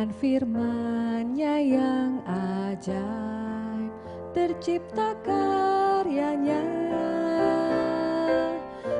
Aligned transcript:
Dengan 0.00 0.16
firman-Nya 0.16 1.60
yang 1.60 2.24
ajaib 2.24 3.92
tercipta 4.32 5.12
karyanya. 5.20 6.64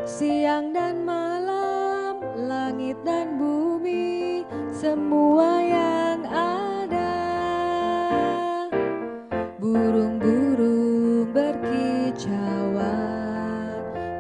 Siang 0.05 0.77
dan 0.77 1.01
malam, 1.01 2.21
langit 2.37 3.01
dan 3.01 3.41
bumi, 3.41 4.45
semua 4.77 5.65
yang 5.65 6.21
ada. 6.29 7.17
Burung-burung 9.57 11.33
berkicauan 11.33 12.29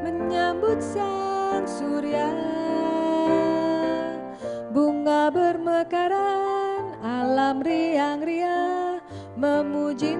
menyambut 0.01 0.81
sang 0.81 1.69
surya. 1.69 2.33
Bunga 4.73 5.29
bermekaran, 5.29 6.40
alam 7.50 7.66
riang-riang 7.66 9.02
memuji 9.35 10.14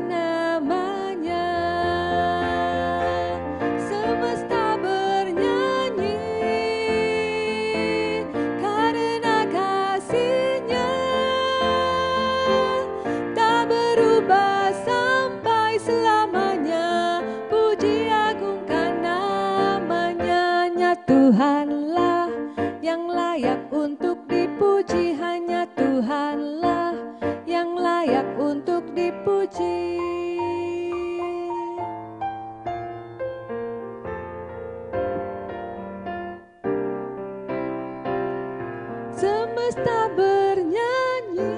Semesta 39.21 40.09
bernyanyi 40.17 41.53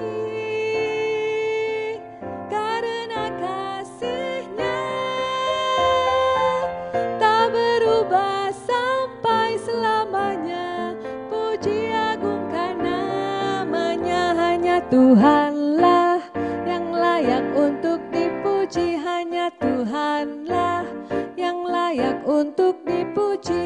karena 2.51 3.31
kasihnya 3.39 4.83
tak 7.15 7.55
berubah 7.55 8.51
sampai 8.51 9.55
selamanya. 9.63 10.99
Puji 11.31 11.87
agungkan 11.95 12.75
namanya 12.83 14.35
hanya 14.35 14.83
Tuhanlah 14.91 15.52
untuk 22.33 22.81
dipuji. 22.81 23.61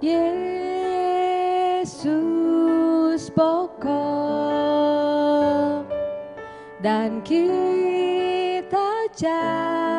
Yesus 0.00 0.88
pokok 3.36 3.84
dan 6.80 7.20
kita 7.20 8.88
jarangnya 9.12 9.89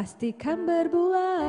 pastikan 0.00 0.64
berbuah. 0.64 1.44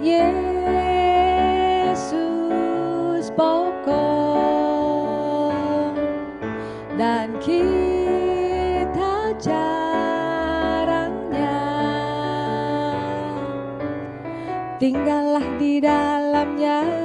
Yesus 0.00 0.48
pokok 3.36 3.92
dan 6.96 7.36
kita 7.44 9.36
jarangnya. 9.36 10.48
Tinggallah 14.80 15.44
di 15.60 15.76
dalamnya 15.84 17.03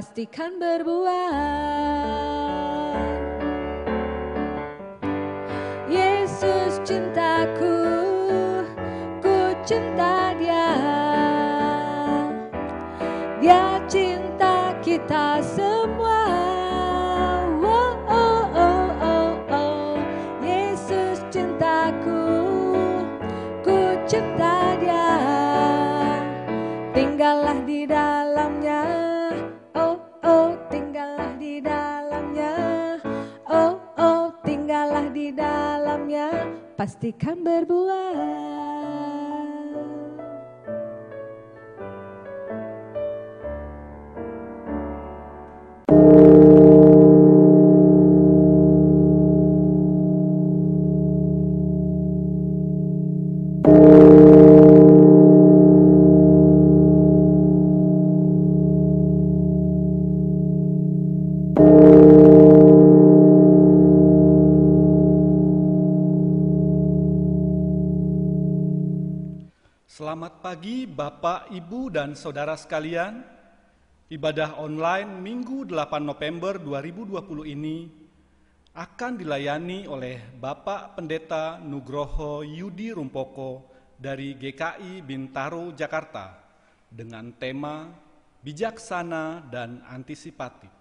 pastikan 0.00 0.56
berbuah 0.56 1.36
Yesus 5.92 6.80
cintaku, 6.88 7.84
ku 9.20 9.52
cinta 9.68 10.32
dia. 10.40 10.72
Dia 13.44 13.76
cinta 13.92 14.72
kita 14.80 15.44
semua. 15.44 15.69
pastikan 36.80 37.44
berbuah. 37.44 38.69
Pagi 70.50 70.82
Bapak, 70.82 71.54
Ibu, 71.54 71.94
dan 71.94 72.18
Saudara 72.18 72.58
sekalian. 72.58 73.22
Ibadah 74.10 74.58
online 74.58 75.22
Minggu 75.22 75.62
8 75.62 76.02
November 76.02 76.58
2020 76.58 77.54
ini 77.54 77.86
akan 78.74 79.14
dilayani 79.14 79.86
oleh 79.86 80.18
Bapak 80.18 80.98
Pendeta 80.98 81.62
Nugroho 81.62 82.42
Yudi 82.42 82.90
Rumpoko 82.90 83.62
dari 83.94 84.34
GKI 84.34 85.06
Bintaro, 85.06 85.70
Jakarta 85.70 86.34
dengan 86.90 87.30
tema 87.30 87.86
Bijaksana 88.42 89.46
dan 89.46 89.86
Antisipatif. 89.86 90.74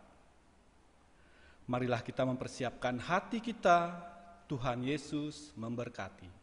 Marilah 1.70 2.02
kita 2.02 2.26
mempersiapkan 2.26 2.98
hati 2.98 3.38
kita, 3.38 3.94
Tuhan 4.50 4.82
Yesus 4.82 5.54
memberkati. 5.54 6.39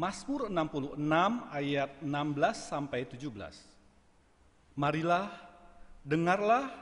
Mazmur 0.00 0.48
66 0.48 0.96
ayat 1.52 2.00
16 2.00 2.08
sampai 2.56 3.04
17. 3.04 3.36
Marilah, 4.72 5.28
dengarlah, 6.00 6.72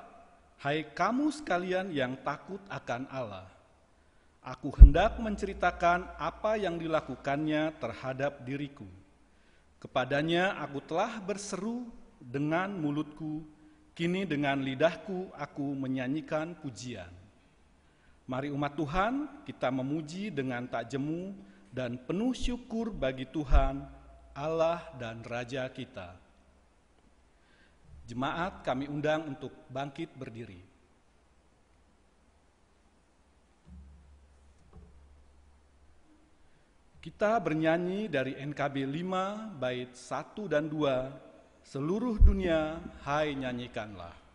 hai 0.62 0.86
kamu 0.86 1.34
sekalian 1.34 1.90
yang 1.90 2.14
takut 2.22 2.62
akan 2.70 3.10
Allah. 3.10 3.50
Aku 4.38 4.70
hendak 4.78 5.18
menceritakan 5.18 6.06
apa 6.14 6.62
yang 6.62 6.78
dilakukannya 6.78 7.74
terhadap 7.82 8.46
diriku. 8.46 8.86
Kepadanya 9.82 10.54
aku 10.62 10.78
telah 10.86 11.18
berseru 11.18 11.90
dengan 12.22 12.70
mulutku, 12.70 13.42
kini 13.98 14.30
dengan 14.30 14.62
lidahku 14.62 15.34
aku 15.34 15.74
menyanyikan 15.74 16.54
pujian. 16.54 17.10
Mari 18.30 18.54
umat 18.54 18.78
Tuhan, 18.78 19.42
kita 19.42 19.74
memuji 19.74 20.30
dengan 20.30 20.70
tak 20.70 20.86
jemu 20.94 21.47
dan 21.72 22.00
penuh 22.00 22.32
syukur 22.32 22.90
bagi 22.90 23.28
Tuhan, 23.28 23.84
Allah 24.32 24.82
dan 24.96 25.20
Raja 25.24 25.68
kita. 25.68 26.16
Jemaat 28.08 28.64
kami 28.64 28.88
undang 28.88 29.28
untuk 29.28 29.52
bangkit 29.68 30.16
berdiri. 30.16 30.64
Kita 36.98 37.40
bernyanyi 37.40 38.10
dari 38.10 38.36
NKB 38.36 38.84
5 38.84 39.56
bait 39.56 39.92
1 39.96 40.44
dan 40.50 40.68
2, 40.68 41.64
seluruh 41.64 42.20
dunia 42.20 42.80
hai 43.06 43.32
nyanyikanlah. 43.32 44.27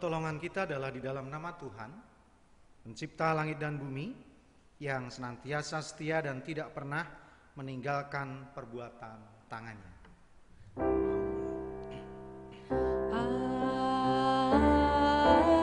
Pertolongan 0.00 0.40
kita 0.40 0.64
adalah 0.64 0.88
di 0.88 1.04
dalam 1.04 1.28
nama 1.28 1.52
Tuhan, 1.60 1.92
pencipta 2.88 3.36
langit 3.36 3.60
dan 3.60 3.76
bumi, 3.76 4.16
yang 4.80 5.12
senantiasa 5.12 5.84
setia 5.84 6.24
dan 6.24 6.40
tidak 6.40 6.72
pernah 6.72 7.04
meninggalkan 7.52 8.48
perbuatan 8.56 9.44
tangannya. 9.44 9.92
Amin, 15.20 15.59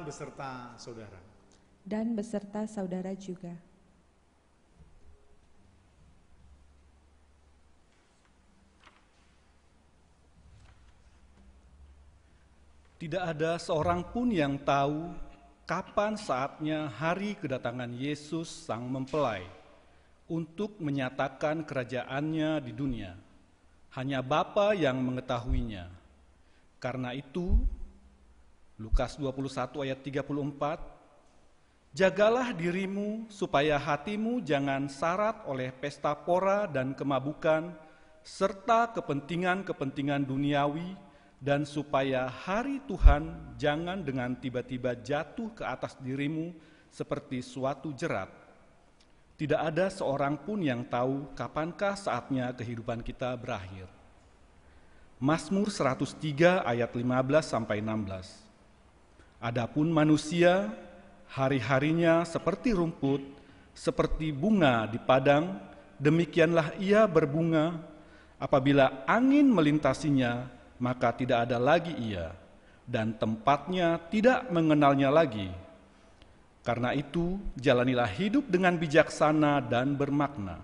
Tuhan 0.00 0.08
beserta 0.08 0.52
saudara. 0.80 1.20
Dan 1.84 2.16
beserta 2.16 2.64
saudara 2.64 3.12
juga. 3.20 3.52
Tidak 12.96 13.20
ada 13.20 13.60
seorang 13.60 14.08
pun 14.08 14.32
yang 14.32 14.56
tahu 14.64 15.12
kapan 15.68 16.16
saatnya 16.16 16.88
hari 16.88 17.36
kedatangan 17.36 17.92
Yesus 17.92 18.48
Sang 18.48 18.88
Mempelai 18.88 19.44
untuk 20.32 20.80
menyatakan 20.80 21.60
kerajaannya 21.68 22.64
di 22.64 22.72
dunia. 22.72 23.12
Hanya 24.00 24.24
Bapa 24.24 24.72
yang 24.72 24.96
mengetahuinya. 25.04 25.92
Karena 26.80 27.12
itu, 27.12 27.60
Lukas 28.80 29.20
21 29.20 29.84
ayat 29.84 30.00
34, 30.00 31.92
Jagalah 31.92 32.56
dirimu 32.56 33.28
supaya 33.28 33.76
hatimu 33.76 34.40
jangan 34.40 34.88
syarat 34.88 35.44
oleh 35.44 35.68
pesta 35.68 36.16
pora 36.16 36.64
dan 36.64 36.96
kemabukan, 36.96 37.76
serta 38.24 38.88
kepentingan-kepentingan 38.96 40.24
duniawi, 40.24 40.96
dan 41.44 41.68
supaya 41.68 42.24
hari 42.24 42.80
Tuhan 42.88 43.52
jangan 43.60 44.00
dengan 44.00 44.32
tiba-tiba 44.32 44.96
jatuh 44.96 45.52
ke 45.52 45.60
atas 45.60 46.00
dirimu 46.00 46.56
seperti 46.88 47.44
suatu 47.44 47.92
jerat. 47.92 48.32
Tidak 49.36 49.60
ada 49.60 49.92
seorang 49.92 50.40
pun 50.40 50.64
yang 50.64 50.88
tahu 50.88 51.36
kapankah 51.36 52.00
saatnya 52.00 52.56
kehidupan 52.56 53.04
kita 53.04 53.36
berakhir. 53.36 53.92
Mazmur 55.20 55.68
103 55.68 56.64
ayat 56.64 56.88
15 56.96 57.04
sampai 57.44 57.84
16. 57.84 58.49
Adapun 59.40 59.88
manusia 59.88 60.68
hari-harinya 61.32 62.28
seperti 62.28 62.76
rumput, 62.76 63.24
seperti 63.72 64.36
bunga 64.36 64.84
di 64.84 65.00
padang, 65.00 65.56
demikianlah 65.96 66.76
ia 66.76 67.08
berbunga. 67.08 67.80
Apabila 68.36 69.04
angin 69.08 69.48
melintasinya, 69.48 70.44
maka 70.76 71.16
tidak 71.16 71.48
ada 71.48 71.56
lagi 71.56 71.92
ia, 71.96 72.36
dan 72.84 73.16
tempatnya 73.16 73.96
tidak 74.12 74.44
mengenalnya 74.52 75.08
lagi. 75.08 75.48
Karena 76.60 76.92
itu, 76.92 77.40
jalanilah 77.56 78.08
hidup 78.12 78.44
dengan 78.44 78.76
bijaksana 78.76 79.64
dan 79.64 79.96
bermakna. 79.96 80.60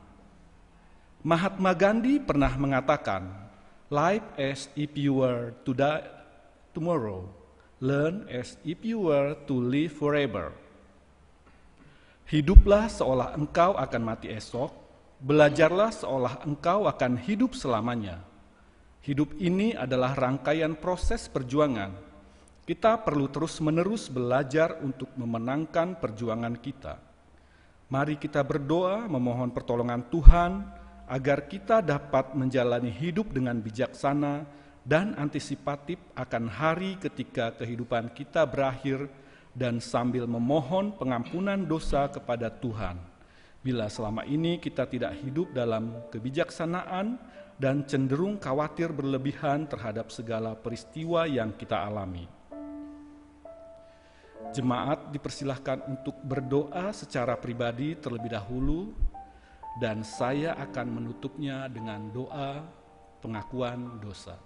Mahatma 1.25 1.73
Gandhi 1.73 2.21
pernah 2.21 2.53
mengatakan, 2.61 3.25
"Life 3.89 4.25
as 4.37 4.69
if 4.77 4.93
you 4.97 5.25
were 5.25 5.57
to 5.65 5.73
die 5.73 6.05
tomorrow, 6.77 7.25
learn 7.83 8.29
as 8.31 8.61
if 8.65 8.81
you 8.83 9.09
were 9.09 9.39
to 9.47 9.55
live 9.57 9.93
forever." 9.95 10.53
Hiduplah 12.27 12.91
seolah 12.91 13.39
engkau 13.39 13.79
akan 13.79 14.03
mati 14.03 14.33
esok, 14.33 14.75
belajarlah 15.23 15.95
seolah 15.95 16.43
engkau 16.43 16.91
akan 16.91 17.23
hidup 17.23 17.55
selamanya. 17.55 18.23
Hidup 19.07 19.39
ini 19.39 19.71
adalah 19.71 20.19
rangkaian 20.19 20.75
proses 20.75 21.31
perjuangan 21.31 22.07
kita 22.67 22.99
perlu 22.99 23.31
terus-menerus 23.31 24.11
belajar 24.11 24.83
untuk 24.83 25.15
memenangkan 25.15 26.03
perjuangan 26.03 26.59
kita. 26.59 26.99
Mari 27.87 28.19
kita 28.19 28.43
berdoa 28.43 29.07
memohon 29.07 29.55
pertolongan 29.55 30.03
Tuhan 30.11 30.67
agar 31.07 31.47
kita 31.47 31.79
dapat 31.79 32.35
menjalani 32.35 32.91
hidup 32.91 33.31
dengan 33.31 33.63
bijaksana 33.63 34.43
dan 34.87 35.19
antisipatif 35.19 35.99
akan 36.15 36.47
hari 36.47 36.95
ketika 37.03 37.51
kehidupan 37.59 38.15
kita 38.15 38.47
berakhir 38.47 39.11
dan 39.51 39.83
sambil 39.83 40.31
memohon 40.31 40.95
pengampunan 40.95 41.59
dosa 41.67 42.07
kepada 42.07 42.47
Tuhan. 42.47 42.95
Bila 43.67 43.91
selama 43.91 44.23
ini 44.23 44.63
kita 44.63 44.87
tidak 44.87 45.19
hidup 45.27 45.51
dalam 45.51 46.07
kebijaksanaan 46.15 47.19
dan 47.59 47.83
cenderung 47.83 48.39
khawatir 48.39 48.95
berlebihan 48.95 49.67
terhadap 49.67 50.15
segala 50.15 50.55
peristiwa 50.55 51.27
yang 51.27 51.51
kita 51.51 51.83
alami. 51.83 52.31
Jemaat 54.55 55.11
dipersilahkan 55.11 55.83
untuk 55.91 56.15
berdoa 56.23 56.95
secara 56.95 57.35
pribadi 57.35 57.99
terlebih 57.99 58.39
dahulu 58.39 58.95
dan 59.83 60.07
saya 60.07 60.55
akan 60.55 61.03
menutupnya 61.03 61.67
dengan 61.67 62.07
doa 62.15 62.63
pengakuan 63.19 63.99
dosa. 63.99 64.39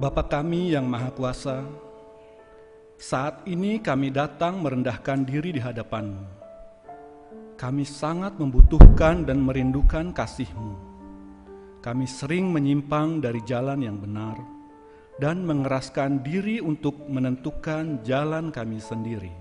Bapa 0.00 0.24
kami 0.24 0.72
yang 0.72 0.88
Maha 0.88 1.12
Kuasa, 1.12 1.60
saat 2.96 3.44
ini 3.44 3.84
kami 3.84 4.08
datang 4.08 4.64
merendahkan 4.64 5.28
diri 5.28 5.52
di 5.52 5.60
hadapan-Mu. 5.60 6.24
Kami 7.60 7.84
sangat 7.84 8.40
membutuhkan 8.40 9.28
dan 9.28 9.44
merindukan 9.44 10.16
kasih-Mu. 10.16 10.72
Kami 11.84 12.08
sering 12.08 12.48
menyimpang 12.48 13.20
dari 13.20 13.44
jalan 13.44 13.84
yang 13.84 14.00
benar 14.00 14.40
dan 15.20 15.44
mengeraskan 15.44 16.24
diri 16.24 16.64
untuk 16.64 16.96
menentukan 17.04 18.00
jalan 18.00 18.48
kami 18.48 18.80
sendiri. 18.80 19.36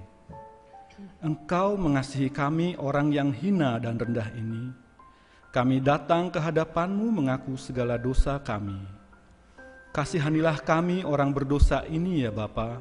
Engkau 1.23 1.79
mengasihi 1.79 2.27
kami 2.27 2.75
orang 2.75 3.15
yang 3.15 3.31
hina 3.31 3.79
dan 3.79 3.95
rendah 3.95 4.27
ini. 4.35 4.75
Kami 5.55 5.79
datang 5.79 6.27
ke 6.27 6.43
hadapan-Mu 6.43 7.15
mengaku 7.15 7.55
segala 7.55 7.95
dosa 7.95 8.43
kami 8.43 8.98
Kasihanilah 9.89 10.61
kami 10.61 11.01
orang 11.01 11.33
berdosa 11.33 11.81
ini 11.89 12.21
ya 12.21 12.29
Bapa. 12.29 12.77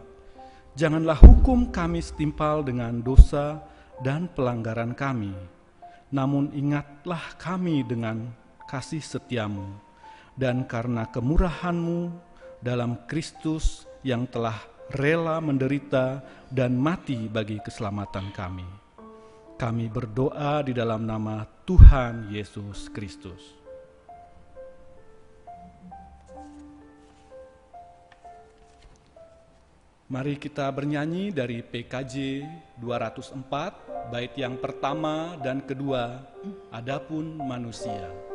Janganlah 0.77 1.17
hukum 1.17 1.73
kami 1.73 2.05
setimpal 2.05 2.61
dengan 2.61 3.01
dosa 3.01 3.65
dan 4.05 4.29
pelanggaran 4.29 4.93
kami. 4.93 5.33
Namun 6.13 6.53
ingatlah 6.53 7.35
kami 7.41 7.81
dengan 7.83 8.29
kasih 8.69 9.01
setiamu. 9.01 9.67
Dan 10.39 10.69
karena 10.69 11.09
kemurahanmu 11.09 12.13
dalam 12.63 12.95
Kristus 13.11 13.89
yang 14.07 14.29
telah 14.31 14.61
rela 14.95 15.43
menderita 15.43 16.23
dan 16.53 16.79
mati 16.79 17.27
bagi 17.27 17.59
keselamatan 17.59 18.31
kami. 18.31 18.69
Kami 19.59 19.91
berdoa 19.91 20.63
di 20.63 20.71
dalam 20.71 21.03
nama 21.03 21.43
Tuhan 21.67 22.31
Yesus 22.31 22.87
Kristus. 22.95 23.58
Mari 30.09 30.41
kita 30.41 30.73
bernyanyi 30.73 31.29
dari 31.37 31.61
PKJ 31.61 32.41
204, 32.81 34.09
bait 34.09 34.33
yang 34.41 34.57
pertama 34.57 35.37
dan 35.45 35.61
kedua, 35.61 36.25
Adapun 36.73 37.37
manusia. 37.37 38.28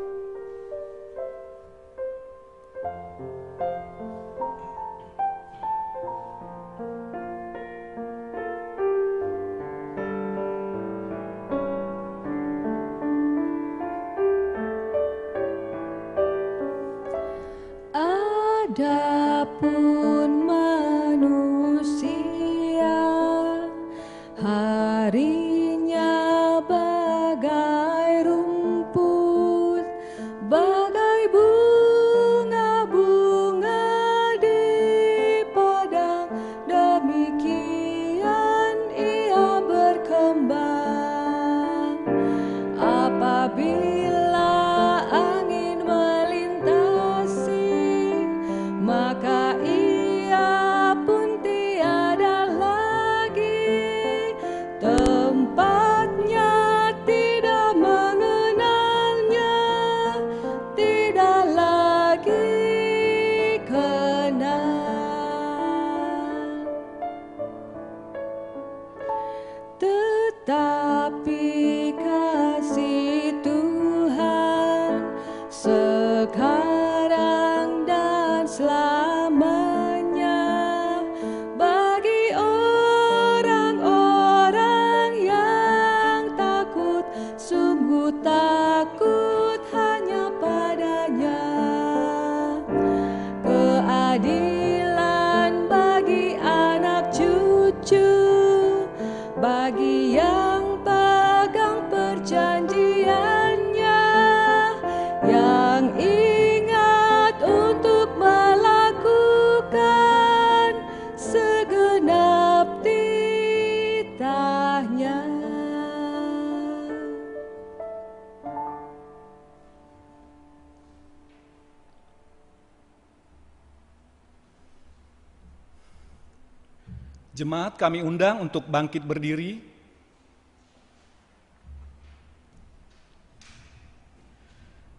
Jemaat 127.63 127.79
kami 127.79 128.03
undang 128.03 128.43
untuk 128.43 128.67
bangkit 128.67 129.07
berdiri. 129.07 129.63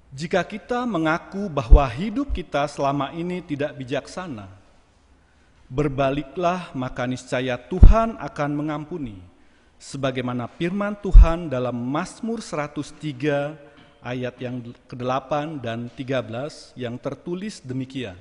Jika 0.08 0.40
kita 0.40 0.88
mengaku 0.88 1.52
bahwa 1.52 1.84
hidup 1.92 2.32
kita 2.32 2.64
selama 2.64 3.12
ini 3.12 3.44
tidak 3.44 3.76
bijaksana, 3.76 4.48
berbaliklah 5.68 6.72
maka 6.72 7.04
niscaya 7.04 7.60
Tuhan 7.60 8.16
akan 8.16 8.50
mengampuni. 8.56 9.20
Sebagaimana 9.76 10.48
firman 10.48 10.96
Tuhan 11.04 11.52
dalam 11.52 11.76
Mazmur 11.76 12.40
103 12.40 13.60
ayat 14.00 14.40
yang 14.40 14.72
ke-8 14.88 15.60
dan 15.60 15.92
13 15.92 16.80
yang 16.80 16.96
tertulis 16.96 17.60
demikian. 17.60 18.16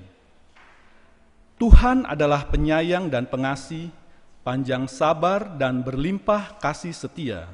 Tuhan 1.55 2.03
adalah 2.03 2.43
penyayang 2.51 3.07
dan 3.07 3.23
pengasih, 3.23 4.02
panjang 4.43 4.91
sabar 4.91 5.55
dan 5.55 5.81
berlimpah 5.81 6.59
kasih 6.59 6.91
setia. 6.91 7.47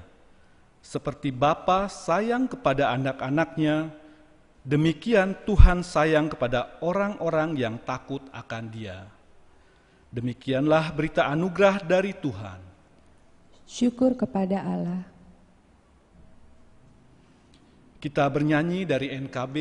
Seperti 0.82 1.30
Bapa 1.30 1.86
sayang 1.86 2.50
kepada 2.50 2.90
anak-anaknya, 2.98 3.94
demikian 4.66 5.38
Tuhan 5.46 5.86
sayang 5.86 6.34
kepada 6.34 6.82
orang-orang 6.82 7.54
yang 7.56 7.78
takut 7.86 8.26
akan 8.34 8.66
Dia. 8.74 9.06
Demikianlah 10.10 10.90
berita 10.90 11.30
anugerah 11.30 11.86
dari 11.86 12.18
Tuhan. 12.18 12.60
Syukur 13.70 14.18
kepada 14.18 14.66
Allah. 14.66 15.06
Kita 18.02 18.26
bernyanyi 18.26 18.90
dari 18.90 19.14
NKB 19.14 19.56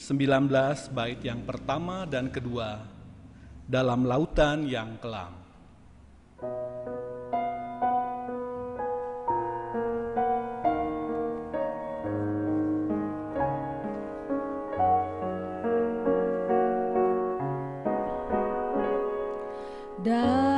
19 0.00 0.48
bait 0.96 1.20
yang 1.20 1.44
pertama 1.44 2.08
dan 2.08 2.32
kedua 2.32 2.80
dalam 3.68 4.08
lautan 4.08 4.64
yang 4.64 4.96
kelam. 4.96 5.43
Dalam 20.04 20.53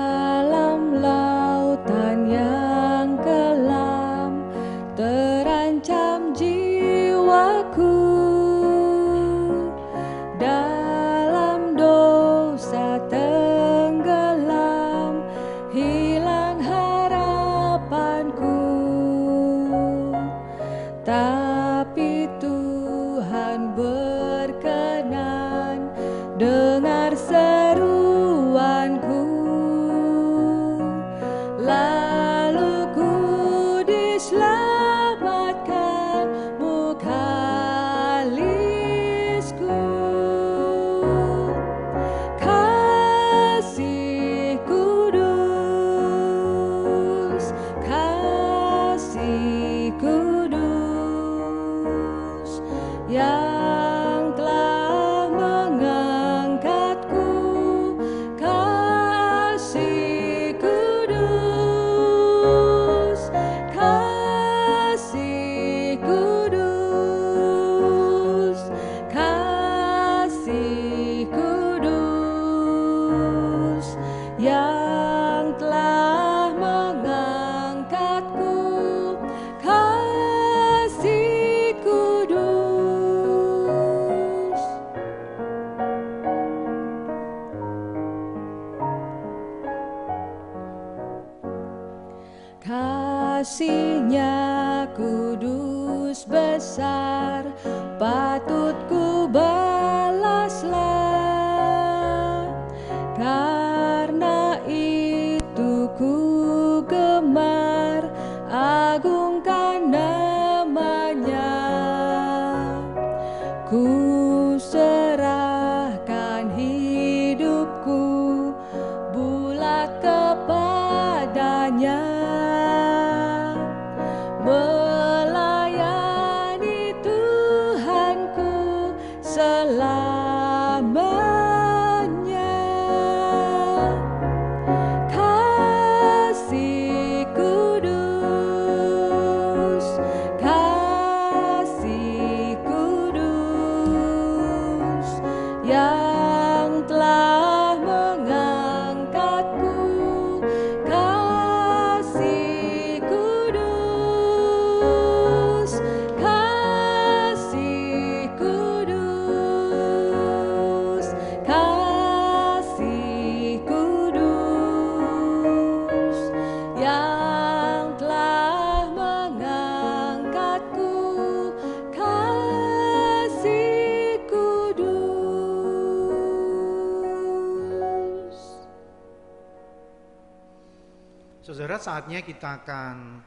saatnya 182.06 182.22
kita 182.22 182.62
akan 182.62 183.18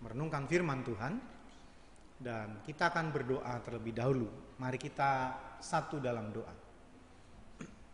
merenungkan 0.00 0.48
firman 0.48 0.80
Tuhan 0.80 1.20
dan 2.16 2.56
kita 2.64 2.88
akan 2.88 3.12
berdoa 3.12 3.60
terlebih 3.60 3.92
dahulu. 4.00 4.32
Mari 4.56 4.80
kita 4.80 5.36
satu 5.60 6.00
dalam 6.00 6.32
doa. 6.32 6.48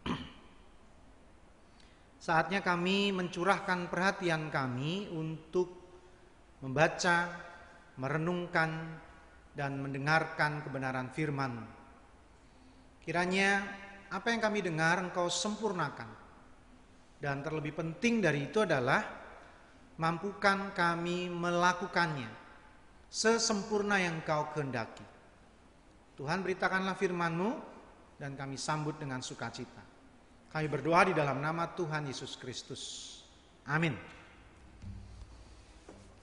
Saatnya 2.31 2.63
kami 2.63 3.11
mencurahkan 3.11 3.91
perhatian 3.91 4.55
kami 4.55 5.11
untuk 5.11 5.67
membaca, 6.63 7.35
merenungkan, 7.99 9.03
dan 9.51 9.83
mendengarkan 9.83 10.63
kebenaran 10.63 11.11
firman. 11.11 11.59
Kiranya 13.03 13.67
apa 14.15 14.31
yang 14.31 14.39
kami 14.39 14.63
dengar 14.63 15.03
engkau 15.03 15.27
sempurnakan. 15.27 16.07
Dan 17.19 17.43
terlebih 17.43 17.75
penting 17.75 18.23
dari 18.23 18.47
itu 18.47 18.63
adalah 18.63 19.20
mampukan 20.01 20.73
kami 20.73 21.29
melakukannya 21.29 22.33
sesempurna 23.13 24.01
yang 24.01 24.25
kau 24.25 24.49
kehendaki. 24.57 25.05
Tuhan 26.17 26.41
beritakanlah 26.41 26.97
firman-Mu 26.97 27.51
dan 28.17 28.33
kami 28.33 28.57
sambut 28.57 28.97
dengan 28.97 29.21
sukacita. 29.21 29.85
Kami 30.49 30.67
berdoa 30.73 31.13
di 31.13 31.15
dalam 31.15 31.39
nama 31.45 31.69
Tuhan 31.77 32.09
Yesus 32.09 32.41
Kristus. 32.41 32.83
Amin. 33.69 33.93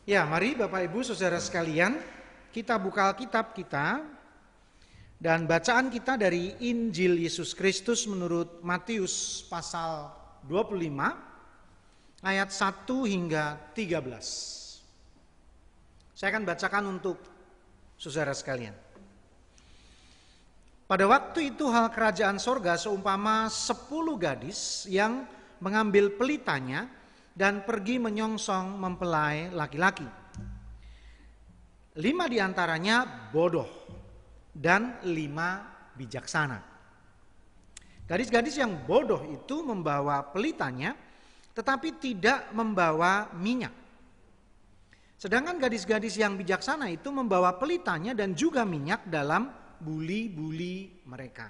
Ya, 0.09 0.25
mari 0.25 0.57
Bapak 0.57 0.87
Ibu 0.89 1.05
Saudara 1.05 1.37
sekalian, 1.37 2.01
kita 2.49 2.81
buka 2.81 3.13
Alkitab 3.13 3.53
kita 3.53 4.01
dan 5.21 5.45
bacaan 5.45 5.93
kita 5.93 6.17
dari 6.17 6.55
Injil 6.65 7.19
Yesus 7.19 7.53
Kristus 7.53 8.05
menurut 8.09 8.61
Matius 8.63 9.45
pasal 9.49 10.13
25 10.45 11.26
ayat 12.25 12.49
1 12.49 12.89
hingga 13.05 13.61
13. 13.77 16.17
Saya 16.17 16.33
akan 16.33 16.49
bacakan 16.49 16.97
untuk 16.97 17.21
saudara 17.97 18.33
sekalian. 18.33 18.73
Pada 20.87 21.03
waktu 21.03 21.51
itu 21.51 21.67
hal 21.67 21.91
kerajaan 21.91 22.39
sorga 22.39 22.79
seumpama 22.79 23.51
sepuluh 23.51 24.15
gadis 24.15 24.87
yang 24.87 25.27
mengambil 25.59 26.15
pelitanya 26.15 26.87
dan 27.35 27.67
pergi 27.67 27.99
menyongsong 27.99 28.79
mempelai 28.79 29.51
laki-laki. 29.51 30.07
Lima 31.99 32.25
di 32.31 32.39
antaranya 32.39 33.03
bodoh 33.29 33.67
dan 34.55 35.03
lima 35.05 35.59
bijaksana. 35.93 36.57
Gadis-gadis 38.07 38.55
yang 38.55 38.87
bodoh 38.87 39.27
itu 39.27 39.59
membawa 39.61 40.23
pelitanya 40.23 40.95
tetapi 41.57 41.97
tidak 41.97 42.53
membawa 42.53 43.33
minyak. 43.33 43.73
Sedangkan 45.17 45.57
gadis-gadis 45.57 46.13
yang 46.21 46.37
bijaksana 46.37 46.93
itu 46.93 47.09
membawa 47.09 47.57
pelitanya 47.57 48.13
dan 48.13 48.37
juga 48.37 48.61
minyak 48.61 49.09
dalam 49.09 49.49
buli-buli 49.81 51.01
mereka. 51.09 51.49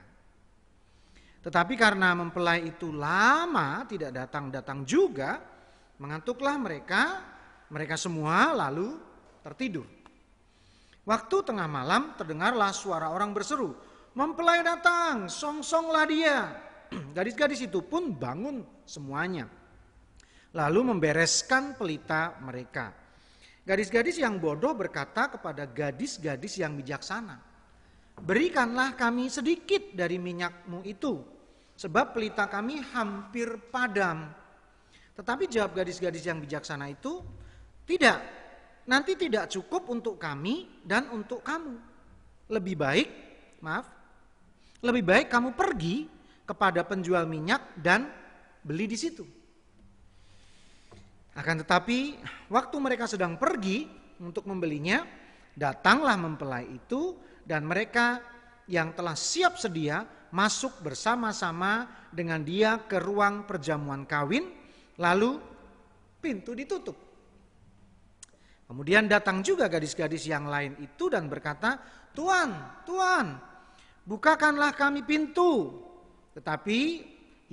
Tetapi 1.44 1.76
karena 1.76 2.16
mempelai 2.16 2.72
itu 2.72 2.96
lama 2.96 3.84
tidak 3.84 4.16
datang-datang 4.16 4.88
juga, 4.88 5.44
Mengantuklah 5.98 6.62
mereka, 6.62 7.26
mereka 7.74 7.98
semua 7.98 8.54
lalu 8.54 9.02
tertidur. 9.42 9.90
Waktu 11.02 11.36
tengah 11.42 11.66
malam 11.66 12.14
terdengarlah 12.14 12.70
suara 12.70 13.10
orang 13.10 13.34
berseru, 13.34 13.74
mempelai 14.14 14.62
datang, 14.62 15.26
song-songlah 15.26 16.06
dia. 16.06 16.38
Gadis-gadis 17.18 17.66
itu 17.66 17.82
pun 17.82 18.14
bangun 18.14 18.62
semuanya. 18.86 19.50
Lalu 20.56 20.96
membereskan 20.96 21.76
pelita 21.76 22.40
mereka. 22.40 22.94
Gadis-gadis 23.68 24.24
yang 24.24 24.40
bodoh 24.40 24.72
berkata 24.72 25.28
kepada 25.28 25.68
gadis-gadis 25.68 26.56
yang 26.64 26.80
bijaksana, 26.80 27.36
Berikanlah 28.18 28.98
kami 28.98 29.30
sedikit 29.30 29.94
dari 29.94 30.18
minyakmu 30.18 30.82
itu, 30.90 31.22
sebab 31.78 32.18
pelita 32.18 32.50
kami 32.50 32.82
hampir 32.82 33.70
padam. 33.70 34.26
Tetapi 35.14 35.46
jawab 35.46 35.78
gadis-gadis 35.78 36.26
yang 36.26 36.42
bijaksana 36.42 36.90
itu, 36.90 37.22
tidak, 37.86 38.18
nanti 38.90 39.14
tidak 39.14 39.54
cukup 39.54 39.86
untuk 39.94 40.18
kami 40.18 40.82
dan 40.82 41.14
untuk 41.14 41.46
kamu. 41.46 41.78
Lebih 42.50 42.76
baik, 42.80 43.10
maaf, 43.62 43.86
lebih 44.82 45.06
baik 45.06 45.28
kamu 45.30 45.54
pergi 45.54 46.10
kepada 46.42 46.82
penjual 46.90 47.30
minyak 47.30 47.78
dan 47.78 48.10
beli 48.66 48.90
di 48.90 48.98
situ. 48.98 49.37
Akan 51.38 51.62
tetapi, 51.62 52.18
waktu 52.50 52.76
mereka 52.82 53.06
sedang 53.06 53.38
pergi 53.38 53.86
untuk 54.18 54.50
membelinya, 54.50 55.06
datanglah 55.54 56.18
mempelai 56.18 56.66
itu 56.66 57.14
dan 57.46 57.62
mereka 57.70 58.20
yang 58.66 58.98
telah 58.98 59.14
siap 59.14 59.62
sedia 59.62 60.02
masuk 60.34 60.82
bersama-sama 60.82 61.86
dengan 62.10 62.42
dia 62.42 62.82
ke 62.90 62.98
ruang 63.00 63.46
perjamuan 63.46 64.04
kawin 64.04 64.58
Lalu 64.98 65.38
pintu 66.18 66.58
ditutup. 66.58 66.98
Kemudian 68.68 69.08
datang 69.08 69.40
juga 69.46 69.72
gadis-gadis 69.72 70.28
yang 70.28 70.50
lain 70.50 70.76
itu 70.84 71.08
dan 71.08 71.32
berkata, 71.32 71.80
Tuan, 72.12 72.84
Tuan, 72.84 73.40
bukakanlah 74.04 74.76
kami 74.76 75.08
pintu. 75.08 75.72
Tetapi 76.36 76.80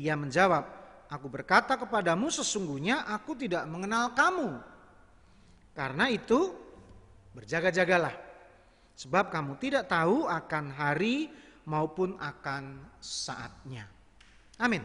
ia 0.01 0.19
menjawab, 0.19 0.84
aku 1.15 1.31
berkata 1.31 1.79
kepadamu 1.79 2.27
sesungguhnya 2.35 3.07
aku 3.07 3.39
tidak 3.39 3.63
mengenal 3.71 4.11
kamu. 4.19 4.59
Karena 5.75 6.11
itu 6.11 6.51
berjaga-jagalah. 7.35 8.15
Sebab 8.95 9.31
kamu 9.31 9.59
tidak 9.59 9.91
tahu 9.91 10.27
akan 10.27 10.71
hari 10.75 11.31
maupun 11.67 12.15
akan 12.19 12.79
saatnya. 13.03 13.87
Amin. 14.59 14.83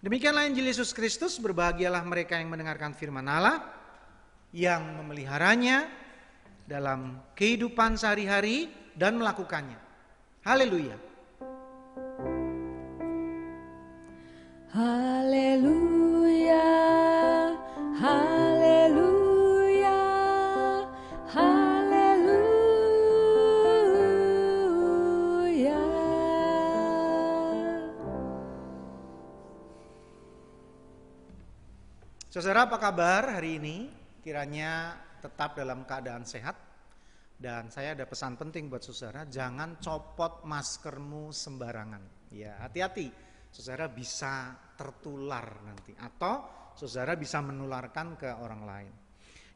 Demikianlah 0.00 0.48
Injil 0.48 0.68
Yesus 0.68 0.96
Kristus, 0.96 1.36
berbahagialah 1.36 2.00
mereka 2.04 2.40
yang 2.40 2.48
mendengarkan 2.52 2.96
firman 2.96 3.28
Allah, 3.28 3.64
yang 4.52 4.80
memeliharanya 5.02 5.88
dalam 6.64 7.20
kehidupan 7.36 8.00
sehari-hari 8.00 8.72
dan 8.96 9.20
melakukannya. 9.20 9.76
Haleluya. 10.40 11.05
Haleluya, 14.76 16.68
haleluya, 17.96 19.08
haleluya. 21.32 22.60
Saudara 32.28 32.68
apa 32.68 32.76
kabar 32.76 33.32
hari 33.40 33.56
ini? 33.56 33.88
Kiranya 34.20 35.00
tetap 35.24 35.56
dalam 35.56 35.88
keadaan 35.88 36.28
sehat. 36.28 36.52
Dan 37.32 37.72
saya 37.72 37.96
ada 37.96 38.04
pesan 38.04 38.36
penting 38.36 38.68
buat 38.68 38.84
saudara, 38.84 39.24
jangan 39.24 39.80
copot 39.80 40.44
maskermu 40.44 41.32
sembarangan. 41.32 42.28
Ya, 42.28 42.60
hati-hati. 42.60 43.24
Saudara 43.56 43.88
bisa 43.88 44.52
tertular 44.76 45.64
nanti 45.64 45.96
atau 45.96 46.44
saudara 46.76 47.16
bisa 47.16 47.40
menularkan 47.40 48.12
ke 48.12 48.28
orang 48.28 48.62
lain. 48.68 48.92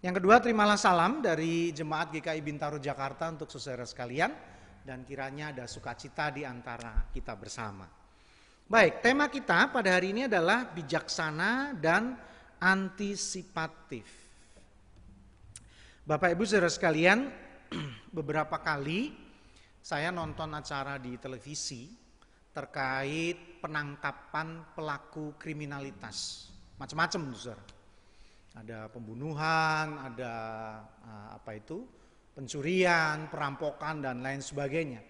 Yang 0.00 0.24
kedua, 0.24 0.40
terimalah 0.40 0.80
salam 0.80 1.20
dari 1.20 1.68
Jemaat 1.76 2.08
GKI 2.08 2.40
Bintaro 2.40 2.80
Jakarta 2.80 3.28
untuk 3.28 3.52
saudara 3.52 3.84
sekalian 3.84 4.32
dan 4.80 5.04
kiranya 5.04 5.52
ada 5.52 5.68
sukacita 5.68 6.32
di 6.32 6.48
antara 6.48 7.12
kita 7.12 7.36
bersama. 7.36 7.84
Baik, 8.64 9.04
tema 9.04 9.28
kita 9.28 9.68
pada 9.68 9.92
hari 9.92 10.16
ini 10.16 10.24
adalah 10.24 10.64
bijaksana 10.72 11.76
dan 11.76 12.16
antisipatif. 12.56 14.08
Bapak 16.08 16.32
Ibu 16.32 16.48
Saudara 16.48 16.72
sekalian, 16.72 17.28
beberapa 18.16 18.56
kali 18.64 19.12
saya 19.84 20.08
nonton 20.08 20.56
acara 20.56 20.96
di 20.96 21.20
televisi 21.20 21.92
terkait 22.56 23.49
penangkapan 23.60 24.74
pelaku 24.74 25.36
kriminalitas. 25.36 26.48
Macam-macam, 26.80 27.36
Saudara. 27.36 27.64
Ada 28.56 28.90
pembunuhan, 28.90 29.94
ada 30.00 30.34
eh, 31.04 31.28
apa 31.38 31.54
itu? 31.54 32.00
pencurian, 32.30 33.28
perampokan 33.28 34.00
dan 34.00 34.22
lain 34.24 34.40
sebagainya. 34.40 35.02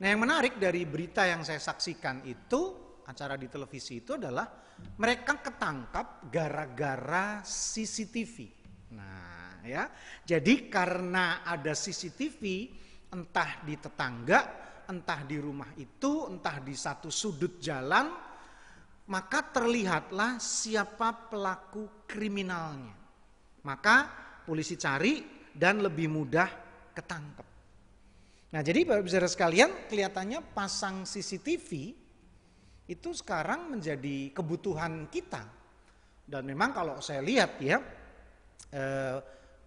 Nah, 0.00 0.06
yang 0.10 0.20
menarik 0.26 0.58
dari 0.58 0.82
berita 0.88 1.22
yang 1.22 1.46
saya 1.46 1.62
saksikan 1.62 2.26
itu 2.26 2.74
acara 3.06 3.38
di 3.38 3.46
televisi 3.46 4.02
itu 4.02 4.18
adalah 4.18 4.48
mereka 4.98 5.38
ketangkap 5.38 6.26
gara-gara 6.34 7.46
CCTV. 7.46 8.50
Nah, 8.96 9.62
ya. 9.62 9.86
Jadi 10.26 10.66
karena 10.66 11.46
ada 11.46 11.78
CCTV 11.78 12.42
entah 13.14 13.62
di 13.62 13.78
tetangga, 13.78 14.40
entah 14.88 15.24
di 15.24 15.36
rumah 15.40 15.70
itu, 15.76 16.28
entah 16.28 16.60
di 16.60 16.74
satu 16.76 17.08
sudut 17.08 17.60
jalan, 17.60 18.10
maka 19.08 19.40
terlihatlah 19.52 20.40
siapa 20.40 21.28
pelaku 21.28 22.08
kriminalnya. 22.08 22.96
Maka 23.64 23.96
polisi 24.44 24.76
cari 24.76 25.24
dan 25.52 25.80
lebih 25.80 26.08
mudah 26.08 26.48
ketangkep. 26.92 27.46
Nah, 28.54 28.62
jadi 28.62 28.86
Bapak 28.86 29.10
Saudara 29.10 29.28
sekalian, 29.28 29.70
kelihatannya 29.90 30.40
pasang 30.54 31.02
CCTV 31.02 31.70
itu 32.86 33.10
sekarang 33.16 33.74
menjadi 33.74 34.30
kebutuhan 34.30 35.10
kita. 35.10 35.42
Dan 36.24 36.46
memang 36.46 36.70
kalau 36.72 37.02
saya 37.02 37.20
lihat 37.20 37.60
ya 37.60 37.82
eh, 38.72 39.16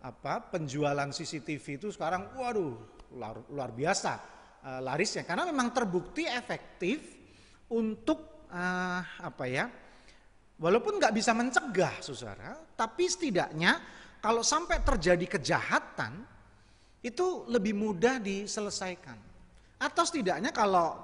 apa 0.02 0.34
penjualan 0.54 1.10
CCTV 1.10 1.66
itu 1.84 1.88
sekarang 1.92 2.38
waduh 2.38 2.78
luar, 3.14 3.36
luar 3.50 3.70
biasa 3.74 4.37
eh, 4.64 4.82
larisnya 4.82 5.28
karena 5.28 5.46
memang 5.46 5.74
terbukti 5.74 6.26
efektif 6.26 7.18
untuk 7.74 8.48
eh, 8.50 9.02
apa 9.02 9.46
ya 9.46 9.66
walaupun 10.58 10.98
nggak 10.98 11.14
bisa 11.14 11.36
mencegah 11.36 12.02
saudara 12.02 12.58
tapi 12.74 13.06
setidaknya 13.06 13.78
kalau 14.18 14.42
sampai 14.42 14.82
terjadi 14.82 15.38
kejahatan 15.38 16.26
itu 17.06 17.46
lebih 17.46 17.78
mudah 17.78 18.18
diselesaikan 18.18 19.28
atau 19.78 20.04
setidaknya 20.04 20.50
kalau 20.50 20.98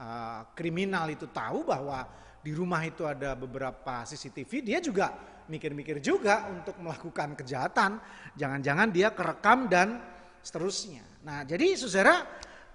uh, 0.00 0.42
kriminal 0.58 1.06
itu 1.06 1.30
tahu 1.30 1.62
bahwa 1.62 2.02
di 2.40 2.50
rumah 2.56 2.82
itu 2.82 3.04
ada 3.04 3.36
beberapa 3.36 4.02
CCTV, 4.02 4.64
dia 4.64 4.78
juga 4.80 5.12
mikir-mikir 5.46 6.00
juga 6.00 6.48
untuk 6.48 6.74
melakukan 6.80 7.36
kejahatan. 7.36 8.00
Jangan-jangan 8.34 8.88
dia 8.90 9.12
kerekam 9.12 9.68
dan 9.68 10.00
seterusnya. 10.40 11.04
Nah, 11.20 11.44
jadi 11.44 11.76
saudara 11.76 12.24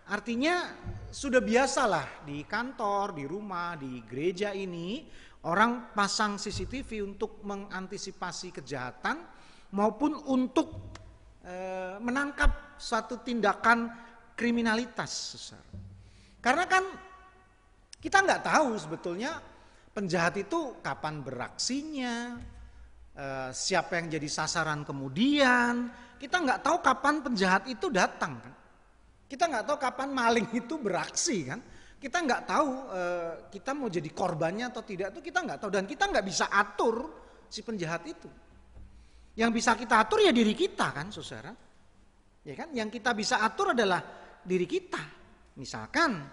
artinya 0.05 0.69
sudah 1.09 1.39
biasalah 1.39 2.27
di 2.27 2.43
kantor, 2.43 3.15
di 3.15 3.25
rumah, 3.25 3.79
di 3.79 4.03
gereja 4.03 4.51
ini 4.51 5.05
orang 5.45 5.93
pasang 5.93 6.35
CCTV 6.35 7.05
untuk 7.05 7.41
mengantisipasi 7.45 8.51
kejahatan 8.51 9.21
maupun 9.73 10.17
untuk 10.27 10.93
eh, 11.45 11.97
menangkap 12.01 12.75
suatu 12.75 13.21
tindakan 13.21 13.89
kriminalitas. 14.35 15.39
Karena 16.43 16.65
kan 16.67 16.83
kita 18.01 18.21
nggak 18.21 18.43
tahu 18.45 18.75
sebetulnya 18.77 19.39
penjahat 19.95 20.35
itu 20.37 20.77
kapan 20.83 21.23
beraksinya, 21.23 22.35
eh, 23.15 23.49
siapa 23.55 24.03
yang 24.03 24.11
jadi 24.11 24.29
sasaran 24.29 24.83
kemudian. 24.83 25.89
Kita 26.15 26.41
nggak 26.41 26.63
tahu 26.63 26.77
kapan 26.83 27.23
penjahat 27.23 27.67
itu 27.71 27.87
datang 27.87 28.39
kan. 28.39 28.64
Kita 29.25 29.49
nggak 29.49 29.65
tahu 29.65 29.77
kapan 29.81 30.09
maling 30.13 30.47
itu 30.53 30.77
beraksi 30.77 31.49
kan. 31.49 31.59
Kita 31.97 32.21
nggak 32.21 32.41
tahu 32.45 32.69
eh, 32.93 33.33
kita 33.49 33.71
mau 33.73 33.89
jadi 33.89 34.09
korbannya 34.13 34.69
atau 34.69 34.85
tidak 34.85 35.17
itu 35.17 35.31
kita 35.33 35.39
nggak 35.41 35.59
tahu 35.65 35.71
dan 35.73 35.89
kita 35.89 36.05
nggak 36.05 36.25
bisa 36.25 36.45
atur 36.53 36.95
si 37.49 37.65
penjahat 37.65 38.05
itu. 38.05 38.29
Yang 39.35 39.51
bisa 39.51 39.75
kita 39.75 40.05
atur 40.05 40.23
ya 40.23 40.31
diri 40.31 40.55
kita 40.55 40.95
kan, 40.95 41.11
saudara. 41.11 41.51
Ya 42.45 42.53
kan, 42.53 42.69
yang 42.71 42.93
kita 42.93 43.11
bisa 43.17 43.41
atur 43.41 43.73
adalah 43.73 43.99
diri 44.45 44.69
kita. 44.69 45.01
Misalkan 45.57 46.23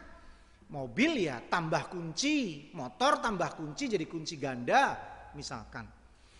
mobil 0.70 1.26
ya 1.26 1.40
tambah 1.42 1.88
kunci, 1.88 2.68
motor 2.76 3.18
tambah 3.18 3.56
kunci 3.56 3.90
jadi 3.90 4.06
kunci 4.06 4.36
ganda 4.38 4.94
misalkan. 5.34 5.88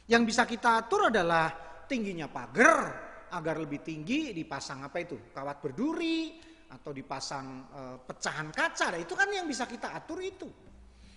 Yang 0.07 0.23
bisa 0.29 0.43
kita 0.45 0.87
atur 0.87 1.09
adalah 1.09 1.51
tingginya 1.89 2.29
pagar 2.29 3.12
agar 3.33 3.57
lebih 3.57 3.81
tinggi 3.81 4.37
dipasang 4.37 4.85
apa 4.85 5.01
itu? 5.01 5.33
Kawat 5.33 5.59
berduri 5.65 6.37
atau 6.69 6.93
dipasang 6.93 7.47
e, 7.69 7.81
pecahan 8.05 8.49
kaca. 8.53 8.87
Nah, 8.93 9.01
itu 9.01 9.13
kan 9.17 9.29
yang 9.33 9.49
bisa 9.49 9.65
kita 9.65 9.93
atur 9.97 10.21
itu. 10.21 10.49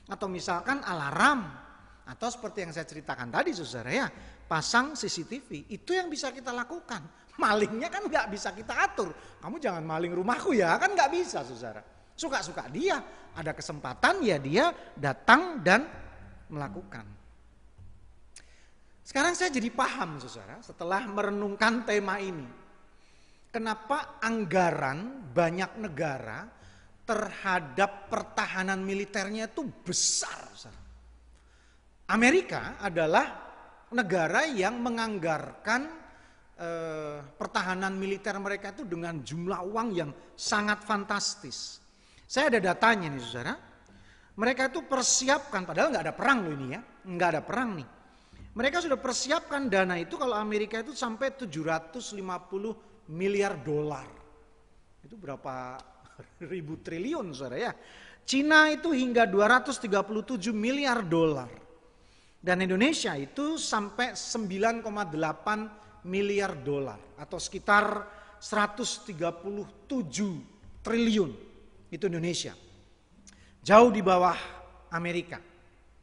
Atau 0.08 0.32
misalkan 0.32 0.80
alarm 0.84 1.44
atau 2.06 2.28
seperti 2.30 2.62
yang 2.64 2.72
saya 2.72 2.86
ceritakan 2.86 3.34
tadi 3.34 3.50
Saudara 3.52 3.92
ya, 3.92 4.08
pasang 4.46 4.94
CCTV. 4.94 5.74
Itu 5.74 5.92
yang 5.92 6.08
bisa 6.08 6.30
kita 6.32 6.54
lakukan. 6.54 7.02
Malingnya 7.44 7.92
kan 7.92 8.08
nggak 8.08 8.28
bisa 8.32 8.56
kita 8.56 8.74
atur. 8.80 9.12
Kamu 9.42 9.60
jangan 9.60 9.84
maling 9.84 10.16
rumahku 10.16 10.56
ya, 10.56 10.80
kan 10.80 10.94
nggak 10.94 11.12
bisa 11.12 11.44
Saudara. 11.44 11.84
Suka-suka 12.16 12.72
dia, 12.72 13.04
ada 13.36 13.52
kesempatan 13.52 14.24
ya 14.24 14.40
dia 14.40 14.72
datang 14.96 15.60
dan 15.60 15.84
melakukan. 16.48 17.15
Sekarang 19.06 19.38
saya 19.38 19.54
jadi 19.54 19.70
paham 19.70 20.18
saudara 20.18 20.58
setelah 20.66 21.06
merenungkan 21.06 21.86
tema 21.86 22.18
ini. 22.18 22.50
Kenapa 23.54 24.18
anggaran 24.18 25.30
banyak 25.30 25.78
negara 25.78 26.50
terhadap 27.06 28.10
pertahanan 28.10 28.82
militernya 28.82 29.46
itu 29.54 29.62
besar. 29.86 30.50
Saudara. 30.58 30.84
Amerika 32.10 32.82
adalah 32.82 33.46
negara 33.94 34.50
yang 34.50 34.82
menganggarkan 34.82 35.82
eh, 36.58 37.22
pertahanan 37.38 37.94
militer 37.94 38.36
mereka 38.42 38.74
itu 38.74 38.90
dengan 38.90 39.22
jumlah 39.22 39.62
uang 39.70 39.90
yang 39.94 40.12
sangat 40.34 40.82
fantastis. 40.82 41.78
Saya 42.26 42.58
ada 42.58 42.74
datanya 42.74 43.14
nih 43.14 43.22
saudara. 43.22 43.54
Mereka 44.36 44.68
itu 44.74 44.84
persiapkan, 44.84 45.64
padahal 45.64 45.96
nggak 45.96 46.06
ada 46.12 46.16
perang 46.18 46.44
loh 46.44 46.52
ini 46.52 46.76
ya, 46.76 46.82
nggak 47.08 47.30
ada 47.38 47.42
perang 47.46 47.70
nih. 47.80 47.88
Mereka 48.56 48.80
sudah 48.80 48.96
persiapkan 48.96 49.68
dana 49.68 50.00
itu 50.00 50.16
kalau 50.16 50.40
Amerika 50.40 50.80
itu 50.80 50.96
sampai 50.96 51.36
750 51.36 52.16
miliar 53.12 53.60
dolar. 53.60 54.08
Itu 55.04 55.20
berapa 55.20 55.76
ribu 56.52 56.80
triliun 56.80 57.36
saudara 57.36 57.58
ya. 57.60 57.74
Cina 58.26 58.72
itu 58.72 58.96
hingga 58.96 59.28
237 59.28 60.56
miliar 60.56 61.04
dolar. 61.04 61.52
Dan 62.40 62.64
Indonesia 62.64 63.12
itu 63.18 63.60
sampai 63.60 64.16
9,8 64.16 64.86
miliar 66.06 66.54
dolar 66.62 67.02
atau 67.18 67.42
sekitar 67.42 68.06
137 68.38 69.18
triliun 70.86 71.32
itu 71.90 72.04
Indonesia. 72.06 72.54
Jauh 73.66 73.90
di 73.90 74.06
bawah 74.06 74.38
Amerika. 74.94 75.42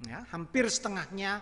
Ya, 0.02 0.26
hampir 0.34 0.66
setengahnya 0.66 1.38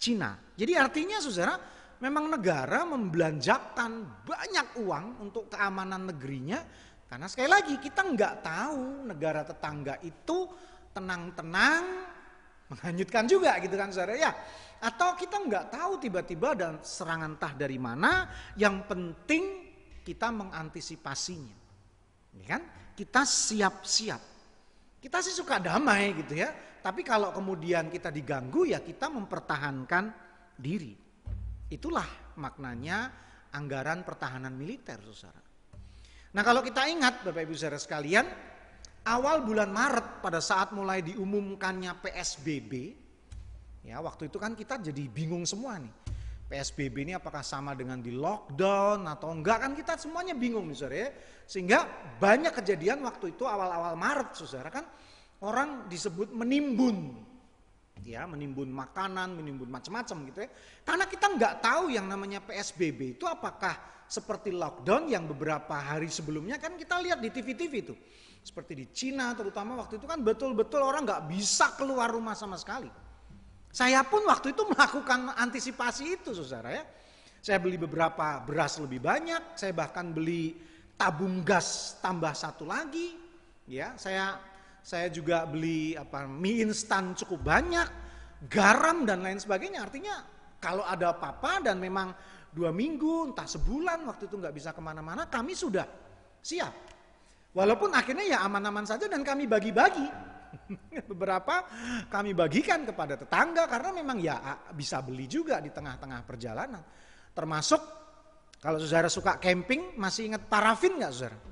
Cina. 0.00 0.32
Jadi 0.56 0.72
artinya 0.72 1.20
saudara, 1.20 1.60
memang 2.00 2.32
negara 2.32 2.88
membelanjakan 2.88 4.24
banyak 4.24 4.66
uang 4.80 5.28
untuk 5.28 5.52
keamanan 5.52 6.08
negerinya. 6.08 6.64
Karena 7.04 7.28
sekali 7.28 7.50
lagi 7.52 7.76
kita 7.76 8.00
nggak 8.00 8.34
tahu 8.40 9.04
negara 9.04 9.44
tetangga 9.44 10.00
itu 10.00 10.48
tenang-tenang 10.96 11.84
menghanyutkan 12.72 13.28
juga 13.28 13.60
gitu 13.60 13.76
kan 13.76 13.92
saudara 13.92 14.16
ya. 14.16 14.32
Atau 14.80 15.12
kita 15.20 15.36
nggak 15.36 15.76
tahu 15.76 16.00
tiba-tiba 16.00 16.56
ada 16.56 16.80
serangan 16.80 17.36
entah 17.36 17.52
dari 17.52 17.76
mana. 17.76 18.32
Yang 18.56 18.88
penting 18.88 19.44
kita 20.00 20.32
mengantisipasinya. 20.32 21.58
Ya 22.40 22.46
kan? 22.56 22.62
kita 23.00 23.24
siap-siap. 23.24 24.20
Kita 25.00 25.24
sih 25.24 25.32
suka 25.32 25.56
damai 25.56 26.12
gitu 26.20 26.36
ya, 26.36 26.52
tapi 26.80 27.04
kalau 27.04 27.30
kemudian 27.36 27.92
kita 27.92 28.08
diganggu 28.08 28.68
ya 28.68 28.80
kita 28.80 29.12
mempertahankan 29.12 30.04
diri. 30.56 30.96
Itulah 31.70 32.34
maknanya 32.40 33.12
anggaran 33.54 34.02
pertahanan 34.02 34.56
militer, 34.56 34.98
saudara. 35.12 35.44
Nah 36.30 36.42
kalau 36.42 36.64
kita 36.64 36.86
ingat 36.86 37.22
Bapak 37.26 37.42
Ibu 37.46 37.54
saudara 37.54 37.78
sekalian, 37.78 38.26
awal 39.06 39.42
bulan 39.44 39.70
Maret 39.70 40.24
pada 40.24 40.38
saat 40.38 40.70
mulai 40.70 41.02
diumumkannya 41.02 41.94
PSBB, 42.00 42.72
ya 43.86 44.00
waktu 44.00 44.32
itu 44.32 44.38
kan 44.40 44.56
kita 44.56 44.78
jadi 44.78 45.04
bingung 45.10 45.44
semua 45.44 45.78
nih. 45.78 45.92
PSBB 46.50 47.06
ini 47.06 47.14
apakah 47.14 47.46
sama 47.46 47.78
dengan 47.78 48.02
di 48.02 48.10
lockdown 48.10 49.06
atau 49.06 49.30
enggak 49.30 49.62
kan 49.62 49.72
kita 49.78 49.94
semuanya 49.94 50.34
bingung 50.34 50.66
nih 50.66 50.74
saudara 50.74 50.98
ya. 51.06 51.10
Sehingga 51.46 51.78
banyak 52.18 52.50
kejadian 52.50 53.06
waktu 53.06 53.38
itu 53.38 53.46
awal-awal 53.46 53.94
Maret 53.94 54.34
saudara 54.34 54.70
kan 54.70 54.82
orang 55.44 55.88
disebut 55.88 56.32
menimbun. 56.32 57.28
Ya, 58.00 58.24
menimbun 58.24 58.72
makanan, 58.72 59.36
menimbun 59.36 59.68
macam-macam 59.68 60.16
gitu 60.32 60.38
ya. 60.40 60.48
Karena 60.88 61.04
kita 61.04 61.26
nggak 61.36 61.54
tahu 61.60 61.92
yang 61.92 62.08
namanya 62.08 62.40
PSBB 62.40 63.20
itu 63.20 63.28
apakah 63.28 63.76
seperti 64.08 64.50
lockdown 64.50 65.06
yang 65.06 65.28
beberapa 65.28 65.76
hari 65.76 66.10
sebelumnya 66.10 66.58
kan 66.58 66.74
kita 66.74 66.98
lihat 66.98 67.20
di 67.20 67.28
TV-TV 67.30 67.72
itu. 67.76 67.94
Seperti 68.40 68.72
di 68.72 68.86
Cina 68.88 69.36
terutama 69.36 69.76
waktu 69.76 70.00
itu 70.00 70.08
kan 70.08 70.24
betul-betul 70.24 70.80
orang 70.80 71.04
nggak 71.04 71.28
bisa 71.28 71.76
keluar 71.76 72.08
rumah 72.08 72.32
sama 72.32 72.56
sekali. 72.56 72.88
Saya 73.70 74.02
pun 74.02 74.26
waktu 74.26 74.56
itu 74.56 74.64
melakukan 74.72 75.36
antisipasi 75.36 76.18
itu 76.18 76.32
saudara 76.34 76.74
ya. 76.74 76.84
Saya 77.40 77.56
beli 77.60 77.80
beberapa 77.80 78.40
beras 78.44 78.76
lebih 78.80 79.00
banyak, 79.00 79.56
saya 79.56 79.72
bahkan 79.72 80.12
beli 80.12 80.56
tabung 80.96 81.40
gas 81.40 81.96
tambah 82.00 82.32
satu 82.36 82.68
lagi. 82.68 83.16
Ya, 83.70 83.94
saya 83.96 84.36
saya 84.90 85.06
juga 85.06 85.46
beli 85.46 85.94
apa 85.94 86.26
mie 86.26 86.66
instan 86.66 87.14
cukup 87.14 87.46
banyak, 87.46 87.86
garam 88.50 89.06
dan 89.06 89.22
lain 89.22 89.38
sebagainya. 89.38 89.86
Artinya 89.86 90.18
kalau 90.58 90.82
ada 90.82 91.14
apa-apa 91.14 91.62
dan 91.62 91.78
memang 91.78 92.10
dua 92.50 92.74
minggu, 92.74 93.30
entah 93.30 93.46
sebulan 93.46 94.02
waktu 94.10 94.26
itu 94.26 94.34
nggak 94.34 94.50
bisa 94.50 94.74
ke 94.74 94.82
mana-mana, 94.82 95.30
kami 95.30 95.54
sudah 95.54 95.86
siap. 96.42 96.74
Walaupun 97.54 97.94
akhirnya 97.94 98.34
ya 98.34 98.38
aman-aman 98.42 98.82
saja 98.82 99.06
dan 99.06 99.22
kami 99.22 99.46
bagi-bagi. 99.46 100.10
Beberapa 101.10 101.62
kami 102.10 102.34
bagikan 102.34 102.82
kepada 102.82 103.14
tetangga 103.14 103.70
karena 103.70 103.94
memang 103.94 104.18
ya 104.18 104.58
bisa 104.74 104.98
beli 105.06 105.30
juga 105.30 105.62
di 105.62 105.70
tengah-tengah 105.70 106.26
perjalanan. 106.26 106.82
Termasuk 107.30 107.82
kalau 108.58 108.82
saudara 108.82 109.06
suka 109.06 109.38
camping 109.38 109.94
masih 109.94 110.34
ingat 110.34 110.50
parafin 110.50 110.98
nggak 110.98 111.14
saudara? 111.14 111.49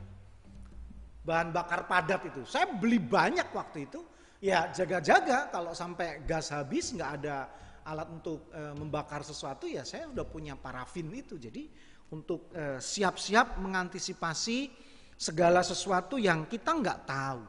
Bahan 1.29 1.53
bakar 1.53 1.85
padat 1.85 2.33
itu. 2.33 2.49
Saya 2.49 2.73
beli 2.73 2.97
banyak 2.97 3.53
waktu 3.53 3.85
itu. 3.85 4.01
Ya 4.41 4.73
jaga-jaga 4.73 5.53
kalau 5.53 5.77
sampai 5.77 6.25
gas 6.25 6.49
habis 6.55 6.95
nggak 6.97 7.11
ada 7.21 7.53
alat 7.85 8.09
untuk 8.09 8.49
e, 8.55 8.73
membakar 8.79 9.27
sesuatu 9.27 9.67
ya 9.67 9.83
saya 9.85 10.09
udah 10.09 10.25
punya 10.25 10.57
parafin 10.57 11.11
itu. 11.13 11.37
Jadi 11.37 11.69
untuk 12.15 12.49
e, 12.57 12.81
siap-siap 12.81 13.61
mengantisipasi 13.61 14.73
segala 15.19 15.67
sesuatu 15.67 16.15
yang 16.15 16.47
kita 16.47 16.71
nggak 16.71 17.01
tahu 17.03 17.43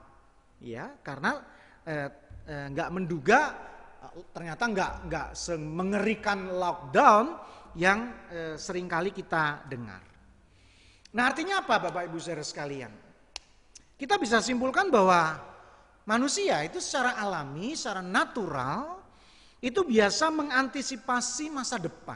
ya 0.66 0.90
karena 1.06 1.38
eh, 1.86 2.10
eh, 2.50 2.66
nggak 2.74 2.90
menduga 2.90 3.42
ternyata 4.34 4.64
nggak 4.66 4.92
nggak 5.06 5.28
mengerikan 5.62 6.40
lockdown 6.50 7.26
yang 7.78 8.26
eh, 8.34 8.56
sering 8.58 8.90
kali 8.90 9.14
kita 9.14 9.70
dengar. 9.70 10.02
Nah 11.14 11.24
artinya 11.30 11.62
apa 11.62 11.78
Bapak 11.78 12.10
Ibu 12.10 12.18
saudara 12.18 12.42
sekalian? 12.42 13.09
Kita 14.00 14.16
bisa 14.16 14.40
simpulkan 14.40 14.88
bahwa 14.88 15.36
manusia 16.08 16.64
itu 16.64 16.80
secara 16.80 17.20
alami, 17.20 17.76
secara 17.76 18.00
natural 18.00 19.04
itu 19.60 19.84
biasa 19.84 20.32
mengantisipasi 20.32 21.52
masa 21.52 21.76
depan. 21.76 22.16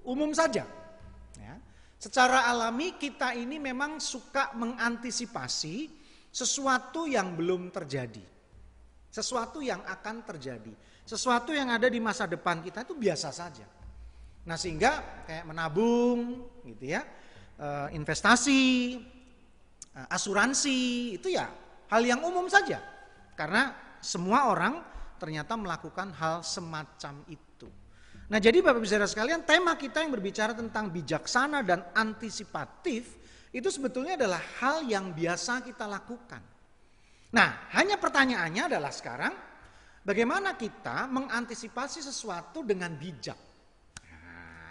Umum 0.00 0.32
saja. 0.32 0.64
Ya. 1.36 1.54
Secara 2.00 2.48
alami 2.48 2.96
kita 2.96 3.36
ini 3.36 3.60
memang 3.60 4.00
suka 4.00 4.56
mengantisipasi 4.56 5.92
sesuatu 6.32 7.04
yang 7.04 7.36
belum 7.36 7.68
terjadi. 7.68 8.24
Sesuatu 9.12 9.60
yang 9.60 9.84
akan 9.84 10.24
terjadi. 10.24 10.72
Sesuatu 11.04 11.52
yang 11.52 11.68
ada 11.68 11.92
di 11.92 12.00
masa 12.00 12.24
depan 12.24 12.64
kita 12.64 12.80
itu 12.80 12.96
biasa 12.96 13.28
saja. 13.28 13.68
Nah 14.48 14.56
sehingga 14.56 15.24
kayak 15.28 15.44
menabung 15.52 16.48
gitu 16.64 16.96
ya, 16.96 17.04
eh, 17.60 17.88
investasi, 17.92 18.64
asuransi 20.12 20.76
itu 21.16 21.32
ya 21.32 21.48
hal 21.88 22.02
yang 22.04 22.20
umum 22.20 22.44
saja. 22.52 22.82
Karena 23.32 23.72
semua 24.04 24.52
orang 24.52 24.80
ternyata 25.16 25.56
melakukan 25.56 26.12
hal 26.12 26.44
semacam 26.44 27.24
itu. 27.32 27.68
Nah 28.26 28.42
jadi 28.42 28.58
Bapak 28.60 28.82
Ibu 28.82 28.86
Saudara 28.88 29.08
sekalian 29.08 29.46
tema 29.46 29.78
kita 29.78 30.02
yang 30.02 30.12
berbicara 30.12 30.52
tentang 30.52 30.90
bijaksana 30.90 31.62
dan 31.62 31.86
antisipatif 31.94 33.16
itu 33.54 33.68
sebetulnya 33.72 34.18
adalah 34.18 34.42
hal 34.60 34.84
yang 34.84 35.14
biasa 35.14 35.64
kita 35.64 35.88
lakukan. 35.88 36.42
Nah 37.32 37.70
hanya 37.72 37.96
pertanyaannya 37.96 38.62
adalah 38.68 38.92
sekarang 38.92 39.32
bagaimana 40.02 40.58
kita 40.58 41.06
mengantisipasi 41.08 42.04
sesuatu 42.04 42.66
dengan 42.66 42.92
bijak. 42.98 43.38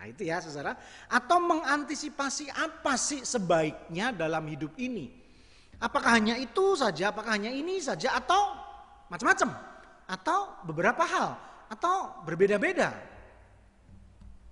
Nah 0.05 0.13
itu 0.13 0.21
ya 0.21 0.37
saudara. 0.37 0.77
Atau 1.09 1.41
mengantisipasi 1.41 2.53
apa 2.53 2.93
sih 2.93 3.25
sebaiknya 3.25 4.13
dalam 4.13 4.45
hidup 4.45 4.77
ini. 4.77 5.09
Apakah 5.81 6.21
hanya 6.21 6.37
itu 6.37 6.77
saja, 6.77 7.09
apakah 7.09 7.33
hanya 7.33 7.49
ini 7.49 7.81
saja 7.81 8.13
atau 8.13 8.53
macam-macam 9.09 9.49
atau 10.05 10.61
beberapa 10.61 11.01
hal 11.01 11.33
atau 11.73 12.21
berbeda-beda. 12.21 12.93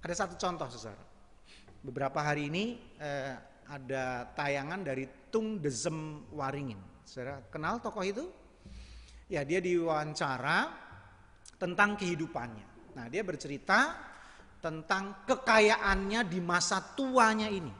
Ada 0.01 0.25
satu 0.25 0.41
contoh 0.41 0.65
saudara. 0.73 1.05
Beberapa 1.85 2.17
hari 2.25 2.49
ini 2.49 2.81
eh, 2.97 3.37
ada 3.69 4.25
tayangan 4.33 4.81
dari 4.81 5.05
Tung 5.29 5.61
Dezem 5.61 6.33
Waringin. 6.33 6.81
Saudara 7.05 7.45
kenal 7.53 7.77
tokoh 7.77 8.01
itu? 8.01 8.25
Ya 9.29 9.45
dia 9.45 9.61
diwawancara 9.61 10.73
tentang 11.61 11.93
kehidupannya. 11.93 12.97
Nah 12.97 13.05
dia 13.05 13.21
bercerita 13.21 14.12
tentang 14.63 15.27
kekayaannya 15.27 16.23
di 16.23 16.39
masa 16.39 16.79
tuanya 16.95 17.51
ini. 17.51 17.71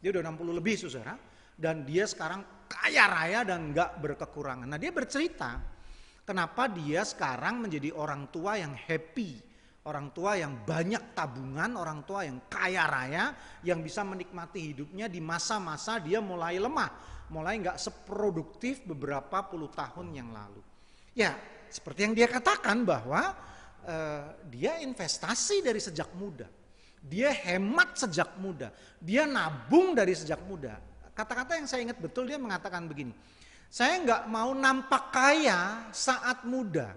Dia 0.00 0.08
udah 0.08 0.24
60 0.32 0.56
lebih 0.56 0.74
saudara. 0.80 1.12
Dan 1.54 1.86
dia 1.86 2.08
sekarang 2.08 2.66
kaya 2.66 3.04
raya 3.06 3.40
dan 3.44 3.70
nggak 3.70 4.02
berkekurangan. 4.02 4.66
Nah 4.66 4.80
dia 4.80 4.90
bercerita 4.90 5.74
Kenapa 6.24 6.72
dia 6.72 7.04
sekarang 7.04 7.60
menjadi 7.60 7.92
orang 7.92 8.32
tua 8.32 8.56
yang 8.56 8.72
happy, 8.72 9.36
orang 9.84 10.08
tua 10.16 10.40
yang 10.40 10.64
banyak 10.64 11.12
tabungan, 11.12 11.76
orang 11.76 12.00
tua 12.08 12.24
yang 12.24 12.48
kaya 12.48 12.88
raya, 12.88 13.36
yang 13.60 13.84
bisa 13.84 14.00
menikmati 14.08 14.72
hidupnya 14.72 15.04
di 15.12 15.20
masa-masa 15.20 16.00
dia 16.00 16.24
mulai 16.24 16.56
lemah, 16.56 16.88
mulai 17.28 17.60
nggak 17.60 17.76
seproduktif 17.76 18.88
beberapa 18.88 19.44
puluh 19.44 19.68
tahun 19.68 20.16
yang 20.16 20.32
lalu. 20.32 20.64
Ya, 21.12 21.36
seperti 21.68 22.08
yang 22.08 22.16
dia 22.16 22.24
katakan 22.24 22.88
bahwa 22.88 23.36
uh, 23.84 24.24
dia 24.48 24.80
investasi 24.82 25.60
dari 25.60 25.78
sejak 25.78 26.12
muda, 26.16 26.48
dia 27.00 27.30
hemat 27.30 27.94
sejak 27.96 28.36
muda, 28.40 28.72
dia 28.98 29.28
nabung 29.28 29.92
dari 29.92 30.16
sejak 30.16 30.40
muda. 30.44 30.80
Kata-kata 31.14 31.54
yang 31.54 31.68
saya 31.70 31.86
ingat 31.86 32.02
betul 32.02 32.26
dia 32.26 32.40
mengatakan 32.40 32.90
begini, 32.90 33.14
saya 33.70 34.02
nggak 34.02 34.22
mau 34.30 34.50
nampak 34.54 35.14
kaya 35.14 35.90
saat 35.94 36.42
muda. 36.46 36.94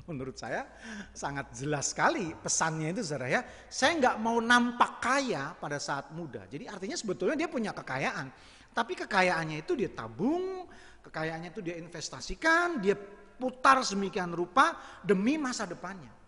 Menurut 0.08 0.36
saya 0.36 0.68
sangat 1.12 1.52
jelas 1.56 1.92
sekali 1.92 2.32
pesannya 2.36 2.92
itu 2.92 3.02
saudara 3.04 3.28
ya. 3.28 3.40
Saya 3.68 3.96
nggak 4.00 4.16
mau 4.20 4.40
nampak 4.40 5.00
kaya 5.00 5.52
pada 5.56 5.76
saat 5.80 6.12
muda. 6.12 6.44
Jadi 6.48 6.68
artinya 6.68 6.96
sebetulnya 6.96 7.36
dia 7.36 7.48
punya 7.48 7.72
kekayaan. 7.72 8.28
Tapi 8.70 8.92
kekayaannya 8.94 9.66
itu 9.66 9.72
dia 9.74 9.90
tabung, 9.90 10.68
kekayaannya 11.02 11.50
itu 11.50 11.60
dia 11.64 11.76
investasikan, 11.80 12.78
dia 12.78 12.94
putar 13.40 13.80
semikian 13.80 14.30
rupa 14.36 14.76
demi 15.00 15.40
masa 15.40 15.64
depannya. 15.64 16.19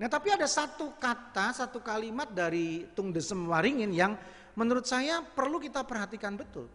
Nah 0.00 0.08
tapi 0.08 0.32
ada 0.32 0.48
satu 0.48 0.96
kata, 0.96 1.52
satu 1.52 1.84
kalimat 1.84 2.32
dari 2.32 2.88
Tung 2.96 3.12
Desem 3.12 3.44
Waringin 3.44 3.92
yang 3.92 4.16
menurut 4.56 4.88
saya 4.88 5.20
perlu 5.20 5.60
kita 5.60 5.84
perhatikan 5.84 6.40
betul. 6.40 6.72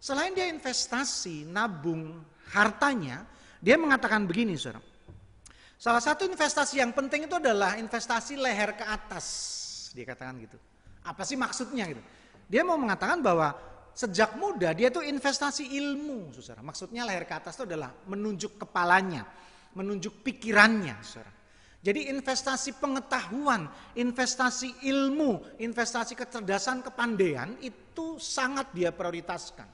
Selain 0.00 0.32
dia 0.32 0.48
investasi, 0.48 1.44
nabung 1.44 2.24
hartanya, 2.56 3.28
dia 3.60 3.76
mengatakan 3.76 4.24
begini, 4.24 4.56
saudara. 4.56 4.80
Salah 5.76 6.00
satu 6.00 6.24
investasi 6.24 6.80
yang 6.80 6.96
penting 6.96 7.28
itu 7.28 7.36
adalah 7.36 7.76
investasi 7.76 8.40
leher 8.40 8.72
ke 8.72 8.88
atas. 8.88 9.26
Dia 9.92 10.08
katakan 10.08 10.40
gitu. 10.40 10.56
Apa 11.04 11.28
sih 11.28 11.36
maksudnya 11.36 11.84
gitu? 11.92 12.00
Dia 12.48 12.64
mau 12.64 12.80
mengatakan 12.80 13.20
bahwa 13.20 13.52
sejak 13.92 14.40
muda 14.40 14.72
dia 14.72 14.88
tuh 14.88 15.04
investasi 15.04 15.76
ilmu, 15.76 16.32
saudara. 16.40 16.64
Maksudnya 16.64 17.04
leher 17.04 17.28
ke 17.28 17.36
atas 17.36 17.52
itu 17.60 17.68
adalah 17.68 17.92
menunjuk 18.08 18.64
kepalanya, 18.64 19.28
menunjuk 19.76 20.24
pikirannya, 20.24 20.96
saudara. 21.04 21.41
Jadi 21.82 22.06
investasi 22.14 22.78
pengetahuan, 22.78 23.66
investasi 23.98 24.86
ilmu, 24.86 25.58
investasi 25.58 26.14
kecerdasan, 26.14 26.78
kepandaian 26.78 27.58
itu 27.58 28.22
sangat 28.22 28.70
dia 28.70 28.94
prioritaskan. 28.94 29.66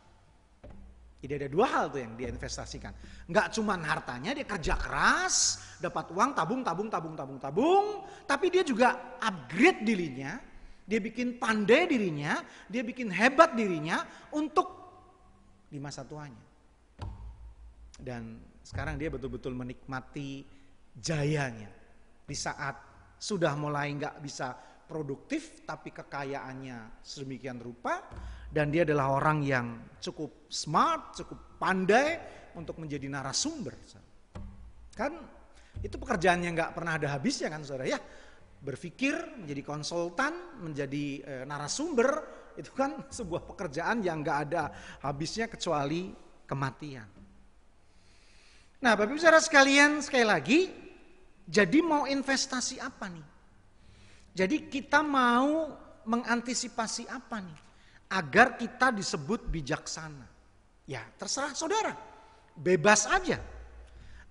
Jadi 1.20 1.32
ada 1.36 1.48
dua 1.52 1.66
hal 1.68 1.84
tuh 1.92 2.00
yang 2.00 2.16
dia 2.16 2.32
investasikan. 2.32 2.96
Enggak 3.28 3.52
cuma 3.52 3.76
hartanya, 3.76 4.32
dia 4.32 4.48
kerja 4.48 4.78
keras, 4.80 5.60
dapat 5.76 6.08
uang, 6.14 6.32
tabung, 6.32 6.64
tabung, 6.64 6.88
tabung, 6.88 7.14
tabung, 7.18 7.38
tabung. 7.42 7.86
Tapi 8.24 8.46
dia 8.48 8.64
juga 8.64 9.18
upgrade 9.20 9.84
dirinya, 9.84 10.40
dia 10.88 11.04
bikin 11.04 11.36
pandai 11.36 11.92
dirinya, 11.92 12.40
dia 12.72 12.80
bikin 12.80 13.12
hebat 13.12 13.52
dirinya 13.52 14.00
untuk 14.32 14.64
di 15.68 15.76
masa 15.76 16.08
tuanya. 16.08 16.40
Dan 18.00 18.40
sekarang 18.64 18.96
dia 18.96 19.12
betul-betul 19.12 19.52
menikmati 19.52 20.46
jayanya. 20.96 21.77
Di 22.28 22.36
saat 22.36 22.76
sudah 23.16 23.56
mulai 23.56 23.96
enggak 23.96 24.20
bisa 24.20 24.52
produktif, 24.88 25.64
tapi 25.64 25.92
kekayaannya 25.92 27.00
sedemikian 27.04 27.60
rupa, 27.60 28.04
dan 28.48 28.72
dia 28.72 28.88
adalah 28.88 29.12
orang 29.16 29.44
yang 29.44 29.66
cukup 30.00 30.48
smart, 30.48 31.12
cukup 31.16 31.60
pandai 31.60 32.16
untuk 32.56 32.80
menjadi 32.80 33.08
narasumber. 33.12 33.76
Kan 34.96 35.12
itu 35.84 35.94
pekerjaan 36.00 36.40
yang 36.42 36.56
nggak 36.56 36.72
pernah 36.72 36.96
ada 36.96 37.12
habisnya 37.12 37.52
kan 37.52 37.62
saudara 37.62 37.86
ya. 37.86 38.00
Berpikir, 38.58 39.14
menjadi 39.38 39.62
konsultan, 39.62 40.58
menjadi 40.58 41.06
e, 41.22 41.32
narasumber, 41.46 42.10
itu 42.58 42.74
kan 42.74 43.04
sebuah 43.18 43.46
pekerjaan 43.46 44.02
yang 44.02 44.24
nggak 44.24 44.38
ada 44.50 44.72
habisnya 45.04 45.46
kecuali 45.46 46.10
kematian. 46.48 47.06
Nah 48.78 48.92
Bapak 48.94 49.10
Ibu 49.10 49.20
saudara 49.20 49.42
sekalian 49.42 50.02
sekali 50.02 50.26
lagi, 50.26 50.60
jadi 51.48 51.80
mau 51.80 52.04
investasi 52.04 52.76
apa 52.76 53.08
nih? 53.08 53.26
Jadi 54.36 54.68
kita 54.68 55.00
mau 55.00 55.72
mengantisipasi 56.04 57.08
apa 57.08 57.40
nih? 57.40 57.58
agar 58.08 58.56
kita 58.56 58.88
disebut 58.92 59.46
bijaksana. 59.52 60.24
Ya, 60.88 61.04
terserah 61.20 61.52
saudara. 61.52 61.92
Bebas 62.56 63.04
aja. 63.04 63.38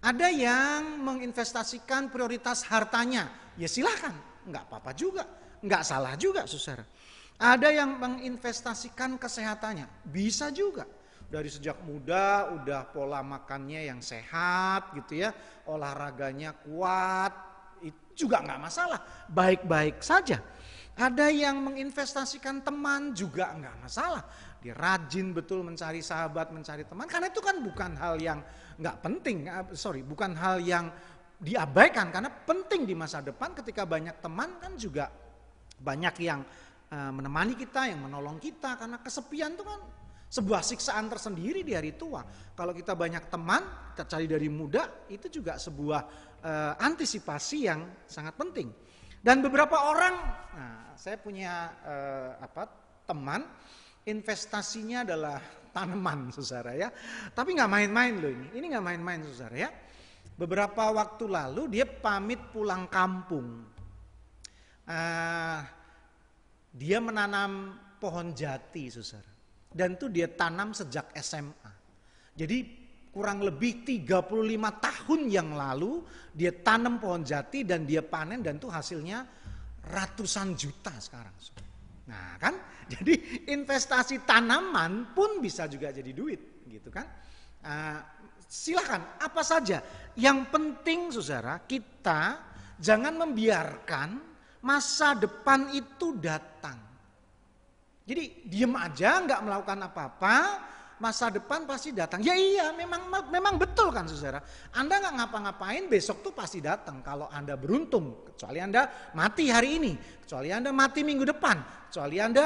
Ada 0.01 0.29
yang 0.33 1.01
menginvestasikan 1.05 2.09
prioritas 2.09 2.65
hartanya. 2.65 3.29
Ya 3.57 3.69
silahkan, 3.69 4.13
nggak 4.49 4.63
apa-apa 4.69 4.91
juga. 4.97 5.25
Nggak 5.61 5.83
salah 5.85 6.13
juga, 6.17 6.45
saudara. 6.49 6.85
Ada 7.37 7.69
yang 7.69 8.01
menginvestasikan 8.01 9.21
kesehatannya. 9.21 9.85
Bisa 10.09 10.49
juga. 10.49 10.89
Dari 11.27 11.51
sejak 11.51 11.83
muda 11.83 12.55
udah 12.55 12.87
pola 12.87 13.19
makannya 13.19 13.91
yang 13.91 13.99
sehat 13.99 14.95
gitu 14.95 15.27
ya. 15.27 15.35
Olahraganya 15.67 16.55
kuat. 16.55 17.35
Itu 17.83 18.25
juga 18.25 18.39
nggak 18.47 18.61
masalah. 18.63 18.99
Baik-baik 19.27 19.99
saja. 19.99 20.39
Ada 20.97 21.29
yang 21.29 21.61
menginvestasikan 21.61 22.65
teman 22.65 23.13
juga 23.13 23.53
enggak 23.53 23.75
masalah. 23.77 24.25
Dia 24.63 24.73
rajin 24.73 25.29
betul 25.29 25.61
mencari 25.61 26.01
sahabat, 26.01 26.49
mencari 26.49 26.89
teman. 26.89 27.05
Karena 27.05 27.29
itu 27.29 27.37
kan 27.37 27.61
bukan 27.61 27.93
hal 27.99 28.17
yang 28.17 28.41
enggak 28.81 28.97
penting. 29.05 29.45
Eh, 29.45 29.77
sorry, 29.77 30.01
bukan 30.01 30.33
hal 30.33 30.57
yang 30.57 30.89
diabaikan. 31.37 32.09
Karena 32.09 32.33
penting 32.33 32.89
di 32.89 32.97
masa 32.97 33.21
depan 33.21 33.53
ketika 33.53 33.85
banyak 33.85 34.17
teman 34.23 34.57
kan 34.57 34.73
juga 34.73 35.11
banyak 35.77 36.15
yang 36.23 36.41
eh, 36.89 37.11
menemani 37.13 37.53
kita, 37.53 37.93
yang 37.93 38.01
menolong 38.01 38.41
kita. 38.41 38.79
Karena 38.81 38.97
kesepian 38.97 39.53
itu 39.53 39.61
kan 39.61 39.96
sebuah 40.27 40.59
siksaan 40.59 41.07
tersendiri 41.07 41.63
di 41.63 41.71
hari 41.71 41.95
tua. 41.95 42.23
Kalau 42.53 42.75
kita 42.75 42.93
banyak 42.93 43.31
teman, 43.31 43.93
kita 43.95 44.03
cari 44.05 44.27
dari 44.27 44.51
muda, 44.51 45.07
itu 45.07 45.31
juga 45.31 45.55
sebuah 45.55 46.01
uh, 46.43 46.73
antisipasi 46.77 47.57
yang 47.67 47.87
sangat 48.03 48.35
penting. 48.35 48.67
Dan 49.23 49.39
beberapa 49.39 49.87
orang, 49.87 50.15
nah, 50.53 50.93
saya 50.99 51.17
punya 51.19 51.73
uh, 51.83 52.31
apa 52.43 52.63
teman 53.07 53.43
investasinya 54.07 55.03
adalah 55.07 55.39
tanaman 55.71 56.29
saudara 56.35 56.75
ya. 56.75 56.89
Tapi 57.31 57.55
nggak 57.55 57.71
main-main 57.71 58.13
loh 58.19 58.31
ini. 58.31 58.47
Ini 58.55 58.65
nggak 58.75 58.85
main-main 58.85 59.21
saudara 59.27 59.57
ya. 59.67 59.71
beberapa 60.37 60.93
waktu 60.93 61.25
lalu 61.25 61.65
dia 61.65 61.85
pamit 61.89 62.37
pulang 62.53 62.85
kampung. 62.93 63.65
Ah, 64.85 65.65
dia 66.71 67.01
menanam 67.01 67.73
pohon 67.97 68.37
jati, 68.37 68.85
saudara. 68.93 69.26
Dan 69.77 69.93
itu 69.93 70.09
dia 70.09 70.25
tanam 70.25 70.73
sejak 70.73 71.13
SMA. 71.21 71.71
Jadi 72.33 72.57
kurang 73.13 73.45
lebih 73.45 73.85
35 73.85 74.29
tahun 74.77 75.21
yang 75.29 75.53
lalu 75.53 76.01
dia 76.33 76.53
tanam 76.53 77.01
pohon 77.01 77.25
jati 77.25 77.65
dan 77.65 77.85
dia 77.85 78.01
panen 78.01 78.41
dan 78.41 78.57
itu 78.57 78.69
hasilnya 78.69 79.25
ratusan 79.89 80.53
juta 80.53 80.93
sekarang. 80.97 81.33
Nah 82.09 82.37
kan, 82.37 82.53
jadi 82.93 83.45
investasi 83.53 84.25
tanaman 84.25 85.13
pun 85.17 85.41
bisa 85.41 85.65
juga 85.69 85.93
jadi 85.93 86.13
duit 86.13 86.65
gitu 86.69 86.89
kan. 86.89 87.05
Uh, 87.61 87.99
silakan 88.45 89.17
apa 89.21 89.41
saja. 89.41 89.81
Yang 90.13 90.39
penting 90.49 90.99
saudara 91.09 91.61
kita 91.65 92.41
jangan 92.77 93.17
membiarkan 93.17 94.09
masa 94.61 95.17
depan 95.17 95.73
itu 95.73 96.15
datang. 96.17 96.86
Jadi 98.07 98.47
diem 98.47 98.71
aja 98.71 99.19
nggak 99.19 99.41
melakukan 99.43 99.79
apa-apa, 99.91 100.35
masa 100.97 101.27
depan 101.27 101.67
pasti 101.67 101.91
datang. 101.91 102.23
Ya 102.23 102.33
iya, 102.33 102.71
memang 102.71 103.11
memang 103.27 103.59
betul 103.59 103.91
kan 103.91 104.07
saudara. 104.07 104.39
Anda 104.73 105.03
nggak 105.03 105.15
ngapa-ngapain, 105.19 105.83
besok 105.91 106.23
tuh 106.23 106.31
pasti 106.31 106.63
datang. 106.63 107.03
Kalau 107.03 107.27
Anda 107.27 107.59
beruntung, 107.59 108.31
kecuali 108.31 108.63
Anda 108.63 109.11
mati 109.11 109.51
hari 109.51 109.75
ini, 109.75 109.93
kecuali 110.23 110.55
Anda 110.55 110.71
mati 110.71 111.03
minggu 111.03 111.27
depan, 111.27 111.91
kecuali 111.91 112.17
Anda 112.23 112.45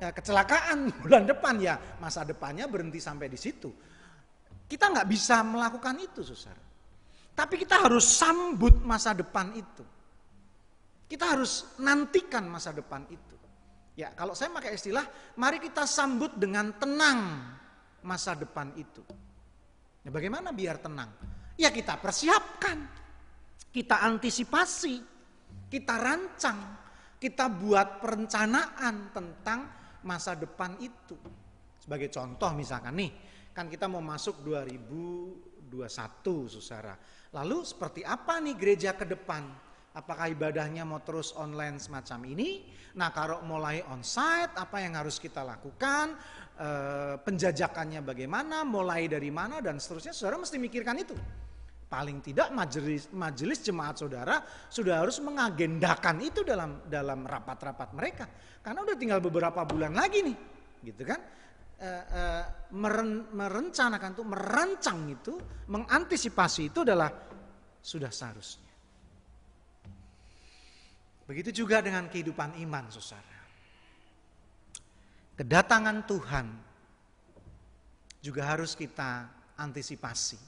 ya, 0.00 0.08
kecelakaan 0.08 0.78
bulan 1.04 1.28
depan 1.28 1.54
ya, 1.60 1.76
masa 2.00 2.24
depannya 2.24 2.64
berhenti 2.64 2.96
sampai 2.96 3.28
di 3.28 3.38
situ. 3.38 3.70
Kita 4.64 4.88
nggak 4.88 5.04
bisa 5.06 5.44
melakukan 5.44 6.00
itu, 6.00 6.24
saudara. 6.24 6.64
Tapi 7.34 7.54
kita 7.60 7.82
harus 7.82 8.08
sambut 8.08 8.80
masa 8.80 9.12
depan 9.12 9.52
itu. 9.52 9.84
Kita 11.04 11.36
harus 11.36 11.76
nantikan 11.82 12.48
masa 12.48 12.72
depan 12.72 13.04
itu. 13.12 13.36
Ya, 13.94 14.10
kalau 14.10 14.34
saya 14.34 14.50
pakai 14.50 14.74
istilah, 14.74 15.06
mari 15.38 15.62
kita 15.62 15.86
sambut 15.86 16.34
dengan 16.34 16.74
tenang 16.74 17.46
masa 18.02 18.34
depan 18.34 18.74
itu. 18.74 19.06
Ya, 20.02 20.10
bagaimana 20.10 20.50
biar 20.50 20.82
tenang? 20.82 21.14
Ya 21.54 21.70
kita 21.70 22.02
persiapkan, 22.02 22.90
kita 23.70 24.02
antisipasi, 24.02 24.98
kita 25.70 25.94
rancang, 25.94 26.58
kita 27.22 27.46
buat 27.46 28.02
perencanaan 28.02 29.14
tentang 29.14 29.60
masa 30.02 30.34
depan 30.34 30.74
itu. 30.82 31.14
Sebagai 31.78 32.10
contoh 32.10 32.50
misalkan 32.50 32.98
nih, 32.98 33.10
kan 33.54 33.70
kita 33.70 33.86
mau 33.86 34.02
masuk 34.02 34.42
2021 34.42 35.70
saudara. 36.50 36.98
Lalu 37.30 37.62
seperti 37.62 38.02
apa 38.02 38.42
nih 38.42 38.58
gereja 38.58 38.98
ke 38.98 39.06
depan? 39.06 39.63
Apakah 39.94 40.26
ibadahnya 40.26 40.82
mau 40.82 40.98
terus 41.06 41.30
online 41.38 41.78
semacam 41.78 42.18
ini? 42.26 42.66
Nah 42.98 43.14
kalau 43.14 43.46
mulai 43.46 43.78
onsite 43.86 44.50
apa 44.58 44.82
yang 44.82 44.98
harus 44.98 45.22
kita 45.22 45.46
lakukan? 45.46 46.18
E, 46.58 46.68
penjajakannya 47.22 48.02
bagaimana? 48.02 48.66
Mulai 48.66 49.06
dari 49.06 49.30
mana 49.30 49.62
dan 49.62 49.78
seterusnya? 49.78 50.10
Saudara 50.10 50.42
mesti 50.42 50.58
mikirkan 50.58 50.98
itu. 50.98 51.14
Paling 51.86 52.18
tidak 52.26 52.50
majelis 52.50 53.06
majelis 53.14 53.62
jemaat 53.62 53.94
saudara 54.02 54.42
sudah 54.66 54.98
harus 54.98 55.22
mengagendakan 55.22 56.26
itu 56.26 56.42
dalam 56.42 56.82
dalam 56.90 57.22
rapat-rapat 57.22 57.88
mereka. 57.94 58.26
Karena 58.66 58.82
udah 58.82 58.98
tinggal 58.98 59.22
beberapa 59.22 59.62
bulan 59.62 59.94
lagi 59.94 60.26
nih, 60.26 60.36
gitu 60.90 61.06
kan? 61.06 61.22
E, 61.78 61.86
e, 61.86 62.22
meren, 62.74 63.30
merencanakan 63.30 64.10
itu, 64.10 64.24
merancang 64.26 65.00
itu, 65.06 65.38
mengantisipasi 65.70 66.74
itu 66.74 66.82
adalah 66.82 67.14
sudah 67.78 68.10
seharusnya. 68.10 68.63
Begitu 71.24 71.64
juga 71.64 71.80
dengan 71.80 72.04
kehidupan 72.12 72.60
iman, 72.68 72.84
saudara. 72.92 73.40
Kedatangan 75.34 76.04
Tuhan 76.04 76.46
juga 78.20 78.42
harus 78.44 78.76
kita 78.76 79.26
antisipasi. 79.56 80.38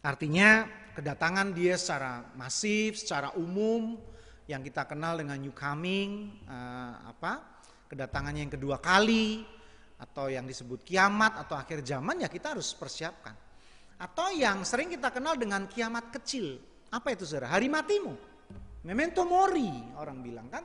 Artinya 0.00 0.64
kedatangan 0.96 1.52
dia 1.52 1.76
secara 1.76 2.24
masif, 2.36 3.00
secara 3.00 3.32
umum 3.36 4.00
yang 4.48 4.64
kita 4.64 4.88
kenal 4.88 5.16
dengan 5.16 5.36
new 5.40 5.52
coming, 5.52 6.30
eh, 6.48 6.94
apa? 7.10 7.60
Kedatangannya 7.90 8.46
yang 8.48 8.54
kedua 8.54 8.78
kali 8.78 9.44
atau 10.00 10.32
yang 10.32 10.48
disebut 10.48 10.80
kiamat 10.86 11.36
atau 11.44 11.58
akhir 11.58 11.84
zaman 11.84 12.24
ya 12.24 12.28
kita 12.30 12.56
harus 12.56 12.72
persiapkan. 12.72 13.36
Atau 14.00 14.32
yang 14.32 14.64
sering 14.64 14.88
kita 14.88 15.12
kenal 15.12 15.36
dengan 15.36 15.68
kiamat 15.68 16.08
kecil. 16.08 16.56
Apa 16.88 17.12
itu 17.12 17.28
saudara? 17.28 17.52
Hari 17.52 17.68
matimu. 17.68 18.29
Memento 18.86 19.28
mori 19.28 19.68
orang 20.00 20.18
bilang 20.24 20.48
kan. 20.48 20.64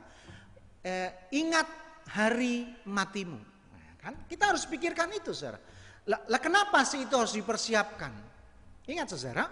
Eh, 0.86 1.10
ingat 1.34 1.66
hari 2.14 2.86
matimu. 2.86 3.40
Nah, 3.74 3.94
kan 3.98 4.14
kita 4.30 4.54
harus 4.54 4.64
pikirkan 4.70 5.10
itu 5.12 5.34
saudara. 5.34 5.58
Lah, 6.06 6.22
lah 6.30 6.40
kenapa 6.40 6.86
sih 6.86 7.02
itu 7.02 7.14
harus 7.18 7.34
dipersiapkan? 7.34 8.14
Ingat 8.86 9.06
saudara, 9.10 9.50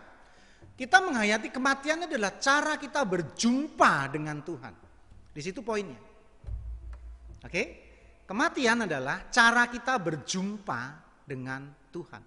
kita 0.78 1.02
menghayati 1.02 1.50
kematian 1.50 2.06
adalah 2.06 2.38
cara 2.38 2.78
kita 2.78 3.02
berjumpa 3.02 4.14
dengan 4.14 4.42
Tuhan. 4.46 4.74
Di 5.34 5.42
situ 5.42 5.62
poinnya. 5.66 5.98
Oke? 7.42 7.62
Kematian 8.24 8.88
adalah 8.88 9.28
cara 9.28 9.68
kita 9.68 9.98
berjumpa 10.00 10.80
dengan 11.28 11.68
Tuhan. 11.92 12.22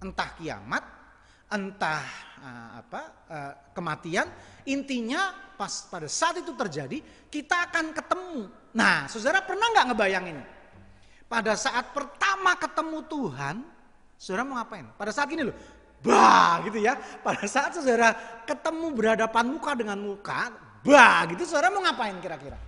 Entah 0.00 0.30
kiamat, 0.34 0.84
entah 1.50 2.06
uh, 2.38 2.70
apa 2.78 3.02
uh, 3.26 3.52
kematian, 3.74 4.30
intinya 4.64 5.34
pas 5.58 5.90
pada 5.90 6.06
saat 6.06 6.40
itu 6.40 6.54
terjadi 6.54 7.02
kita 7.28 7.68
akan 7.68 7.92
ketemu. 7.92 8.48
Nah, 8.72 9.10
saudara 9.10 9.42
pernah 9.42 9.66
nggak 9.74 9.86
ngebayangin? 9.92 10.38
Pada 11.26 11.54
saat 11.54 11.90
pertama 11.94 12.58
ketemu 12.58 12.98
Tuhan, 13.06 13.56
saudara 14.18 14.42
mau 14.46 14.58
ngapain? 14.58 14.86
Pada 14.94 15.10
saat 15.14 15.30
ini 15.30 15.46
loh, 15.46 15.56
bah 16.02 16.62
gitu 16.66 16.78
ya. 16.82 16.98
Pada 16.98 17.44
saat 17.46 17.74
saudara 17.74 18.14
ketemu 18.46 18.86
berhadapan 18.94 19.44
muka 19.46 19.74
dengan 19.78 19.98
muka, 19.98 20.54
bah 20.86 21.26
gitu, 21.30 21.46
saudara 21.46 21.70
mau 21.70 21.82
ngapain 21.86 22.18
kira-kira? 22.18 22.58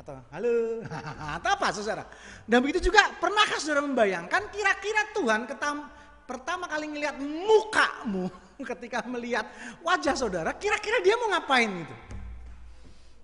Atau 0.00 0.16
halo, 0.32 0.80
atau 1.36 1.50
apa 1.56 1.66
saudara? 1.72 2.04
Dan 2.48 2.64
begitu 2.64 2.88
juga, 2.88 3.12
pernahkah 3.20 3.60
saudara 3.60 3.84
membayangkan 3.84 4.48
kira-kira 4.48 5.12
Tuhan 5.12 5.44
ketam, 5.44 5.88
pertama 6.28 6.68
kali 6.68 6.92
ngelihat 6.92 7.16
mukamu 7.16 8.28
ketika 8.76 9.00
melihat 9.08 9.48
wajah 9.80 10.12
saudara, 10.12 10.52
kira-kira 10.52 11.00
dia 11.00 11.16
mau 11.16 11.32
ngapain 11.32 11.72
gitu? 11.72 11.96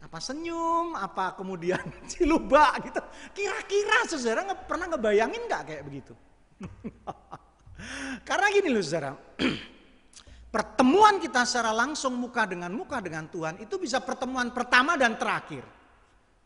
Apa 0.00 0.18
senyum, 0.24 0.96
apa 0.96 1.36
kemudian 1.36 1.84
cilubak 2.10 2.80
gitu. 2.88 3.04
Kira-kira 3.36 4.08
saudara 4.08 4.48
nge 4.48 4.56
pernah 4.64 4.86
ngebayangin 4.96 5.42
nggak 5.44 5.62
kayak 5.68 5.82
begitu? 5.84 6.16
Karena 8.28 8.46
gini 8.48 8.72
loh 8.72 8.80
saudara, 8.80 9.12
pertemuan 10.54 11.20
kita 11.20 11.44
secara 11.44 11.76
langsung 11.76 12.16
muka 12.16 12.48
dengan 12.48 12.72
muka 12.72 13.04
dengan 13.04 13.28
Tuhan 13.28 13.60
itu 13.60 13.76
bisa 13.76 14.00
pertemuan 14.00 14.48
pertama 14.48 14.96
dan 14.96 15.20
terakhir. 15.20 15.66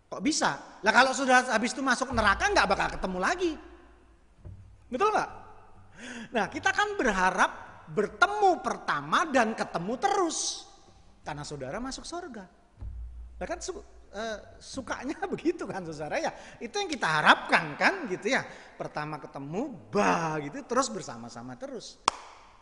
Kok 0.09 0.25
bisa? 0.25 0.81
Lah 0.81 0.91
kalau 0.91 1.13
sudah 1.13 1.53
habis 1.53 1.77
itu 1.77 1.85
masuk 1.85 2.11
neraka 2.17 2.49
nggak 2.49 2.67
bakal 2.67 2.89
ketemu 2.97 3.19
lagi. 3.21 3.53
Betul 4.89 5.13
nggak? 5.13 5.31
Nah 6.35 6.47
kita 6.51 6.71
kan 6.71 6.95
berharap 6.95 7.85
bertemu 7.89 8.61
pertama 8.61 9.25
dan 9.29 9.57
ketemu 9.57 9.95
terus. 9.97 10.69
Karena 11.25 11.45
saudara 11.45 11.77
masuk 11.81 12.05
surga. 12.05 12.45
Nah 13.39 13.47
kan 13.47 13.59
su, 13.61 13.77
uh, 13.77 13.83
sukanya 14.59 15.21
begitu 15.33 15.65
kan 15.69 15.85
saudara 15.85 16.21
ya. 16.21 16.33
Itu 16.61 16.81
yang 16.81 16.91
kita 16.91 17.09
harapkan 17.09 17.77
kan 17.77 18.09
gitu 18.09 18.33
ya. 18.33 18.45
Pertama 18.77 19.21
ketemu, 19.21 19.91
bah 19.93 20.41
gitu 20.41 20.65
terus 20.65 20.89
bersama-sama 20.89 21.57
terus. 21.57 22.01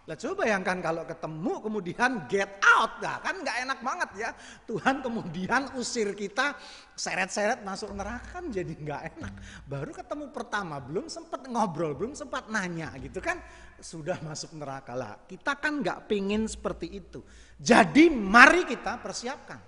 Lah 0.07 0.15
coba 0.15 0.47
bayangkan 0.47 0.79
kalau 0.79 1.03
ketemu 1.03 1.53
kemudian 1.67 2.11
get 2.31 2.63
out. 2.63 3.03
Nah, 3.03 3.19
kan 3.19 3.43
nggak 3.43 3.57
enak 3.67 3.79
banget 3.83 4.11
ya. 4.15 4.31
Tuhan 4.63 5.03
kemudian 5.03 5.75
usir 5.75 6.15
kita 6.15 6.55
seret-seret 6.95 7.67
masuk 7.67 7.91
neraka 7.91 8.39
kan 8.39 8.47
jadi 8.47 8.71
nggak 8.71 9.03
enak. 9.19 9.35
Baru 9.67 9.91
ketemu 9.91 10.31
pertama 10.31 10.79
belum 10.79 11.11
sempat 11.11 11.51
ngobrol, 11.51 11.99
belum 11.99 12.15
sempat 12.15 12.47
nanya 12.47 12.95
gitu 13.03 13.19
kan. 13.19 13.43
Sudah 13.83 14.15
masuk 14.23 14.55
neraka 14.55 14.95
lah. 14.95 15.19
Kita 15.27 15.59
kan 15.59 15.83
nggak 15.83 16.07
pingin 16.07 16.47
seperti 16.47 16.87
itu. 17.03 17.27
Jadi 17.59 18.07
mari 18.07 18.63
kita 18.63 19.03
persiapkan. 19.03 19.59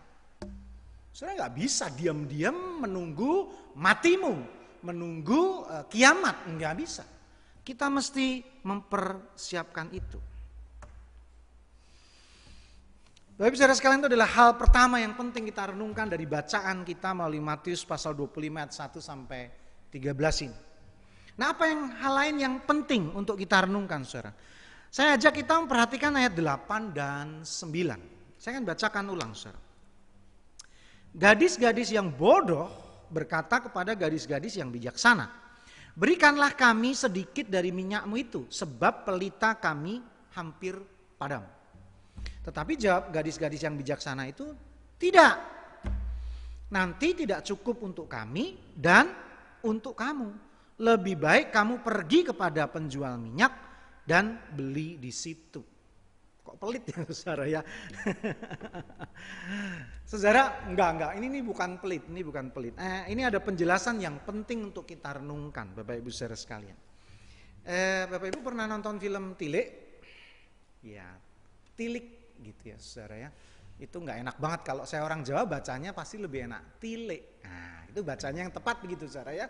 Sudah 1.11 1.34
nggak 1.34 1.55
bisa 1.59 1.91
diam-diam 1.91 2.86
menunggu 2.86 3.51
matimu, 3.74 4.39
menunggu 4.86 5.66
uh, 5.66 5.82
kiamat, 5.91 6.47
nggak 6.47 6.74
bisa. 6.78 7.03
Kita 7.66 7.91
mesti 7.91 8.39
mempersiapkan 8.62 9.91
itu. 9.91 10.28
Bapak 13.39 13.55
saudara 13.55 13.78
sekalian 13.78 14.03
itu 14.03 14.11
adalah 14.11 14.30
hal 14.34 14.51
pertama 14.59 14.99
yang 14.99 15.14
penting 15.14 15.47
kita 15.47 15.70
renungkan 15.70 16.11
dari 16.11 16.26
bacaan 16.26 16.82
kita 16.82 17.14
melalui 17.14 17.39
Matius 17.39 17.86
pasal 17.86 18.11
25 18.18 18.34
ayat 18.34 18.72
1 18.74 18.99
sampai 18.99 19.43
13 19.95 20.51
ini. 20.51 20.59
Nah 21.39 21.55
apa 21.55 21.70
yang 21.70 21.86
hal 22.03 22.12
lain 22.18 22.36
yang 22.43 22.55
penting 22.66 23.14
untuk 23.14 23.39
kita 23.39 23.70
renungkan 23.70 24.03
saudara? 24.03 24.34
Saya 24.91 25.14
ajak 25.14 25.39
kita 25.39 25.55
memperhatikan 25.55 26.18
ayat 26.18 26.34
8 26.34 26.91
dan 26.91 27.47
9. 27.47 28.43
Saya 28.43 28.59
akan 28.59 28.64
bacakan 28.66 29.05
ulang, 29.07 29.30
saudara. 29.39 29.62
Gadis-gadis 31.14 31.95
yang 31.95 32.11
bodoh 32.11 32.66
berkata 33.07 33.62
kepada 33.62 33.95
gadis-gadis 33.95 34.59
yang 34.59 34.74
bijaksana, 34.74 35.30
Berikanlah 35.95 36.59
kami 36.59 36.91
sedikit 36.91 37.47
dari 37.47 37.70
minyakmu 37.70 38.18
itu, 38.18 38.51
sebab 38.51 39.07
pelita 39.07 39.55
kami 39.55 40.03
hampir 40.34 40.74
padam. 41.14 41.58
Tetapi 42.49 42.81
jawab 42.81 43.13
gadis-gadis 43.13 43.61
yang 43.61 43.77
bijaksana 43.77 44.25
itu, 44.25 44.57
tidak. 44.97 45.37
Nanti 46.73 47.13
tidak 47.13 47.45
cukup 47.45 47.85
untuk 47.85 48.09
kami 48.09 48.57
dan 48.73 49.13
untuk 49.69 49.93
kamu. 49.93 50.33
Lebih 50.81 51.21
baik 51.21 51.53
kamu 51.53 51.85
pergi 51.85 52.33
kepada 52.33 52.65
penjual 52.73 53.21
minyak 53.21 53.53
dan 54.09 54.41
beli 54.49 54.97
di 54.97 55.13
situ. 55.13 55.61
Kok 56.41 56.57
pelit 56.57 56.89
ya 56.89 57.05
saudara 57.13 57.45
ya? 57.45 57.61
saudara, 60.09 60.65
enggak 60.73 60.89
enggak, 60.97 61.13
ini, 61.21 61.27
ini 61.29 61.41
bukan 61.45 61.77
pelit, 61.77 62.09
ini 62.09 62.25
bukan 62.25 62.49
pelit. 62.49 62.81
Eh, 62.81 63.13
ini 63.13 63.29
ada 63.29 63.45
penjelasan 63.45 64.01
yang 64.01 64.25
penting 64.25 64.73
untuk 64.73 64.89
kita 64.89 65.21
renungkan 65.21 65.77
Bapak 65.77 66.01
Ibu 66.01 66.09
saudara 66.09 66.41
sekalian. 66.41 66.79
Eh, 67.69 68.09
Bapak 68.09 68.33
Ibu 68.33 68.41
pernah 68.41 68.65
nonton 68.65 68.97
film 68.97 69.37
Tilik? 69.37 69.69
Ya, 70.81 71.13
Tilik 71.77 72.18
gitu 72.41 72.62
ya 72.72 72.76
saudara 72.78 73.28
ya. 73.28 73.30
Itu 73.78 74.03
enggak 74.03 74.18
enak 74.26 74.36
banget 74.43 74.61
kalau 74.66 74.82
saya 74.86 75.07
orang 75.07 75.22
Jawa 75.22 75.47
bacanya 75.47 75.95
pasti 75.95 76.18
lebih 76.18 76.51
enak. 76.51 76.82
Tilik. 76.82 77.43
Nah, 77.47 77.86
itu 77.86 78.01
bacanya 78.03 78.41
yang 78.47 78.53
tepat 78.55 78.82
begitu 78.82 79.07
saudara 79.07 79.34
ya. 79.34 79.47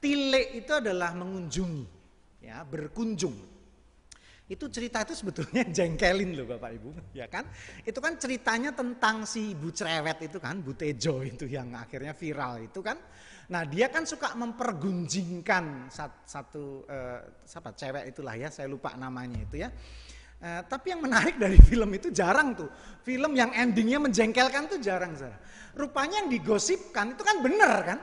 Tilik 0.00 0.60
itu 0.60 0.72
adalah 0.74 1.16
mengunjungi, 1.16 1.84
ya 2.44 2.60
berkunjung 2.60 3.54
itu 4.44 4.68
cerita 4.68 5.00
itu 5.00 5.16
sebetulnya 5.16 5.64
jengkelin 5.76 6.36
loh 6.36 6.44
Bapak 6.44 6.70
Ibu, 6.76 7.16
ya 7.16 7.32
kan? 7.32 7.48
Itu 7.80 8.04
kan 8.04 8.20
ceritanya 8.20 8.76
tentang 8.76 9.24
si 9.24 9.56
ibu 9.56 9.72
cerewet 9.72 10.20
itu 10.28 10.36
kan, 10.36 10.60
Bu 10.60 10.76
Tejo 10.76 11.24
itu 11.24 11.48
yang 11.48 11.72
akhirnya 11.72 12.12
viral 12.12 12.60
itu 12.60 12.84
kan. 12.84 13.00
Nah 13.48 13.64
dia 13.64 13.88
kan 13.88 14.04
suka 14.04 14.36
mempergunjingkan 14.36 15.88
satu, 15.88 16.18
satu 16.28 16.64
uh, 16.84 17.20
siapa 17.44 17.72
cewek 17.72 18.04
itulah 18.12 18.36
ya, 18.36 18.52
saya 18.52 18.68
lupa 18.68 18.92
namanya 19.00 19.40
itu 19.40 19.64
ya. 19.64 19.72
Uh, 20.40 20.60
tapi 20.68 20.92
yang 20.92 21.00
menarik 21.00 21.40
dari 21.40 21.56
film 21.68 21.90
itu 21.94 22.12
jarang 22.12 22.52
tuh. 22.52 22.68
Film 23.04 23.32
yang 23.36 23.52
endingnya 23.52 24.00
menjengkelkan 24.00 24.68
tuh 24.68 24.78
jarang. 24.80 25.16
Sarah. 25.16 25.38
Rupanya 25.74 26.22
yang 26.24 26.30
digosipkan 26.30 27.18
itu 27.18 27.22
kan 27.26 27.42
bener 27.42 27.72
kan 27.82 27.98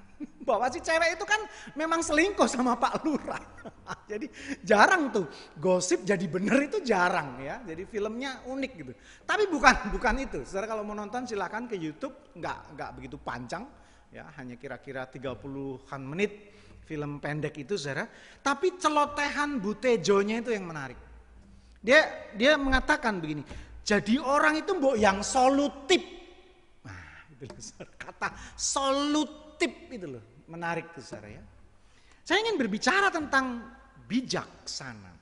bahwa 0.48 0.68
si 0.72 0.80
cewek 0.80 1.20
itu 1.20 1.24
kan 1.28 1.40
memang 1.76 2.00
selingkuh 2.00 2.48
sama 2.48 2.76
Pak 2.76 3.04
Lurah. 3.04 3.42
jadi 4.10 4.26
jarang 4.64 5.12
tuh 5.12 5.26
gosip 5.56 6.04
jadi 6.04 6.24
bener 6.28 6.68
itu 6.68 6.80
jarang 6.84 7.40
ya. 7.40 7.60
Jadi 7.64 7.82
filmnya 7.88 8.44
unik 8.48 8.72
gitu. 8.76 8.92
Tapi 9.24 9.48
bukan 9.48 9.92
bukan 9.92 10.14
itu. 10.20 10.38
Saudara 10.44 10.70
kalau 10.76 10.82
mau 10.84 10.96
nonton 10.96 11.26
silahkan 11.26 11.66
ke 11.66 11.76
YouTube, 11.76 12.32
nggak 12.36 12.76
nggak 12.76 12.90
begitu 12.96 13.16
panjang 13.20 13.64
ya, 14.10 14.26
hanya 14.38 14.58
kira-kira 14.58 15.06
30-an 15.06 16.02
menit 16.02 16.32
film 16.84 17.22
pendek 17.22 17.54
itu 17.60 17.78
saudara. 17.78 18.06
Tapi 18.42 18.78
celotehan 18.78 19.62
Butejonya 19.62 20.42
itu 20.42 20.50
yang 20.50 20.66
menarik. 20.66 21.09
Dia 21.80 22.28
dia 22.36 22.60
mengatakan 22.60 23.16
begini, 23.24 23.40
jadi 23.80 24.20
orang 24.20 24.60
itu 24.60 24.76
mbok 24.76 25.00
yang 25.00 25.24
solutif. 25.24 26.04
Nah, 26.84 27.24
itu 27.32 27.48
kata 27.96 28.36
solutif 28.52 29.88
itu 29.88 30.06
loh, 30.06 30.24
menarik 30.44 30.92
tuh 30.92 31.00
saudara 31.00 31.40
ya. 31.40 31.42
Saya 32.20 32.44
ingin 32.44 32.60
berbicara 32.60 33.08
tentang 33.08 33.64
bijaksana 34.04 35.12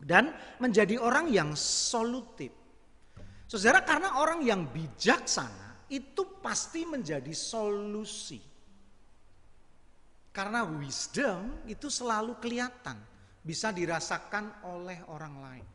dan 0.00 0.32
menjadi 0.58 0.96
orang 0.98 1.28
yang 1.28 1.52
solutif. 1.54 2.50
Saudara 3.46 3.84
karena 3.84 4.16
orang 4.16 4.40
yang 4.40 4.64
bijaksana 4.64 5.92
itu 5.92 6.40
pasti 6.40 6.88
menjadi 6.88 7.30
solusi. 7.36 8.40
Karena 10.32 10.64
wisdom 10.64 11.68
itu 11.68 11.92
selalu 11.92 12.40
kelihatan, 12.40 12.96
bisa 13.44 13.68
dirasakan 13.68 14.64
oleh 14.64 15.04
orang 15.12 15.34
lain. 15.44 15.66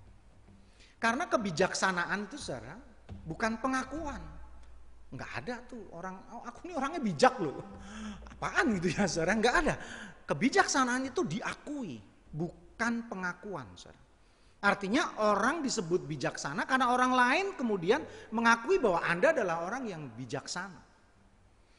Karena 0.98 1.30
kebijaksanaan 1.30 2.26
itu 2.26 2.42
saudara 2.42 2.74
bukan 3.26 3.62
pengakuan, 3.62 4.22
Enggak 5.08 5.32
ada 5.40 5.56
tuh 5.64 5.88
orang, 5.96 6.20
oh, 6.36 6.44
aku 6.44 6.68
ini 6.68 6.76
orangnya 6.76 7.00
bijak 7.00 7.40
loh. 7.40 7.64
Apaan 8.28 8.76
gitu 8.76 8.92
ya 8.92 9.08
saudara, 9.08 9.40
enggak 9.40 9.56
ada. 9.64 9.76
Kebijaksanaan 10.28 11.08
itu 11.08 11.24
diakui, 11.24 11.96
bukan 12.36 13.08
pengakuan 13.08 13.72
saudara. 13.80 14.04
Artinya 14.58 15.22
orang 15.22 15.64
disebut 15.64 16.04
bijaksana 16.04 16.68
karena 16.68 16.92
orang 16.92 17.14
lain 17.14 17.46
kemudian 17.56 18.04
mengakui 18.36 18.82
bahwa 18.82 19.00
Anda 19.06 19.32
adalah 19.32 19.64
orang 19.64 19.88
yang 19.88 20.12
bijaksana. 20.12 20.82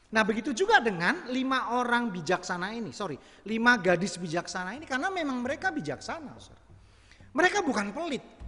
Nah 0.09 0.23
begitu 0.25 0.57
juga 0.57 0.81
dengan 0.81 1.29
lima 1.29 1.77
orang 1.77 2.09
bijaksana 2.09 2.73
ini, 2.73 2.89
sorry, 2.89 3.19
lima 3.45 3.77
gadis 3.77 4.17
bijaksana 4.17 4.73
ini 4.73 4.89
karena 4.89 5.13
memang 5.13 5.45
mereka 5.45 5.69
bijaksana. 5.69 6.33
Saudara. 6.41 6.65
Mereka 7.29 7.61
bukan 7.61 7.93
pelit. 7.93 8.38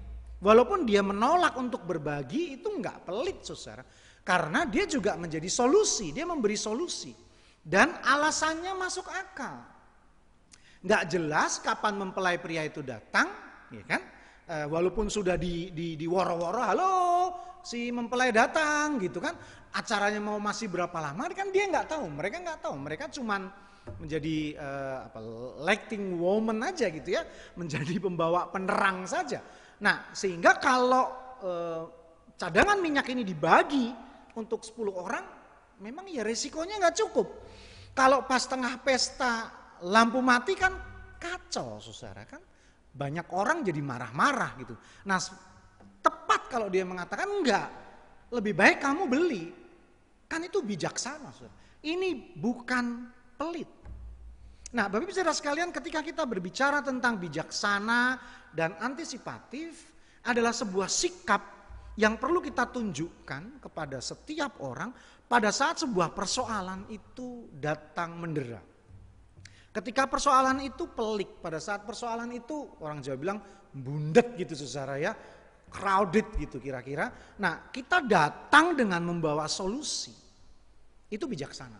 Walaupun 0.42 0.90
dia 0.90 1.06
menolak 1.06 1.54
untuk 1.54 1.86
berbagi 1.86 2.58
itu 2.58 2.68
enggak 2.74 3.06
pelit 3.06 3.46
saudara. 3.46 3.86
Karena 4.26 4.66
dia 4.66 4.90
juga 4.90 5.14
menjadi 5.14 5.46
solusi, 5.46 6.10
dia 6.10 6.26
memberi 6.26 6.58
solusi. 6.58 7.14
Dan 7.62 7.94
alasannya 8.02 8.74
masuk 8.74 9.06
akal. 9.06 9.62
Nggak 10.82 11.04
jelas 11.14 11.62
kapan 11.62 11.94
mempelai 11.94 12.42
pria 12.42 12.66
itu 12.66 12.82
datang, 12.82 13.30
ya 13.70 13.86
kan? 13.86 14.02
E, 14.50 14.56
walaupun 14.66 15.14
sudah 15.14 15.38
di, 15.38 15.70
di, 15.70 15.94
di 15.94 16.06
woro-woro, 16.10 16.58
halo 16.58 16.94
si 17.62 17.94
mempelai 17.94 18.34
datang 18.34 18.98
gitu 18.98 19.22
kan. 19.22 19.38
Acaranya 19.78 20.18
mau 20.18 20.42
masih 20.42 20.74
berapa 20.74 20.98
lama 20.98 21.30
kan 21.38 21.54
dia 21.54 21.70
nggak 21.70 21.86
tahu, 21.86 22.10
mereka 22.10 22.42
nggak 22.42 22.60
tahu. 22.66 22.76
Mereka 22.82 23.14
cuman 23.14 23.46
menjadi 24.02 24.58
uh, 24.58 24.98
apa 25.06 25.20
lighting 25.70 26.18
woman 26.18 26.66
aja 26.66 26.90
gitu 26.90 27.14
ya, 27.14 27.26
menjadi 27.54 28.02
pembawa 28.02 28.50
penerang 28.50 29.06
saja. 29.06 29.42
Nah, 29.82 30.14
sehingga 30.14 30.62
kalau 30.62 31.06
uh, 31.42 31.84
cadangan 32.38 32.78
minyak 32.78 33.10
ini 33.10 33.26
dibagi 33.26 33.90
untuk 34.38 34.62
10 34.62 34.78
orang 34.94 35.26
memang 35.82 36.06
ya 36.06 36.22
resikonya 36.22 36.78
nggak 36.78 36.98
cukup. 37.02 37.28
Kalau 37.92 38.24
pas 38.24 38.46
tengah 38.46 38.78
pesta 38.80 39.52
lampu 39.84 40.22
mati 40.22 40.54
kan 40.54 40.72
kacau 41.18 41.82
saudara 41.82 42.24
kan. 42.30 42.40
Banyak 42.92 43.28
orang 43.34 43.64
jadi 43.66 43.82
marah-marah 43.82 44.52
gitu. 44.62 44.76
Nah 45.10 45.18
tepat 46.00 46.48
kalau 46.48 46.70
dia 46.70 46.86
mengatakan 46.86 47.28
enggak. 47.28 47.68
Lebih 48.32 48.54
baik 48.56 48.78
kamu 48.80 49.04
beli. 49.10 49.46
Kan 50.30 50.46
itu 50.48 50.64
bijaksana 50.64 51.34
saudara. 51.36 51.58
Ini 51.82 52.38
bukan 52.38 53.10
pelit. 53.36 53.81
Nah 54.72 54.88
Bapak 54.88 55.04
Ibu 55.04 55.12
Saudara 55.12 55.36
sekalian 55.36 55.70
ketika 55.76 56.00
kita 56.00 56.24
berbicara 56.24 56.80
tentang 56.80 57.20
bijaksana 57.20 58.16
dan 58.56 58.80
antisipatif 58.80 59.92
adalah 60.24 60.56
sebuah 60.56 60.88
sikap 60.88 61.42
yang 62.00 62.16
perlu 62.16 62.40
kita 62.40 62.72
tunjukkan 62.72 63.60
kepada 63.60 64.00
setiap 64.00 64.64
orang 64.64 64.96
pada 65.28 65.52
saat 65.52 65.84
sebuah 65.84 66.16
persoalan 66.16 66.88
itu 66.88 67.52
datang 67.60 68.16
mendera. 68.16 68.64
Ketika 69.72 70.04
persoalan 70.08 70.60
itu 70.64 70.88
pelik, 70.92 71.40
pada 71.40 71.60
saat 71.60 71.88
persoalan 71.88 72.32
itu 72.36 72.76
orang 72.84 73.00
Jawa 73.00 73.16
bilang 73.20 73.40
bundet 73.72 74.36
gitu 74.36 74.52
saudara 74.56 75.00
ya, 75.00 75.16
crowded 75.72 76.28
gitu 76.36 76.60
kira-kira. 76.60 77.08
Nah 77.40 77.72
kita 77.72 78.04
datang 78.04 78.76
dengan 78.76 79.00
membawa 79.04 79.48
solusi, 79.48 80.12
itu 81.08 81.24
bijaksana. 81.24 81.80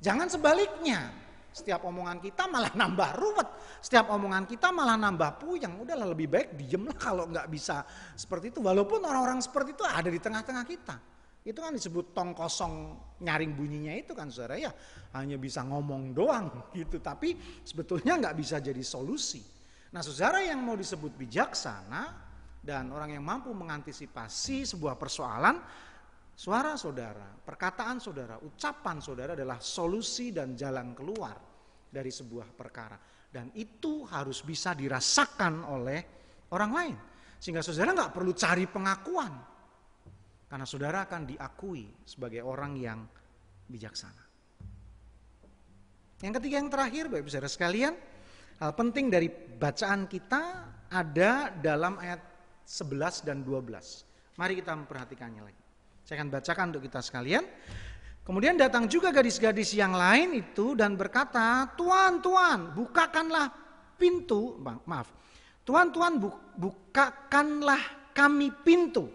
Jangan 0.00 0.28
sebaliknya, 0.28 1.08
setiap 1.50 1.82
omongan 1.82 2.22
kita 2.22 2.46
malah 2.46 2.70
nambah 2.70 3.10
ruwet. 3.18 3.48
Setiap 3.82 4.14
omongan 4.14 4.46
kita 4.46 4.70
malah 4.70 4.94
nambah 4.94 5.42
puyeng. 5.42 5.82
Udahlah 5.82 6.06
lebih 6.14 6.30
baik 6.30 6.54
diem 6.54 6.86
lah 6.86 6.94
kalau 6.94 7.26
nggak 7.26 7.50
bisa 7.50 7.82
seperti 8.14 8.54
itu. 8.54 8.62
Walaupun 8.62 9.02
orang-orang 9.02 9.42
seperti 9.42 9.74
itu 9.74 9.82
ada 9.82 10.06
di 10.06 10.22
tengah-tengah 10.22 10.64
kita. 10.64 10.96
Itu 11.42 11.58
kan 11.58 11.74
disebut 11.74 12.12
tong 12.14 12.36
kosong 12.36 12.94
nyaring 13.24 13.56
bunyinya 13.56 13.96
itu 13.98 14.14
kan 14.14 14.30
saudara 14.30 14.62
ya. 14.62 14.70
Hanya 15.18 15.40
bisa 15.42 15.66
ngomong 15.66 16.14
doang 16.14 16.46
gitu. 16.78 17.02
Tapi 17.02 17.34
sebetulnya 17.66 18.14
nggak 18.14 18.36
bisa 18.38 18.62
jadi 18.62 18.82
solusi. 18.86 19.42
Nah 19.90 20.06
saudara 20.06 20.38
yang 20.46 20.62
mau 20.62 20.78
disebut 20.78 21.18
bijaksana 21.18 22.30
dan 22.62 22.92
orang 22.94 23.16
yang 23.18 23.24
mampu 23.24 23.50
mengantisipasi 23.50 24.68
sebuah 24.68 24.94
persoalan 24.94 25.58
Suara 26.40 26.72
saudara, 26.80 27.36
perkataan 27.36 28.00
saudara, 28.00 28.40
ucapan 28.40 28.96
saudara 28.96 29.36
adalah 29.36 29.60
solusi 29.60 30.32
dan 30.32 30.56
jalan 30.56 30.96
keluar 30.96 31.36
dari 31.92 32.08
sebuah 32.08 32.56
perkara. 32.56 32.96
Dan 33.28 33.52
itu 33.52 34.08
harus 34.08 34.40
bisa 34.40 34.72
dirasakan 34.72 35.68
oleh 35.68 36.00
orang 36.56 36.72
lain. 36.72 36.96
Sehingga 37.36 37.60
saudara 37.60 37.92
nggak 37.92 38.16
perlu 38.16 38.32
cari 38.32 38.64
pengakuan. 38.64 39.36
Karena 40.48 40.64
saudara 40.64 41.04
akan 41.04 41.28
diakui 41.28 42.08
sebagai 42.08 42.40
orang 42.40 42.72
yang 42.80 43.04
bijaksana. 43.68 44.24
Yang 46.24 46.32
ketiga 46.40 46.56
yang 46.56 46.72
terakhir 46.72 47.04
Ibu 47.12 47.28
Saudara 47.28 47.52
sekalian, 47.52 47.92
hal 48.64 48.72
penting 48.72 49.12
dari 49.12 49.28
bacaan 49.60 50.08
kita 50.08 50.42
ada 50.88 51.52
dalam 51.52 52.00
ayat 52.00 52.24
11 52.64 53.28
dan 53.28 53.44
12. 53.44 54.40
Mari 54.40 54.56
kita 54.56 54.72
memperhatikannya 54.72 55.44
lagi. 55.44 55.59
Saya 56.10 56.26
akan 56.26 56.34
bacakan 56.34 56.74
untuk 56.74 56.90
kita 56.90 56.98
sekalian. 57.06 57.46
Kemudian 58.26 58.58
datang 58.58 58.90
juga 58.90 59.14
gadis-gadis 59.14 59.78
yang 59.78 59.94
lain 59.94 60.42
itu 60.42 60.74
dan 60.74 60.98
berkata, 60.98 61.70
Tuan, 61.78 62.18
Tuan, 62.18 62.74
bukakanlah 62.74 63.46
pintu, 63.94 64.58
maaf, 64.58 65.06
Tuan, 65.62 65.94
Tuan, 65.94 66.18
bukakanlah 66.58 68.10
kami 68.10 68.50
pintu. 68.66 69.06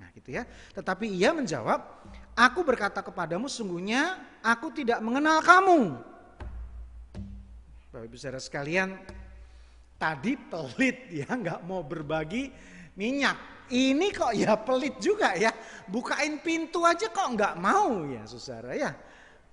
Nah 0.00 0.08
gitu 0.16 0.32
ya. 0.32 0.48
Tetapi 0.72 1.04
ia 1.04 1.36
menjawab, 1.36 1.84
aku 2.32 2.64
berkata 2.64 3.04
kepadamu 3.04 3.44
sungguhnya 3.44 4.16
aku 4.40 4.72
tidak 4.72 5.04
mengenal 5.04 5.44
kamu. 5.44 6.00
Bapak 7.92 8.08
Ibu 8.08 8.16
saudara 8.16 8.40
sekalian, 8.40 8.96
tadi 10.00 10.40
pelit 10.40 11.12
ya 11.12 11.28
nggak 11.28 11.60
mau 11.68 11.84
berbagi 11.84 12.48
minyak. 12.96 13.51
Ini 13.70 14.06
kok 14.10 14.32
ya 14.34 14.58
pelit 14.58 14.98
juga 14.98 15.38
ya. 15.38 15.54
Bukain 15.86 16.42
pintu 16.42 16.82
aja 16.82 17.06
kok 17.12 17.28
nggak 17.38 17.54
mau 17.60 18.02
ya 18.08 18.26
saudara 18.26 18.74
ya. 18.74 18.90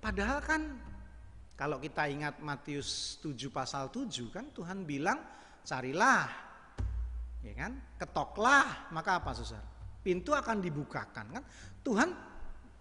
Padahal 0.00 0.40
kan 0.42 0.62
kalau 1.54 1.76
kita 1.76 2.08
ingat 2.08 2.40
Matius 2.40 3.20
7 3.20 3.52
pasal 3.52 3.92
7 3.92 4.08
kan 4.32 4.48
Tuhan 4.50 4.88
bilang 4.88 5.20
carilah 5.62 6.26
ya 7.44 7.52
kan? 7.54 7.72
Ketoklah. 8.00 8.90
Maka 8.90 9.20
apa 9.20 9.30
saudara? 9.36 9.68
Pintu 10.00 10.32
akan 10.32 10.58
dibukakan 10.64 11.26
kan? 11.36 11.44
Tuhan 11.84 12.08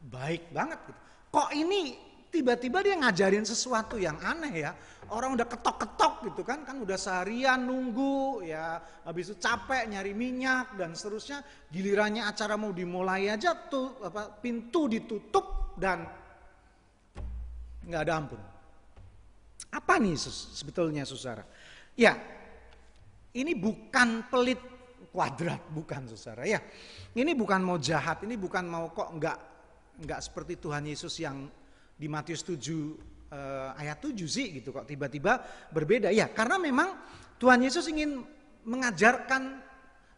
baik 0.07 0.55
banget 0.55 0.79
gitu. 0.87 0.99
Kok 1.29 1.49
ini 1.53 2.08
tiba-tiba 2.29 2.85
dia 2.85 2.95
ngajarin 2.97 3.43
sesuatu 3.43 3.97
yang 3.97 4.17
aneh 4.21 4.53
ya. 4.63 4.71
Orang 5.09 5.33
udah 5.33 5.49
ketok-ketok 5.49 6.29
gitu 6.29 6.41
kan, 6.45 6.61
kan 6.61 6.77
udah 6.77 6.93
seharian 6.93 7.65
nunggu 7.65 8.45
ya, 8.45 8.77
habis 9.01 9.33
itu 9.33 9.41
capek 9.41 9.89
nyari 9.89 10.13
minyak 10.13 10.77
dan 10.77 10.93
seterusnya. 10.93 11.41
Gilirannya 11.73 12.29
acara 12.29 12.53
mau 12.53 12.69
dimulai 12.69 13.25
aja 13.25 13.57
tuh 13.57 13.97
apa 14.05 14.29
pintu 14.37 14.85
ditutup 14.85 15.73
dan 15.81 16.05
nggak 17.89 18.01
ada 18.05 18.13
ampun. 18.13 18.41
Apa 19.73 19.97
nih 19.97 20.13
sebetulnya 20.53 21.09
saudara? 21.09 21.41
Ya, 21.97 22.13
ini 23.33 23.57
bukan 23.57 24.29
pelit 24.29 24.61
kuadrat, 25.09 25.61
bukan 25.73 26.05
saudara 26.13 26.45
ya. 26.45 26.61
Ini 27.17 27.33
bukan 27.33 27.65
mau 27.65 27.81
jahat, 27.81 28.21
ini 28.29 28.37
bukan 28.37 28.65
mau 28.69 28.93
kok 28.93 29.09
nggak 29.17 29.37
nggak 30.05 30.21
seperti 30.21 30.61
Tuhan 30.61 30.85
Yesus 30.85 31.17
yang 31.17 31.49
di 31.99 32.07
Matius 32.07 32.47
7 32.47 32.55
eh, 32.55 33.69
ayat 33.75 33.99
7 33.99 34.15
sih 34.23 34.55
gitu 34.55 34.71
kok 34.71 34.87
tiba-tiba 34.87 35.43
berbeda. 35.75 36.07
Ya, 36.15 36.31
karena 36.31 36.55
memang 36.55 36.95
Tuhan 37.35 37.59
Yesus 37.59 37.91
ingin 37.91 38.23
mengajarkan 38.63 39.67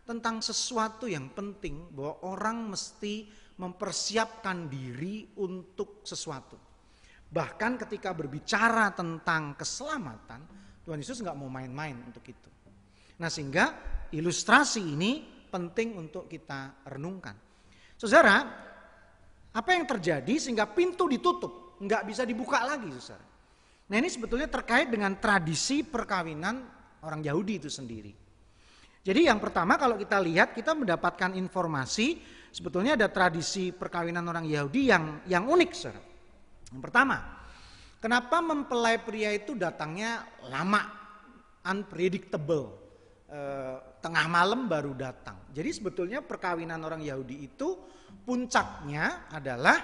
tentang 0.05 0.45
sesuatu 0.45 1.09
yang 1.09 1.33
penting 1.33 1.89
bahwa 1.89 2.21
orang 2.29 2.69
mesti 2.69 3.25
mempersiapkan 3.57 4.69
diri 4.69 5.25
untuk 5.41 6.05
sesuatu. 6.05 6.57
Bahkan 7.31 7.71
ketika 7.87 8.11
berbicara 8.11 8.91
tentang 8.91 9.55
keselamatan, 9.55 10.41
Tuhan 10.83 10.99
Yesus 10.99 11.21
nggak 11.21 11.37
mau 11.37 11.47
main-main 11.47 11.95
untuk 12.05 12.25
itu. 12.27 12.49
Nah 13.21 13.29
sehingga 13.29 13.71
ilustrasi 14.11 14.81
ini 14.81 15.23
penting 15.47 15.95
untuk 15.95 16.25
kita 16.25 16.83
renungkan. 16.89 17.37
Saudara, 17.95 18.41
apa 19.53 19.69
yang 19.71 19.85
terjadi 19.85 20.33
sehingga 20.41 20.65
pintu 20.67 21.05
ditutup? 21.05 21.70
Nggak 21.81 22.05
bisa 22.05 22.21
dibuka 22.23 22.61
lagi, 22.61 22.93
saudara. 23.01 23.31
Nah 23.91 23.95
ini 23.99 24.07
sebetulnya 24.07 24.47
terkait 24.47 24.87
dengan 24.87 25.19
tradisi 25.19 25.83
perkawinan 25.83 26.63
orang 27.03 27.19
Yahudi 27.19 27.59
itu 27.59 27.67
sendiri. 27.67 28.13
Jadi 29.01 29.27
yang 29.27 29.41
pertama 29.41 29.75
kalau 29.75 29.97
kita 29.97 30.21
lihat 30.21 30.55
kita 30.55 30.77
mendapatkan 30.77 31.35
informasi 31.35 32.21
sebetulnya 32.53 32.95
ada 32.95 33.11
tradisi 33.11 33.73
perkawinan 33.75 34.23
orang 34.23 34.45
Yahudi 34.47 34.81
yang 34.87 35.25
yang 35.27 35.43
unik, 35.43 35.71
saudara. 35.75 35.99
Yang 36.71 36.81
pertama, 36.87 37.17
kenapa 37.99 38.37
mempelai 38.39 39.01
pria 39.03 39.35
itu 39.35 39.57
datangnya 39.59 40.23
lama, 40.47 40.87
unpredictable, 41.67 42.77
e, 43.27 43.39
tengah 43.99 44.25
malam 44.31 44.71
baru 44.71 44.95
datang. 44.95 45.51
Jadi 45.51 45.69
sebetulnya 45.75 46.23
perkawinan 46.23 46.79
orang 46.79 47.03
Yahudi 47.03 47.43
itu 47.43 47.75
puncaknya 48.23 49.27
adalah 49.33 49.77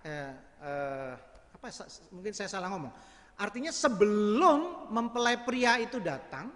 e, 0.00 0.12
e, 0.56 0.72
apa 1.62 1.86
mungkin 2.10 2.34
saya 2.34 2.50
salah 2.50 2.74
ngomong. 2.74 2.90
Artinya 3.38 3.70
sebelum 3.70 4.90
mempelai 4.90 5.46
pria 5.46 5.78
itu 5.78 6.02
datang, 6.02 6.50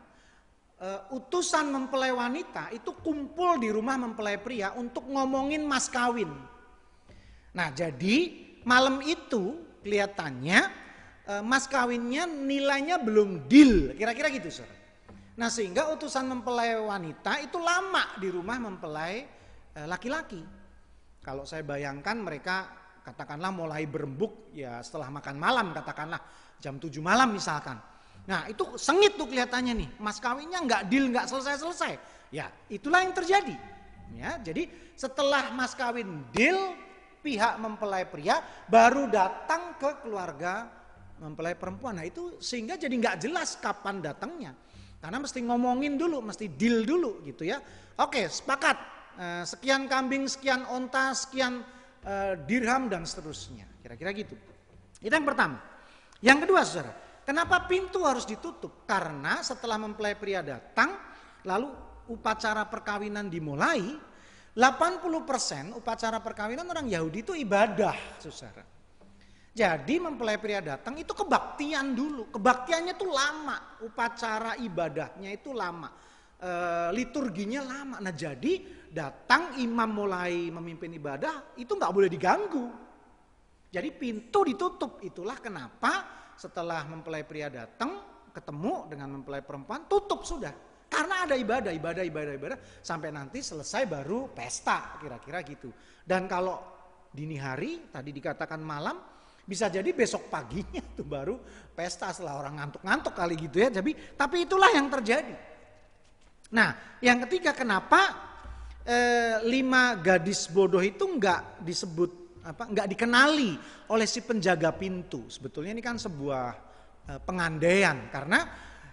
uh, 0.82 1.14
utusan 1.14 1.70
mempelai 1.70 2.10
wanita 2.10 2.74
itu 2.74 2.90
kumpul 3.06 3.62
di 3.62 3.70
rumah 3.70 3.94
mempelai 3.94 4.34
pria 4.42 4.74
untuk 4.74 5.06
ngomongin 5.06 5.62
mas 5.62 5.86
kawin. 5.86 6.26
Nah, 7.54 7.70
jadi 7.70 8.34
malam 8.66 8.98
itu 9.06 9.54
kelihatannya 9.86 10.60
uh, 11.30 11.42
mas 11.46 11.70
kawinnya 11.70 12.26
nilainya 12.26 12.98
belum 12.98 13.46
deal, 13.46 13.94
kira-kira 13.94 14.26
gitu, 14.34 14.50
Saudara. 14.50 14.74
Nah, 15.38 15.46
sehingga 15.54 15.86
utusan 15.94 16.26
mempelai 16.26 16.82
wanita 16.82 17.46
itu 17.46 17.62
lama 17.62 18.18
di 18.18 18.26
rumah 18.26 18.58
mempelai 18.58 19.22
eh, 19.76 19.84
laki-laki. 19.84 20.40
Kalau 21.20 21.44
saya 21.44 21.60
bayangkan 21.60 22.16
mereka 22.16 22.85
katakanlah 23.06 23.54
mulai 23.54 23.86
berembuk 23.86 24.50
ya 24.50 24.82
setelah 24.82 25.06
makan 25.14 25.38
malam 25.38 25.70
katakanlah 25.70 26.18
jam 26.58 26.82
7 26.82 26.98
malam 26.98 27.30
misalkan. 27.30 27.78
Nah 28.26 28.50
itu 28.50 28.74
sengit 28.74 29.14
tuh 29.14 29.30
kelihatannya 29.30 29.74
nih, 29.78 29.88
mas 30.02 30.18
kawinnya 30.18 30.58
nggak 30.66 30.82
deal 30.90 31.06
nggak 31.14 31.30
selesai-selesai. 31.30 31.94
Ya 32.34 32.50
itulah 32.66 33.06
yang 33.06 33.14
terjadi. 33.14 33.54
Ya, 34.14 34.38
jadi 34.38 34.70
setelah 34.94 35.50
mas 35.54 35.74
kawin 35.74 36.26
deal, 36.34 36.74
pihak 37.22 37.58
mempelai 37.58 38.06
pria 38.06 38.42
baru 38.66 39.10
datang 39.10 39.78
ke 39.78 40.02
keluarga 40.02 40.66
mempelai 41.22 41.54
perempuan. 41.54 41.98
Nah 41.98 42.06
itu 42.06 42.38
sehingga 42.42 42.74
jadi 42.74 42.94
nggak 42.94 43.16
jelas 43.22 43.58
kapan 43.62 44.02
datangnya. 44.02 44.52
Karena 44.98 45.22
mesti 45.22 45.38
ngomongin 45.46 45.94
dulu, 45.94 46.18
mesti 46.22 46.50
deal 46.50 46.82
dulu 46.82 47.22
gitu 47.22 47.46
ya. 47.46 47.62
Oke 48.02 48.26
sepakat, 48.26 48.76
eh, 49.18 49.44
sekian 49.46 49.86
kambing, 49.86 50.26
sekian 50.26 50.66
onta, 50.66 51.14
sekian 51.14 51.62
uh, 52.04 52.34
dirham 52.44 52.90
dan 52.90 53.08
seterusnya. 53.08 53.64
Kira-kira 53.80 54.10
gitu. 54.12 54.36
Itu 55.00 55.12
yang 55.12 55.24
pertama. 55.24 55.62
Yang 56.20 56.38
kedua 56.48 56.60
saudara, 56.64 56.92
kenapa 57.24 57.64
pintu 57.68 58.04
harus 58.04 58.24
ditutup? 58.24 58.84
Karena 58.88 59.40
setelah 59.44 59.76
mempelai 59.76 60.16
pria 60.16 60.40
datang, 60.40 60.96
lalu 61.44 61.68
upacara 62.08 62.64
perkawinan 62.66 63.28
dimulai, 63.28 63.94
80% 64.56 65.76
upacara 65.76 66.24
perkawinan 66.24 66.64
orang 66.64 66.88
Yahudi 66.88 67.20
itu 67.20 67.32
ibadah, 67.36 67.92
saudara. 68.24 68.64
Jadi 69.56 69.96
mempelai 69.96 70.36
pria 70.36 70.60
datang 70.60 71.00
itu 71.00 71.16
kebaktian 71.16 71.96
dulu. 71.96 72.28
Kebaktiannya 72.28 72.92
itu 72.92 73.08
lama, 73.08 73.80
upacara 73.80 74.60
ibadahnya 74.60 75.32
itu 75.32 75.56
lama. 75.56 75.88
E, 76.36 76.50
liturginya 76.92 77.64
lama. 77.64 77.96
Nah 78.04 78.12
jadi 78.12 78.60
datang 78.96 79.60
imam 79.60 79.90
mulai 79.92 80.48
memimpin 80.48 80.88
ibadah 80.96 81.52
itu 81.60 81.76
nggak 81.76 81.92
boleh 81.92 82.08
diganggu. 82.08 82.64
Jadi 83.68 83.92
pintu 83.92 84.40
ditutup. 84.40 85.04
Itulah 85.04 85.36
kenapa 85.36 85.92
setelah 86.40 86.88
mempelai 86.88 87.20
pria 87.28 87.52
datang 87.52 88.00
ketemu 88.32 88.88
dengan 88.88 89.20
mempelai 89.20 89.44
perempuan 89.44 89.84
tutup 89.84 90.24
sudah. 90.24 90.52
Karena 90.88 91.28
ada 91.28 91.36
ibadah, 91.36 91.74
ibadah, 91.76 92.04
ibadah, 92.08 92.32
ibadah 92.40 92.58
sampai 92.80 93.12
nanti 93.12 93.44
selesai 93.44 93.84
baru 93.84 94.32
pesta 94.32 94.96
kira-kira 94.96 95.44
gitu. 95.44 95.68
Dan 96.00 96.24
kalau 96.24 96.56
dini 97.12 97.36
hari 97.36 97.92
tadi 97.92 98.16
dikatakan 98.16 98.60
malam 98.64 98.96
bisa 99.44 99.68
jadi 99.68 99.92
besok 99.92 100.32
paginya 100.32 100.80
tuh 100.96 101.04
baru 101.04 101.36
pesta 101.76 102.08
setelah 102.16 102.40
orang 102.40 102.64
ngantuk-ngantuk 102.64 103.12
kali 103.12 103.36
gitu 103.36 103.60
ya. 103.60 103.68
Tapi 103.68 103.92
tapi 104.16 104.48
itulah 104.48 104.72
yang 104.72 104.88
terjadi. 104.88 105.36
Nah, 106.54 107.00
yang 107.02 107.18
ketiga 107.26 107.50
kenapa 107.50 108.26
eh, 108.86 109.36
lima 109.42 109.98
gadis 109.98 110.46
bodoh 110.46 110.80
itu 110.80 111.04
enggak 111.04 111.60
disebut 111.60 112.40
apa 112.46 112.70
enggak 112.70 112.86
dikenali 112.86 113.58
oleh 113.90 114.06
si 114.06 114.22
penjaga 114.22 114.70
pintu. 114.70 115.26
Sebetulnya 115.26 115.74
ini 115.74 115.82
kan 115.82 115.98
sebuah 115.98 116.44
eh, 117.10 117.20
pengandaian 117.20 118.06
karena 118.08 118.46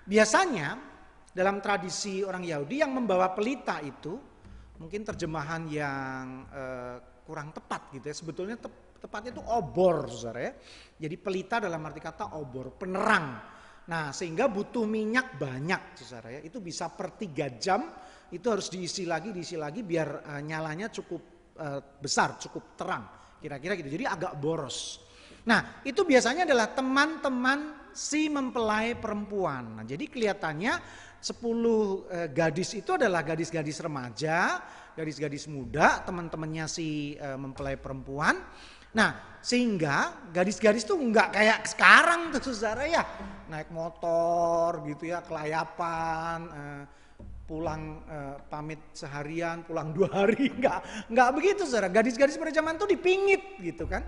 biasanya 0.04 0.70
dalam 1.34 1.62
tradisi 1.62 2.26
orang 2.26 2.46
Yahudi 2.46 2.82
yang 2.82 2.94
membawa 2.94 3.34
pelita 3.34 3.82
itu 3.82 4.18
mungkin 4.82 5.06
terjemahan 5.06 5.70
yang 5.70 6.26
eh, 6.50 6.98
kurang 7.24 7.54
tepat 7.54 7.94
gitu 7.94 8.06
ya. 8.10 8.16
Sebetulnya 8.18 8.58
te 8.58 8.70
tepatnya 9.04 9.36
itu 9.36 9.44
obor, 9.44 10.08
Saudara 10.08 10.40
ya. 10.48 10.54
Jadi 10.96 11.16
pelita 11.20 11.60
dalam 11.60 11.84
arti 11.84 12.00
kata 12.00 12.40
obor, 12.40 12.72
penerang. 12.72 13.52
Nah, 13.84 14.16
sehingga 14.16 14.48
butuh 14.48 14.88
minyak 14.88 15.36
banyak, 15.36 16.00
Saudara 16.00 16.40
ya. 16.40 16.42
Itu 16.44 16.64
bisa 16.64 16.88
per 16.88 17.20
tiga 17.20 17.52
jam 17.60 17.84
itu 18.34 18.48
harus 18.50 18.68
diisi 18.74 19.06
lagi, 19.06 19.30
diisi 19.30 19.54
lagi 19.54 19.86
biar 19.86 20.10
uh, 20.26 20.42
nyalanya 20.42 20.90
cukup 20.90 21.22
uh, 21.62 21.80
besar, 22.02 22.42
cukup 22.42 22.74
terang. 22.74 23.06
Kira-kira 23.38 23.78
gitu. 23.78 23.94
Jadi 23.94 24.06
agak 24.10 24.40
boros. 24.42 25.04
Nah, 25.44 25.84
itu 25.84 26.08
biasanya 26.08 26.48
adalah 26.48 26.72
teman-teman 26.72 27.92
si 27.92 28.32
mempelai 28.32 28.96
perempuan. 28.98 29.80
Nah, 29.80 29.86
jadi 29.86 30.08
kelihatannya 30.08 30.74
10 31.24 31.24
eh, 31.24 32.28
gadis 32.36 32.76
itu 32.76 32.92
adalah 32.96 33.24
gadis-gadis 33.24 33.80
remaja, 33.80 34.60
gadis-gadis 34.98 35.48
muda, 35.48 36.04
teman-temannya 36.04 36.66
si 36.68 37.16
eh, 37.16 37.38
mempelai 37.40 37.80
perempuan. 37.80 38.40
Nah, 38.94 39.40
sehingga 39.40 40.30
gadis-gadis 40.32 40.84
tuh 40.84 41.00
nggak 41.00 41.34
kayak 41.34 41.60
sekarang 41.68 42.30
tuh 42.36 42.52
saudara 42.52 42.86
ya, 42.86 43.04
naik 43.48 43.72
motor 43.72 44.84
gitu 44.88 45.12
ya, 45.12 45.24
kelayapan, 45.24 46.40
eh, 46.52 46.84
pulang 47.44 48.04
eh, 48.08 48.36
pamit 48.48 48.80
seharian, 48.96 49.68
pulang 49.68 49.92
dua 49.92 50.10
hari, 50.12 50.52
nggak 50.60 51.10
nggak 51.12 51.30
begitu 51.36 51.68
saudara. 51.68 51.92
Gadis-gadis 51.92 52.40
pada 52.40 52.56
zaman 52.56 52.80
tuh 52.80 52.88
dipingit 52.88 53.60
gitu 53.60 53.86
kan. 53.86 54.04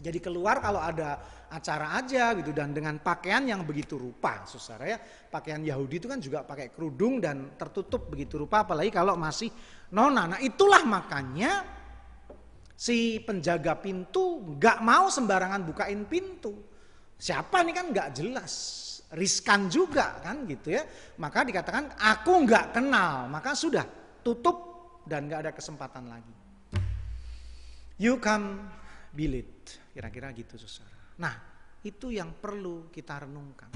Jadi 0.00 0.16
keluar 0.16 0.64
kalau 0.64 0.80
ada 0.80 1.20
acara 1.52 2.00
aja 2.00 2.32
gitu 2.32 2.56
dan 2.56 2.72
dengan 2.72 2.96
pakaian 2.96 3.44
yang 3.44 3.68
begitu 3.68 4.00
rupa, 4.00 4.48
saudara 4.48 4.96
ya. 4.96 4.98
Pakaian 5.28 5.60
Yahudi 5.60 6.00
itu 6.00 6.08
kan 6.08 6.16
juga 6.22 6.40
pakai 6.40 6.72
kerudung 6.72 7.20
dan 7.20 7.52
tertutup 7.60 8.08
begitu 8.08 8.40
rupa, 8.40 8.64
apalagi 8.64 8.88
kalau 8.88 9.18
masih 9.20 9.52
nona. 9.92 10.36
Nah 10.36 10.40
itulah 10.40 10.86
makanya 10.88 11.68
si 12.72 13.20
penjaga 13.20 13.76
pintu 13.76 14.56
nggak 14.56 14.80
mau 14.80 15.12
sembarangan 15.12 15.68
bukain 15.68 16.08
pintu. 16.08 16.56
Siapa 17.20 17.60
nih 17.60 17.74
kan 17.76 17.86
nggak 17.92 18.08
jelas, 18.16 18.52
riskan 19.14 19.66
juga 19.66 20.22
kan 20.22 20.46
gitu 20.46 20.74
ya. 20.74 20.82
Maka 21.18 21.42
dikatakan 21.42 21.98
aku 21.98 22.32
nggak 22.46 22.78
kenal, 22.78 23.26
maka 23.26 23.54
sudah 23.58 23.84
tutup 24.22 24.70
dan 25.06 25.26
nggak 25.26 25.40
ada 25.48 25.52
kesempatan 25.54 26.06
lagi. 26.06 26.34
You 28.00 28.16
come 28.22 28.70
bilit. 29.12 29.76
Kira-kira 29.90 30.30
gitu 30.32 30.56
saudara. 30.56 30.96
Nah 31.20 31.34
itu 31.82 32.14
yang 32.14 32.32
perlu 32.38 32.88
kita 32.88 33.26
renungkan. 33.26 33.68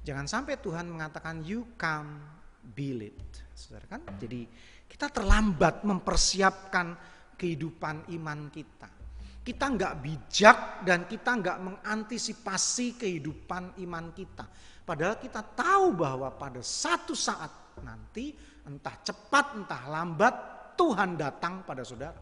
Jangan 0.00 0.26
sampai 0.28 0.60
Tuhan 0.60 0.86
mengatakan 0.88 1.42
you 1.42 1.74
come 1.74 2.20
bilit. 2.62 3.16
Saudara 3.56 3.98
kan? 3.98 4.02
Jadi 4.20 4.46
kita 4.86 5.08
terlambat 5.08 5.82
mempersiapkan 5.86 6.94
kehidupan 7.40 8.12
iman 8.20 8.52
kita. 8.52 8.99
Kita 9.40 9.72
nggak 9.72 9.94
bijak 10.04 10.58
dan 10.84 11.08
kita 11.08 11.30
nggak 11.40 11.58
mengantisipasi 11.64 13.00
kehidupan 13.00 13.80
iman 13.80 14.12
kita. 14.12 14.44
Padahal 14.84 15.16
kita 15.16 15.40
tahu 15.40 15.96
bahwa 15.96 16.28
pada 16.34 16.60
satu 16.60 17.16
saat 17.16 17.80
nanti 17.80 18.36
entah 18.68 18.96
cepat 19.00 19.56
entah 19.56 19.82
lambat 19.88 20.34
Tuhan 20.76 21.16
datang 21.16 21.64
pada 21.64 21.80
saudara. 21.84 22.20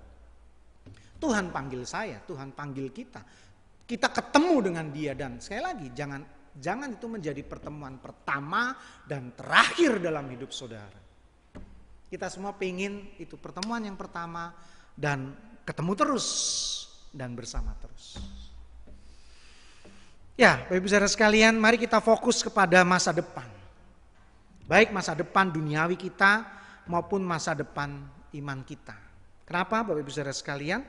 Tuhan 1.18 1.50
panggil 1.50 1.82
saya, 1.82 2.22
Tuhan 2.22 2.54
panggil 2.54 2.94
kita. 2.94 3.22
Kita 3.88 4.12
ketemu 4.14 4.56
dengan 4.70 4.86
dia 4.94 5.16
dan 5.16 5.42
sekali 5.42 5.62
lagi 5.64 5.88
jangan 5.90 6.20
jangan 6.54 6.92
itu 6.94 7.06
menjadi 7.08 7.42
pertemuan 7.42 7.98
pertama 7.98 8.76
dan 9.08 9.32
terakhir 9.34 9.98
dalam 9.98 10.28
hidup 10.30 10.52
saudara. 10.54 11.00
Kita 12.08 12.30
semua 12.30 12.54
pengen 12.54 13.16
itu 13.18 13.34
pertemuan 13.40 13.82
yang 13.82 13.96
pertama 13.96 14.52
dan 14.94 15.34
ketemu 15.66 15.92
terus 15.96 16.26
dan 17.12 17.32
bersama 17.32 17.74
terus. 17.80 18.18
Ya, 20.38 20.62
Bapak 20.70 20.78
Ibu 20.78 20.86
Saudara 20.86 21.10
sekalian, 21.10 21.58
mari 21.58 21.82
kita 21.82 21.98
fokus 21.98 22.46
kepada 22.46 22.86
masa 22.86 23.10
depan. 23.10 23.50
Baik 24.70 24.94
masa 24.94 25.16
depan 25.18 25.50
duniawi 25.50 25.98
kita 25.98 26.46
maupun 26.86 27.26
masa 27.26 27.58
depan 27.58 28.06
iman 28.38 28.60
kita. 28.62 28.94
Kenapa 29.42 29.82
Bapak 29.82 29.98
Ibu 30.04 30.10
Saudara 30.14 30.30
sekalian? 30.30 30.86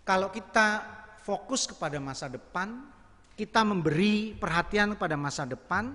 Kalau 0.00 0.32
kita 0.32 0.80
fokus 1.20 1.68
kepada 1.68 2.00
masa 2.00 2.32
depan, 2.32 2.88
kita 3.36 3.60
memberi 3.68 4.32
perhatian 4.32 4.96
kepada 4.96 5.20
masa 5.20 5.44
depan, 5.44 5.92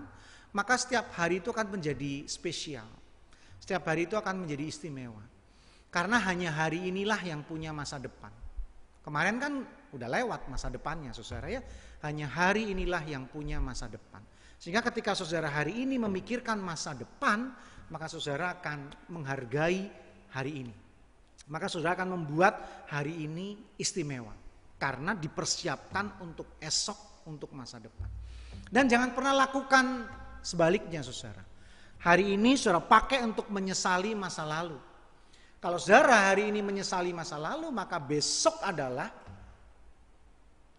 maka 0.54 0.78
setiap 0.78 1.10
hari 1.18 1.42
itu 1.42 1.50
akan 1.50 1.74
menjadi 1.74 2.30
spesial. 2.30 2.86
Setiap 3.58 3.90
hari 3.90 4.06
itu 4.06 4.14
akan 4.14 4.46
menjadi 4.46 4.70
istimewa. 4.70 5.26
Karena 5.90 6.22
hanya 6.22 6.54
hari 6.54 6.86
inilah 6.86 7.18
yang 7.26 7.42
punya 7.42 7.74
masa 7.74 7.98
depan. 7.98 8.43
Kemarin 9.04 9.36
kan 9.38 9.54
udah 9.92 10.10
lewat 10.10 10.48
masa 10.48 10.72
depannya 10.72 11.12
saudara 11.12 11.52
ya. 11.52 11.62
Hanya 12.08 12.32
hari 12.32 12.72
inilah 12.72 13.04
yang 13.04 13.28
punya 13.28 13.60
masa 13.60 13.92
depan. 13.92 14.24
Sehingga 14.58 14.80
ketika 14.80 15.12
saudara 15.12 15.52
hari 15.52 15.84
ini 15.84 16.00
memikirkan 16.00 16.56
masa 16.58 16.96
depan, 16.96 17.52
maka 17.92 18.08
saudara 18.08 18.56
akan 18.60 19.12
menghargai 19.12 19.92
hari 20.32 20.64
ini 20.64 20.74
maka 21.52 21.68
saudara 21.68 22.00
akan 22.00 22.16
membuat 22.20 22.88
hari 22.88 23.28
ini 23.28 23.60
istimewa 23.76 24.32
karena 24.80 25.12
dipersiapkan 25.16 26.24
untuk 26.24 26.56
esok 26.60 27.28
untuk 27.28 27.52
masa 27.52 27.80
depan. 27.84 28.08
Dan 28.68 28.88
jangan 28.88 29.12
pernah 29.12 29.36
lakukan 29.48 30.08
sebaliknya 30.40 31.04
saudara. 31.04 31.44
Hari 32.04 32.36
ini 32.36 32.56
saudara 32.56 32.84
pakai 32.84 33.24
untuk 33.24 33.48
menyesali 33.52 34.16
masa 34.16 34.44
lalu. 34.44 34.76
Kalau 35.64 35.80
saudara 35.80 36.28
hari 36.28 36.52
ini 36.52 36.60
menyesali 36.60 37.16
masa 37.16 37.40
lalu, 37.40 37.72
maka 37.72 37.96
besok 37.96 38.60
adalah 38.60 39.08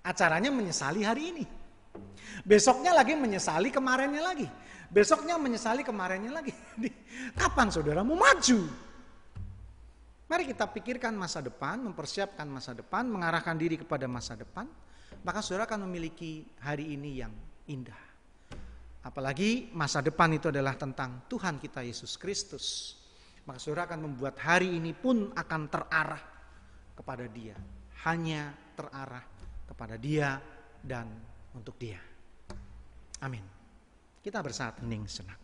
acaranya 0.04 0.52
menyesali 0.52 1.00
hari 1.00 1.32
ini. 1.32 1.44
Besoknya 2.44 2.92
lagi 2.92 3.16
menyesali 3.16 3.72
kemarinnya 3.72 4.20
lagi. 4.20 4.44
Besoknya 4.92 5.40
menyesali 5.40 5.80
kemarinnya 5.88 6.36
lagi. 6.36 6.52
Kapan 7.40 7.72
saudara 7.72 8.04
mau 8.04 8.12
maju? 8.12 8.68
Mari 10.28 10.52
kita 10.52 10.68
pikirkan 10.68 11.16
masa 11.16 11.40
depan, 11.40 11.80
mempersiapkan 11.80 12.44
masa 12.44 12.76
depan, 12.76 13.08
mengarahkan 13.08 13.56
diri 13.56 13.80
kepada 13.80 14.04
masa 14.04 14.36
depan, 14.36 14.68
maka 15.24 15.40
saudara 15.40 15.64
akan 15.64 15.88
memiliki 15.88 16.44
hari 16.60 16.92
ini 16.92 17.24
yang 17.24 17.32
indah. 17.72 18.04
Apalagi 19.00 19.72
masa 19.72 20.04
depan 20.04 20.28
itu 20.36 20.52
adalah 20.52 20.76
tentang 20.76 21.24
Tuhan 21.24 21.56
kita 21.56 21.80
Yesus 21.80 22.20
Kristus. 22.20 23.00
Maka 23.44 23.58
saudara 23.60 23.84
akan 23.92 24.08
membuat 24.08 24.40
hari 24.40 24.80
ini 24.80 24.96
pun 24.96 25.28
akan 25.36 25.62
terarah 25.68 26.22
kepada 26.96 27.28
dia. 27.28 27.56
Hanya 28.08 28.56
terarah 28.72 29.24
kepada 29.68 30.00
dia 30.00 30.40
dan 30.80 31.08
untuk 31.52 31.76
dia. 31.76 32.00
Amin. 33.20 33.44
Kita 34.24 34.40
bersaat 34.40 34.80
hening 34.80 35.04
senang. 35.04 35.43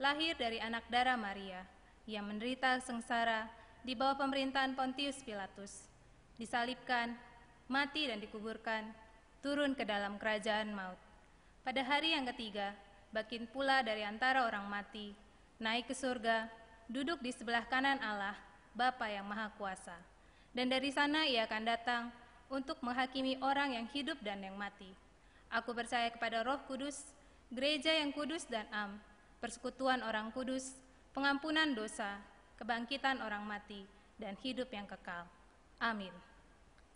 lahir 0.00 0.32
dari 0.40 0.56
anak 0.56 0.88
darah 0.88 1.20
Maria, 1.20 1.60
yang 2.08 2.24
menderita 2.24 2.80
sengsara 2.80 3.44
di 3.84 3.92
bawah 3.92 4.16
pemerintahan 4.16 4.72
Pontius 4.72 5.20
Pilatus, 5.20 5.84
disalibkan, 6.40 7.12
mati 7.68 8.08
dan 8.08 8.16
dikuburkan, 8.16 8.88
turun 9.44 9.76
ke 9.76 9.84
dalam 9.84 10.16
kerajaan 10.16 10.72
maut. 10.72 10.96
Pada 11.60 11.84
hari 11.84 12.16
yang 12.16 12.24
ketiga, 12.32 12.72
bakin 13.12 13.44
pula 13.44 13.84
dari 13.84 14.00
antara 14.00 14.48
orang 14.48 14.64
mati, 14.72 15.12
naik 15.60 15.92
ke 15.92 15.94
surga, 15.94 16.48
duduk 16.88 17.20
di 17.20 17.36
sebelah 17.36 17.68
kanan 17.68 18.00
Allah, 18.00 18.40
Bapa 18.72 19.04
yang 19.04 19.28
Maha 19.28 19.52
Kuasa. 19.60 20.00
Dan 20.56 20.72
dari 20.72 20.88
sana 20.96 21.28
ia 21.28 21.44
akan 21.44 21.62
datang 21.68 22.02
untuk 22.48 22.80
menghakimi 22.80 23.36
orang 23.44 23.76
yang 23.76 23.86
hidup 23.92 24.16
dan 24.24 24.40
yang 24.40 24.56
mati. 24.56 24.88
Aku 25.52 25.76
percaya 25.76 26.08
kepada 26.08 26.40
roh 26.40 26.58
kudus, 26.64 27.04
gereja 27.52 27.92
yang 27.92 28.10
kudus 28.16 28.48
dan 28.48 28.64
am, 28.72 28.96
persekutuan 29.40 30.04
orang 30.04 30.28
kudus, 30.36 30.76
pengampunan 31.16 31.72
dosa, 31.72 32.20
kebangkitan 32.60 33.24
orang 33.24 33.42
mati, 33.48 33.88
dan 34.20 34.36
hidup 34.44 34.68
yang 34.68 34.84
kekal. 34.84 35.24
Amin. 35.80 36.12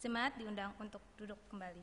Jemaat 0.04 0.36
diundang 0.36 0.76
untuk 0.76 1.00
duduk 1.16 1.40
kembali. 1.48 1.80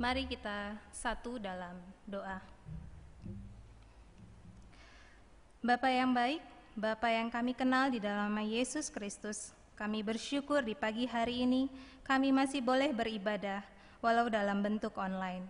Mari 0.00 0.24
kita 0.24 0.80
satu 0.94 1.36
dalam 1.36 1.76
doa. 2.08 2.40
Bapa 5.60 5.92
yang 5.92 6.16
baik, 6.16 6.40
Bapa 6.72 7.12
yang 7.12 7.28
kami 7.28 7.52
kenal 7.52 7.92
di 7.92 8.00
dalam 8.00 8.32
Yesus 8.40 8.88
Kristus, 8.88 9.52
kami 9.76 10.00
bersyukur 10.00 10.64
di 10.64 10.72
pagi 10.72 11.04
hari 11.04 11.44
ini 11.44 11.68
kami 12.10 12.34
masih 12.34 12.58
boleh 12.58 12.90
beribadah 12.90 13.62
walau 14.02 14.26
dalam 14.26 14.66
bentuk 14.66 14.98
online. 14.98 15.46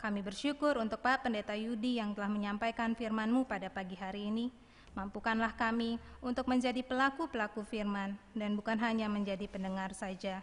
Kami 0.00 0.24
bersyukur 0.24 0.80
untuk 0.80 1.04
Pak 1.04 1.28
Pendeta 1.28 1.52
Yudi 1.52 2.00
yang 2.00 2.16
telah 2.16 2.32
menyampaikan 2.32 2.96
firman-Mu 2.96 3.44
pada 3.44 3.68
pagi 3.68 3.92
hari 3.92 4.32
ini. 4.32 4.48
Mampukanlah 4.96 5.52
kami 5.52 6.00
untuk 6.24 6.48
menjadi 6.48 6.80
pelaku-pelaku 6.80 7.60
firman 7.60 8.16
dan 8.32 8.56
bukan 8.56 8.80
hanya 8.80 9.04
menjadi 9.04 9.44
pendengar 9.52 9.92
saja. 9.92 10.40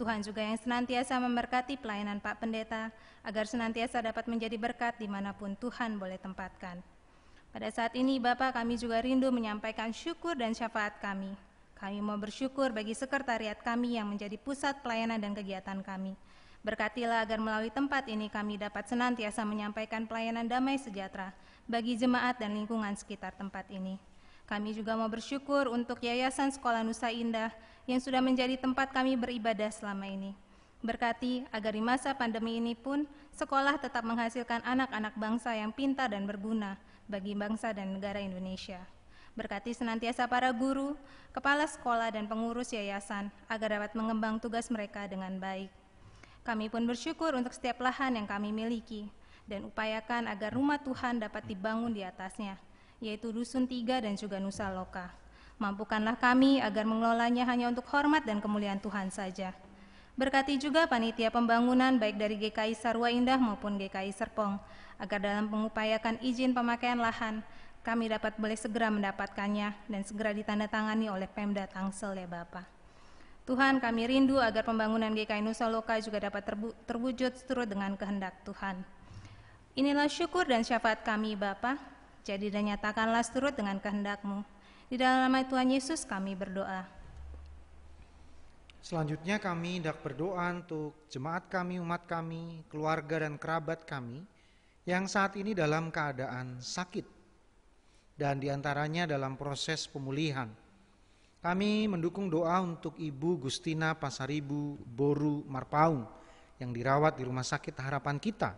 Tuhan 0.00 0.24
juga 0.24 0.40
yang 0.40 0.56
senantiasa 0.56 1.20
memberkati 1.20 1.76
pelayanan 1.76 2.16
Pak 2.16 2.40
Pendeta 2.40 2.88
agar 3.20 3.44
senantiasa 3.44 4.00
dapat 4.00 4.24
menjadi 4.32 4.56
berkat 4.56 4.96
di 4.96 5.12
mana 5.12 5.36
pun 5.36 5.52
Tuhan 5.60 6.00
boleh 6.00 6.16
tempatkan. 6.16 6.80
Pada 7.52 7.68
saat 7.68 7.92
ini 8.00 8.16
Bapak 8.16 8.56
kami 8.56 8.80
juga 8.80 9.04
rindu 9.04 9.28
menyampaikan 9.28 9.92
syukur 9.92 10.40
dan 10.40 10.56
syafaat 10.56 10.96
kami. 11.04 11.51
Kami 11.82 11.98
mau 11.98 12.14
bersyukur 12.14 12.70
bagi 12.70 12.94
sekretariat 12.94 13.58
kami 13.58 13.98
yang 13.98 14.06
menjadi 14.06 14.38
pusat 14.38 14.86
pelayanan 14.86 15.18
dan 15.18 15.34
kegiatan 15.34 15.82
kami. 15.82 16.14
Berkatilah 16.62 17.26
agar 17.26 17.42
melalui 17.42 17.74
tempat 17.74 18.06
ini 18.06 18.30
kami 18.30 18.54
dapat 18.54 18.86
senantiasa 18.86 19.42
menyampaikan 19.42 20.06
pelayanan 20.06 20.46
damai 20.46 20.78
sejahtera 20.78 21.34
bagi 21.66 21.98
jemaat 21.98 22.38
dan 22.38 22.54
lingkungan 22.54 22.94
sekitar 22.94 23.34
tempat 23.34 23.66
ini. 23.66 23.98
Kami 24.46 24.78
juga 24.78 24.94
mau 24.94 25.10
bersyukur 25.10 25.66
untuk 25.74 25.98
Yayasan 26.06 26.54
Sekolah 26.54 26.86
Nusa 26.86 27.10
Indah 27.10 27.50
yang 27.90 27.98
sudah 27.98 28.22
menjadi 28.22 28.62
tempat 28.62 28.94
kami 28.94 29.18
beribadah 29.18 29.74
selama 29.74 30.06
ini. 30.06 30.38
Berkati 30.86 31.50
agar 31.50 31.74
di 31.74 31.82
masa 31.82 32.14
pandemi 32.14 32.62
ini 32.62 32.78
pun 32.78 33.10
sekolah 33.34 33.82
tetap 33.82 34.06
menghasilkan 34.06 34.62
anak-anak 34.62 35.18
bangsa 35.18 35.58
yang 35.58 35.74
pintar 35.74 36.14
dan 36.14 36.30
berguna 36.30 36.78
bagi 37.10 37.34
bangsa 37.34 37.74
dan 37.74 37.98
negara 37.98 38.22
Indonesia. 38.22 39.01
Berkati 39.32 39.72
senantiasa 39.72 40.28
para 40.28 40.52
guru, 40.52 40.92
kepala 41.32 41.64
sekolah, 41.64 42.12
dan 42.12 42.28
pengurus 42.28 42.68
yayasan 42.76 43.32
agar 43.48 43.80
dapat 43.80 43.96
mengembang 43.96 44.36
tugas 44.36 44.68
mereka 44.68 45.08
dengan 45.08 45.32
baik. 45.40 45.72
Kami 46.44 46.68
pun 46.68 46.84
bersyukur 46.84 47.32
untuk 47.32 47.56
setiap 47.56 47.80
lahan 47.80 48.18
yang 48.18 48.28
kami 48.28 48.52
miliki 48.52 49.08
dan 49.48 49.64
upayakan 49.64 50.28
agar 50.28 50.52
rumah 50.52 50.76
Tuhan 50.84 51.22
dapat 51.22 51.48
dibangun 51.48 51.96
di 51.96 52.04
atasnya, 52.04 52.60
yaitu 53.00 53.32
Dusun 53.32 53.64
Tiga 53.64 54.04
dan 54.04 54.20
juga 54.20 54.36
Nusa 54.36 54.68
Loka. 54.68 55.08
Mampukanlah 55.56 56.18
kami 56.18 56.58
agar 56.58 56.84
mengelolanya 56.84 57.46
hanya 57.46 57.70
untuk 57.70 57.86
hormat 57.88 58.26
dan 58.26 58.42
kemuliaan 58.42 58.82
Tuhan 58.82 59.08
saja. 59.08 59.54
Berkati 60.12 60.60
juga 60.60 60.84
panitia 60.84 61.32
pembangunan 61.32 61.96
baik 61.96 62.20
dari 62.20 62.36
GKI 62.36 62.76
Sarwa 62.76 63.08
Indah 63.08 63.40
maupun 63.40 63.80
GKI 63.80 64.12
Serpong, 64.12 64.60
agar 65.00 65.18
dalam 65.18 65.48
mengupayakan 65.48 66.20
izin 66.20 66.52
pemakaian 66.52 67.00
lahan, 67.00 67.40
kami 67.82 68.06
dapat 68.14 68.38
boleh 68.38 68.54
segera 68.54 68.94
mendapatkannya 68.94 69.90
dan 69.90 70.02
segera 70.06 70.30
ditandatangani 70.30 71.10
oleh 71.10 71.26
Pemda 71.26 71.66
Tangsel 71.66 72.14
ya 72.14 72.30
Bapak. 72.30 72.62
Tuhan 73.42 73.82
kami 73.82 74.06
rindu 74.06 74.38
agar 74.38 74.62
pembangunan 74.62 75.10
GKI 75.10 75.42
Nusa 75.42 75.66
Loka 75.66 75.98
juga 75.98 76.22
dapat 76.22 76.46
terwujud 76.86 77.34
seturut 77.34 77.66
dengan 77.66 77.98
kehendak 77.98 78.38
Tuhan. 78.46 78.86
Inilah 79.74 80.06
syukur 80.06 80.46
dan 80.46 80.62
syafaat 80.62 81.02
kami 81.02 81.34
Bapa, 81.34 81.74
jadi 82.22 82.54
dan 82.54 82.70
nyatakanlah 82.70 83.26
seturut 83.26 83.58
dengan 83.58 83.82
kehendakmu. 83.82 84.46
Di 84.86 84.94
dalam 84.94 85.26
nama 85.26 85.42
Tuhan 85.42 85.74
Yesus 85.74 86.06
kami 86.06 86.38
berdoa. 86.38 86.86
Selanjutnya 88.78 89.42
kami 89.42 89.82
hendak 89.82 89.98
berdoa 90.06 90.54
untuk 90.54 91.06
jemaat 91.10 91.50
kami, 91.50 91.82
umat 91.82 92.06
kami, 92.06 92.62
keluarga 92.70 93.26
dan 93.26 93.38
kerabat 93.42 93.82
kami 93.82 94.22
yang 94.86 95.06
saat 95.06 95.38
ini 95.38 95.54
dalam 95.54 95.90
keadaan 95.94 96.58
sakit 96.58 97.11
dan 98.16 98.38
di 98.38 98.52
antaranya 98.52 99.08
dalam 99.08 99.34
proses 99.34 99.88
pemulihan. 99.88 100.48
Kami 101.42 101.90
mendukung 101.90 102.30
doa 102.30 102.62
untuk 102.62 102.94
Ibu 102.94 103.48
Gustina 103.48 103.98
Pasaribu 103.98 104.78
Boru 104.78 105.42
Marpaung 105.50 106.06
yang 106.62 106.70
dirawat 106.70 107.18
di 107.18 107.26
Rumah 107.26 107.42
Sakit 107.42 107.74
Harapan 107.82 108.22
Kita. 108.22 108.54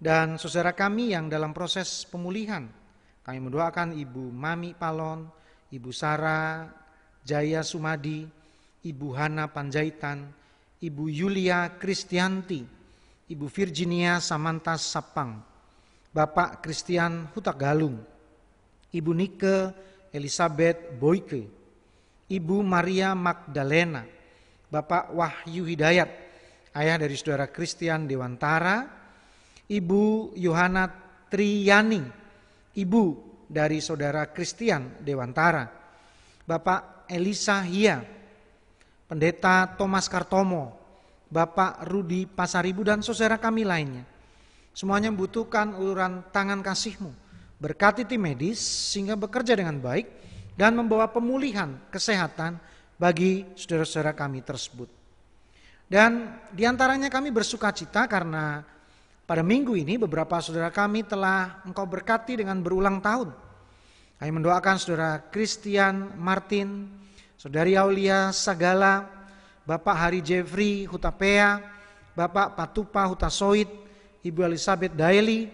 Dan 0.00 0.40
saudara 0.40 0.72
kami 0.72 1.12
yang 1.12 1.28
dalam 1.28 1.52
proses 1.52 2.08
pemulihan, 2.08 2.64
kami 3.22 3.38
mendoakan 3.44 3.92
Ibu 3.92 4.32
Mami 4.32 4.72
Palon, 4.72 5.28
Ibu 5.68 5.90
Sarah 5.92 6.66
Jaya 7.22 7.60
Sumadi, 7.60 8.26
Ibu 8.82 9.08
Hana 9.14 9.46
Panjaitan, 9.52 10.26
Ibu 10.82 11.06
Yulia 11.06 11.78
Kristianti, 11.78 12.66
Ibu 13.30 13.46
Virginia 13.46 14.18
Samantas 14.18 14.82
Sapang, 14.82 15.38
Bapak 16.10 16.64
Christian 16.66 17.30
Hutagalung, 17.30 18.11
Ibu 18.92 19.10
Nike 19.16 19.56
Elizabeth 20.12 20.92
Boyke, 21.00 21.42
Ibu 22.28 22.60
Maria 22.60 23.16
Magdalena, 23.16 24.04
Bapak 24.68 25.16
Wahyu 25.16 25.64
Hidayat, 25.64 26.10
ayah 26.76 26.96
dari 27.00 27.16
saudara 27.16 27.48
Christian 27.48 28.04
Dewantara, 28.04 28.84
Ibu 29.72 30.36
Yohana 30.36 30.92
Triyani, 31.32 32.04
ibu 32.76 33.04
dari 33.48 33.80
saudara 33.80 34.28
Christian 34.28 35.00
Dewantara, 35.00 35.64
Bapak 36.44 37.08
Elisa 37.08 37.64
Hia, 37.64 38.04
Pendeta 39.08 39.72
Thomas 39.80 40.12
Kartomo, 40.12 40.76
Bapak 41.32 41.88
Rudi 41.88 42.28
Pasaribu 42.28 42.84
dan 42.84 43.00
saudara 43.00 43.40
kami 43.40 43.64
lainnya. 43.64 44.04
Semuanya 44.76 45.08
membutuhkan 45.08 45.76
uluran 45.76 46.24
tangan 46.32 46.60
kasihmu 46.60 47.21
berkati 47.62 48.02
tim 48.02 48.26
medis 48.26 48.58
sehingga 48.58 49.14
bekerja 49.14 49.54
dengan 49.54 49.78
baik 49.78 50.10
dan 50.58 50.74
membawa 50.74 51.06
pemulihan 51.06 51.78
kesehatan 51.94 52.58
bagi 52.98 53.46
saudara-saudara 53.54 54.18
kami 54.18 54.42
tersebut. 54.42 54.90
Dan 55.86 56.42
di 56.50 56.66
antaranya 56.66 57.06
kami 57.06 57.30
bersuka 57.30 57.70
cita 57.70 58.10
karena 58.10 58.66
pada 59.22 59.46
minggu 59.46 59.78
ini 59.78 59.94
beberapa 59.94 60.42
saudara 60.42 60.74
kami 60.74 61.06
telah 61.06 61.62
engkau 61.62 61.86
berkati 61.86 62.42
dengan 62.42 62.58
berulang 62.58 62.98
tahun. 62.98 63.30
Kami 64.18 64.30
mendoakan 64.34 64.76
saudara 64.82 65.22
Christian 65.30 66.18
Martin, 66.18 66.90
saudari 67.38 67.78
Aulia 67.78 68.34
Sagala, 68.34 69.06
Bapak 69.62 69.94
Hari 69.94 70.20
Jeffrey 70.22 70.90
Hutapea, 70.90 71.62
Bapak 72.18 72.58
Patupa 72.58 73.06
Hutasoid, 73.06 73.70
Ibu 74.26 74.46
Elizabeth 74.46 74.94
Daily, 74.94 75.50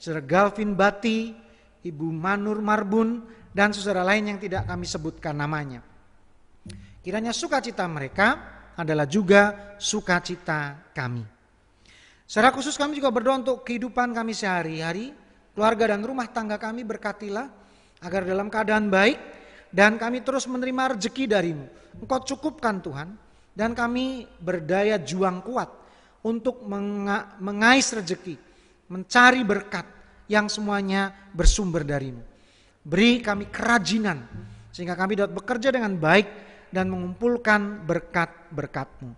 saudara 0.00 0.24
Galvin 0.24 0.72
Bati, 0.72 1.32
Ibu 1.80 2.08
Manur 2.12 2.60
Marbun, 2.60 3.24
dan 3.50 3.74
saudara 3.74 4.06
lain 4.06 4.34
yang 4.34 4.38
tidak 4.38 4.68
kami 4.68 4.86
sebutkan 4.86 5.34
namanya. 5.34 5.82
Kiranya 7.00 7.32
sukacita 7.32 7.88
mereka 7.88 8.36
adalah 8.76 9.08
juga 9.08 9.74
sukacita 9.80 10.92
kami. 10.94 11.24
Secara 12.30 12.54
khusus 12.54 12.78
kami 12.78 13.00
juga 13.00 13.10
berdoa 13.10 13.42
untuk 13.42 13.66
kehidupan 13.66 14.14
kami 14.14 14.36
sehari-hari, 14.36 15.10
keluarga 15.56 15.96
dan 15.96 16.06
rumah 16.06 16.30
tangga 16.30 16.60
kami 16.62 16.86
berkatilah 16.86 17.50
agar 18.00 18.22
dalam 18.22 18.46
keadaan 18.46 18.86
baik 18.86 19.18
dan 19.74 19.98
kami 19.98 20.22
terus 20.22 20.46
menerima 20.46 20.94
rezeki 20.94 21.24
darimu. 21.26 21.66
Engkau 21.98 22.22
cukupkan 22.22 22.78
Tuhan 22.78 23.08
dan 23.50 23.74
kami 23.74 24.30
berdaya 24.38 25.02
juang 25.02 25.42
kuat 25.42 25.68
untuk 26.22 26.62
mengais 27.40 27.88
rezeki, 27.90 28.38
mencari 28.92 29.42
berkat, 29.42 29.84
yang 30.30 30.46
semuanya 30.46 31.10
bersumber 31.34 31.82
darimu. 31.82 32.22
Beri 32.86 33.18
kami 33.18 33.50
kerajinan 33.50 34.22
sehingga 34.70 34.94
kami 34.94 35.18
dapat 35.18 35.34
bekerja 35.34 35.74
dengan 35.74 35.98
baik 35.98 36.30
dan 36.70 36.86
mengumpulkan 36.86 37.82
berkat-berkatmu. 37.82 39.10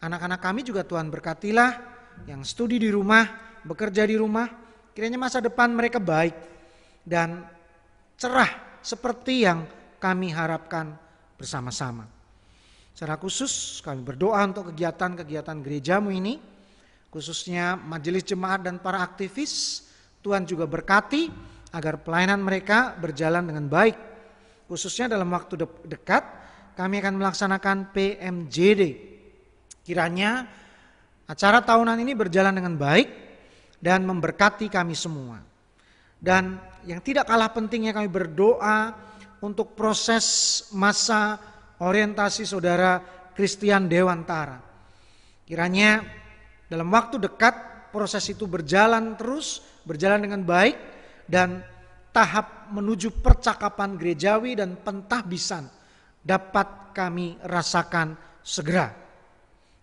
Anak-anak 0.00 0.40
kami 0.40 0.64
juga 0.64 0.80
Tuhan 0.80 1.12
berkatilah 1.12 1.76
yang 2.24 2.40
studi 2.40 2.80
di 2.80 2.88
rumah, 2.88 3.28
bekerja 3.68 4.08
di 4.08 4.16
rumah, 4.16 4.48
kiranya 4.96 5.20
masa 5.20 5.44
depan 5.44 5.68
mereka 5.76 6.00
baik 6.00 6.32
dan 7.04 7.44
cerah 8.16 8.80
seperti 8.80 9.44
yang 9.44 9.68
kami 10.00 10.32
harapkan 10.32 10.96
bersama-sama. 11.36 12.08
Secara 12.96 13.20
khusus 13.20 13.84
kami 13.84 14.00
berdoa 14.00 14.40
untuk 14.48 14.72
kegiatan-kegiatan 14.72 15.60
gerejamu 15.60 16.08
ini, 16.08 16.40
khususnya 17.12 17.76
majelis 17.76 18.24
jemaat 18.24 18.64
dan 18.64 18.80
para 18.80 19.04
aktivis, 19.04 19.84
Tuhan 20.20 20.44
juga 20.44 20.68
berkati 20.68 21.32
agar 21.72 22.00
pelayanan 22.02 22.44
mereka 22.44 22.92
berjalan 22.98 23.46
dengan 23.46 23.66
baik. 23.70 23.96
Khususnya 24.68 25.10
dalam 25.10 25.32
waktu 25.32 25.64
de 25.64 25.66
dekat 25.88 26.22
kami 26.76 27.00
akan 27.02 27.14
melaksanakan 27.18 27.90
PMJD. 27.90 28.82
Kiranya 29.82 30.46
acara 31.26 31.64
tahunan 31.64 31.98
ini 31.98 32.12
berjalan 32.14 32.54
dengan 32.54 32.76
baik 32.76 33.08
dan 33.80 34.04
memberkati 34.04 34.68
kami 34.68 34.94
semua. 34.94 35.40
Dan 36.20 36.60
yang 36.84 37.00
tidak 37.00 37.26
kalah 37.26 37.48
pentingnya 37.50 37.96
kami 37.96 38.12
berdoa 38.12 38.92
untuk 39.40 39.72
proses 39.72 40.68
masa 40.76 41.40
orientasi 41.80 42.44
saudara 42.44 43.00
Kristian 43.32 43.88
Dewantara. 43.88 44.60
Kiranya 45.48 46.04
dalam 46.68 46.92
waktu 46.92 47.16
dekat 47.16 47.69
proses 47.90 48.24
itu 48.30 48.46
berjalan 48.46 49.14
terus 49.18 49.62
berjalan 49.84 50.22
dengan 50.24 50.42
baik 50.46 50.78
dan 51.26 51.62
tahap 52.10 52.70
menuju 52.74 53.22
percakapan 53.22 53.94
gerejawi 53.98 54.58
dan 54.58 54.78
pentahbisan 54.78 55.66
dapat 56.22 56.94
kami 56.94 57.38
rasakan 57.42 58.18
segera. 58.42 58.90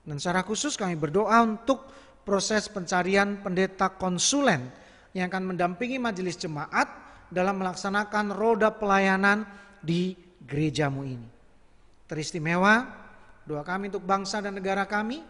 Dan 0.08 0.20
secara 0.20 0.44
khusus 0.44 0.80
kami 0.80 0.96
berdoa 0.96 1.44
untuk 1.44 1.88
proses 2.24 2.68
pencarian 2.72 3.40
pendeta 3.40 3.92
konsulen 3.92 4.72
yang 5.16 5.32
akan 5.32 5.56
mendampingi 5.56 6.00
majelis 6.00 6.36
jemaat 6.40 6.88
dalam 7.28 7.60
melaksanakan 7.60 8.32
roda 8.36 8.72
pelayanan 8.72 9.44
di 9.84 10.16
gerejamu 10.44 11.04
ini. 11.04 11.28
Teristimewa 12.08 12.88
doa 13.44 13.64
kami 13.68 13.92
untuk 13.92 14.04
bangsa 14.04 14.40
dan 14.40 14.56
negara 14.56 14.88
kami. 14.88 15.24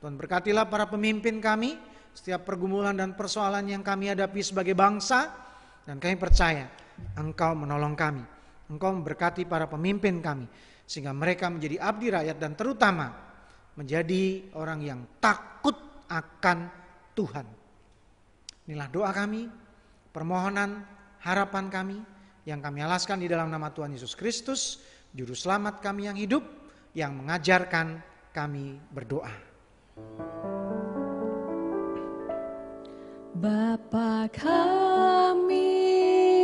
Tuhan 0.00 0.16
berkatilah 0.16 0.66
para 0.66 0.88
pemimpin 0.88 1.38
kami, 1.38 1.76
setiap 2.12 2.44
pergumulan 2.44 2.96
dan 2.96 3.16
persoalan 3.16 3.68
yang 3.68 3.82
kami 3.84 4.12
hadapi 4.12 4.40
sebagai 4.44 4.76
bangsa 4.76 5.32
dan 5.88 5.98
kami 5.98 6.16
percaya 6.20 6.68
Engkau 7.18 7.56
menolong 7.56 7.96
kami. 7.96 8.22
Engkau 8.70 8.94
memberkati 8.94 9.44
para 9.48 9.66
pemimpin 9.66 10.22
kami 10.22 10.46
sehingga 10.86 11.10
mereka 11.16 11.48
menjadi 11.48 11.80
abdi 11.80 12.06
rakyat 12.12 12.36
dan 12.36 12.52
terutama 12.52 13.08
menjadi 13.76 14.52
orang 14.56 14.80
yang 14.84 15.00
takut 15.18 15.74
akan 16.08 16.68
Tuhan. 17.16 17.46
Inilah 18.68 18.88
doa 18.92 19.10
kami, 19.10 19.48
permohonan, 20.12 20.84
harapan 21.24 21.66
kami 21.72 21.98
yang 22.44 22.60
kami 22.60 22.82
alaskan 22.84 23.22
di 23.22 23.30
dalam 23.30 23.48
nama 23.48 23.70
Tuhan 23.70 23.94
Yesus 23.94 24.12
Kristus, 24.18 24.82
juru 25.14 25.32
selamat 25.32 25.80
kami 25.80 26.10
yang 26.10 26.18
hidup, 26.18 26.44
yang 26.92 27.16
mengajarkan 27.16 28.02
kami 28.34 28.80
berdoa. 28.90 29.32
Bapa 33.32 34.28
kami 34.28 35.72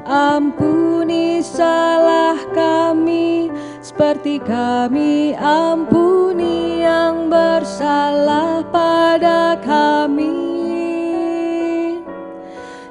Ampuni 0.10 1.44
salah 1.44 2.40
kami 2.56 3.52
seperti 3.84 4.42
kami 4.42 5.36
ampuni 5.38 6.82
yang 6.82 7.30
bersalah 7.30 8.64
pada 8.74 9.60
kami. 9.62 10.50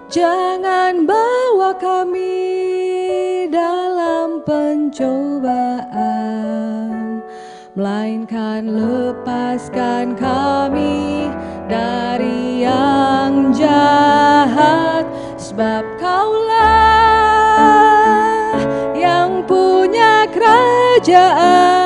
Jangan 0.09 1.05
bawa 1.05 1.77
kami 1.77 3.49
dalam 3.53 4.41
pencobaan 4.45 6.29
Melainkan 7.79 8.67
lepaskan 8.75 10.19
kami 10.19 11.31
dari 11.71 12.67
yang 12.67 13.55
jahat 13.55 15.07
Sebab 15.39 15.87
kaulah 16.03 16.59
yang 18.99 19.47
punya 19.47 20.27
kerajaan 20.27 21.78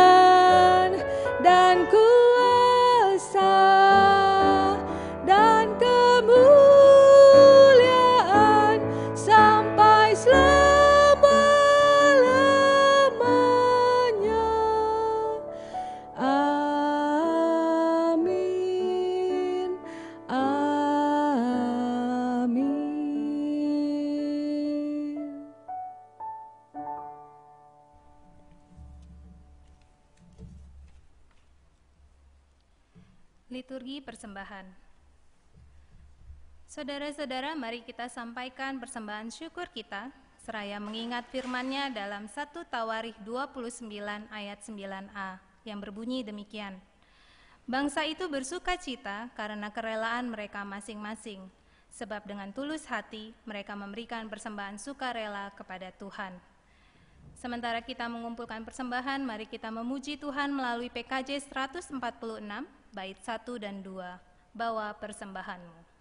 Liturgi 33.52 34.00
persembahan. 34.00 34.64
Saudara-saudara, 36.64 37.52
mari 37.52 37.84
kita 37.84 38.08
sampaikan 38.08 38.80
persembahan 38.80 39.28
syukur 39.28 39.68
kita 39.68 40.08
seraya 40.40 40.80
mengingat 40.80 41.28
firman-Nya 41.28 41.92
dalam 41.92 42.32
1 42.32 42.48
Tawarikh 42.48 43.20
29 43.20 43.92
ayat 44.32 44.56
9a 44.56 45.36
yang 45.68 45.84
berbunyi 45.84 46.24
demikian. 46.24 46.80
Bangsa 47.68 48.08
itu 48.08 48.24
bersuka 48.24 48.72
cita 48.80 49.28
karena 49.36 49.68
kerelaan 49.68 50.32
mereka 50.32 50.64
masing-masing, 50.64 51.44
sebab 51.92 52.24
dengan 52.24 52.56
tulus 52.56 52.88
hati 52.88 53.36
mereka 53.44 53.76
memberikan 53.76 54.32
persembahan 54.32 54.80
sukarela 54.80 55.52
kepada 55.52 55.92
Tuhan. 56.00 56.40
Sementara 57.36 57.84
kita 57.84 58.08
mengumpulkan 58.08 58.64
persembahan, 58.64 59.20
mari 59.20 59.44
kita 59.44 59.68
memuji 59.68 60.16
Tuhan 60.16 60.56
melalui 60.56 60.88
PKJ 60.88 61.52
146, 61.52 62.80
bait 62.92 63.16
1 63.16 63.58
dan 63.58 63.80
2. 63.80 64.56
Bawa 64.56 64.92
persembahanmu. 65.00 65.91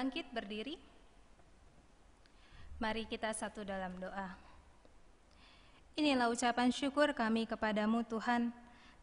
Bangkit 0.00 0.32
berdiri. 0.32 0.80
Mari 2.80 3.04
kita 3.04 3.36
satu 3.36 3.60
dalam 3.60 3.92
doa. 4.00 4.32
Inilah 5.92 6.32
ucapan 6.32 6.72
syukur 6.72 7.12
kami 7.12 7.44
kepadamu 7.44 8.00
Tuhan, 8.08 8.48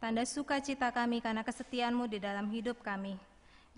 tanda 0.02 0.26
sukacita 0.26 0.90
kami 0.90 1.22
karena 1.22 1.46
kesetiaanmu 1.46 2.10
di 2.10 2.18
dalam 2.18 2.50
hidup 2.50 2.82
kami. 2.82 3.14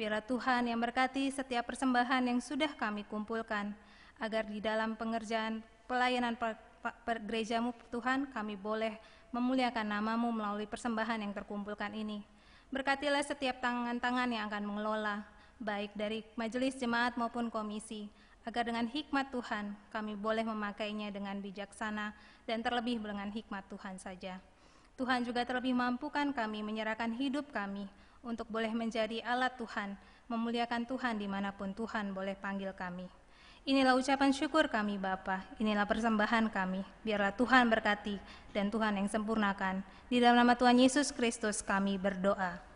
Biarlah 0.01 0.25
Tuhan 0.25 0.73
yang 0.73 0.81
berkati 0.81 1.29
setiap 1.29 1.69
persembahan 1.69 2.25
yang 2.25 2.41
sudah 2.41 2.73
kami 2.73 3.05
kumpulkan, 3.05 3.77
agar 4.17 4.49
di 4.49 4.65
dalam 4.65 4.97
pengerjaan 4.97 5.61
pelayanan 5.85 6.41
per- 6.41 6.57
per- 6.81 7.21
gerejamu 7.21 7.77
Tuhan 7.93 8.33
kami 8.33 8.57
boleh 8.57 8.97
memuliakan 9.29 9.85
namamu 9.85 10.33
melalui 10.33 10.65
persembahan 10.65 11.21
yang 11.21 11.37
terkumpulkan 11.37 11.93
ini. 11.93 12.25
Berkatilah 12.73 13.21
setiap 13.21 13.61
tangan-tangan 13.61 14.33
yang 14.33 14.49
akan 14.49 14.65
mengelola, 14.65 15.21
baik 15.61 15.93
dari 15.93 16.24
majelis 16.35 16.74
jemaat 16.81 17.15
maupun 17.20 17.53
komisi, 17.53 18.09
agar 18.49 18.65
dengan 18.65 18.89
hikmat 18.89 19.28
Tuhan 19.28 19.77
kami 19.93 20.16
boleh 20.16 20.43
memakainya 20.43 21.12
dengan 21.12 21.37
bijaksana 21.39 22.16
dan 22.49 22.65
terlebih 22.65 22.97
dengan 22.99 23.28
hikmat 23.28 23.69
Tuhan 23.69 24.01
saja. 24.01 24.41
Tuhan 24.97 25.24
juga 25.24 25.45
terlebih 25.45 25.77
mampukan 25.77 26.32
kami 26.32 26.65
menyerahkan 26.65 27.12
hidup 27.16 27.53
kami 27.53 27.89
untuk 28.24 28.49
boleh 28.49 28.73
menjadi 28.73 29.20
alat 29.24 29.57
Tuhan, 29.57 29.97
memuliakan 30.28 30.85
Tuhan 30.89 31.20
di 31.20 31.28
mana 31.28 31.53
pun 31.53 31.73
Tuhan 31.73 32.12
boleh 32.12 32.37
panggil 32.37 32.73
kami. 32.73 33.09
Inilah 33.69 33.93
ucapan 33.93 34.32
syukur 34.32 34.73
kami 34.73 34.97
Bapa, 34.97 35.45
inilah 35.61 35.85
persembahan 35.85 36.49
kami. 36.49 36.81
Biarlah 37.05 37.37
Tuhan 37.37 37.69
berkati 37.69 38.16
dan 38.57 38.73
Tuhan 38.73 38.97
yang 38.97 39.09
sempurnakan. 39.09 39.85
Di 40.09 40.16
dalam 40.16 40.41
nama 40.41 40.57
Tuhan 40.57 40.81
Yesus 40.81 41.12
Kristus 41.12 41.61
kami 41.61 42.01
berdoa. 42.01 42.70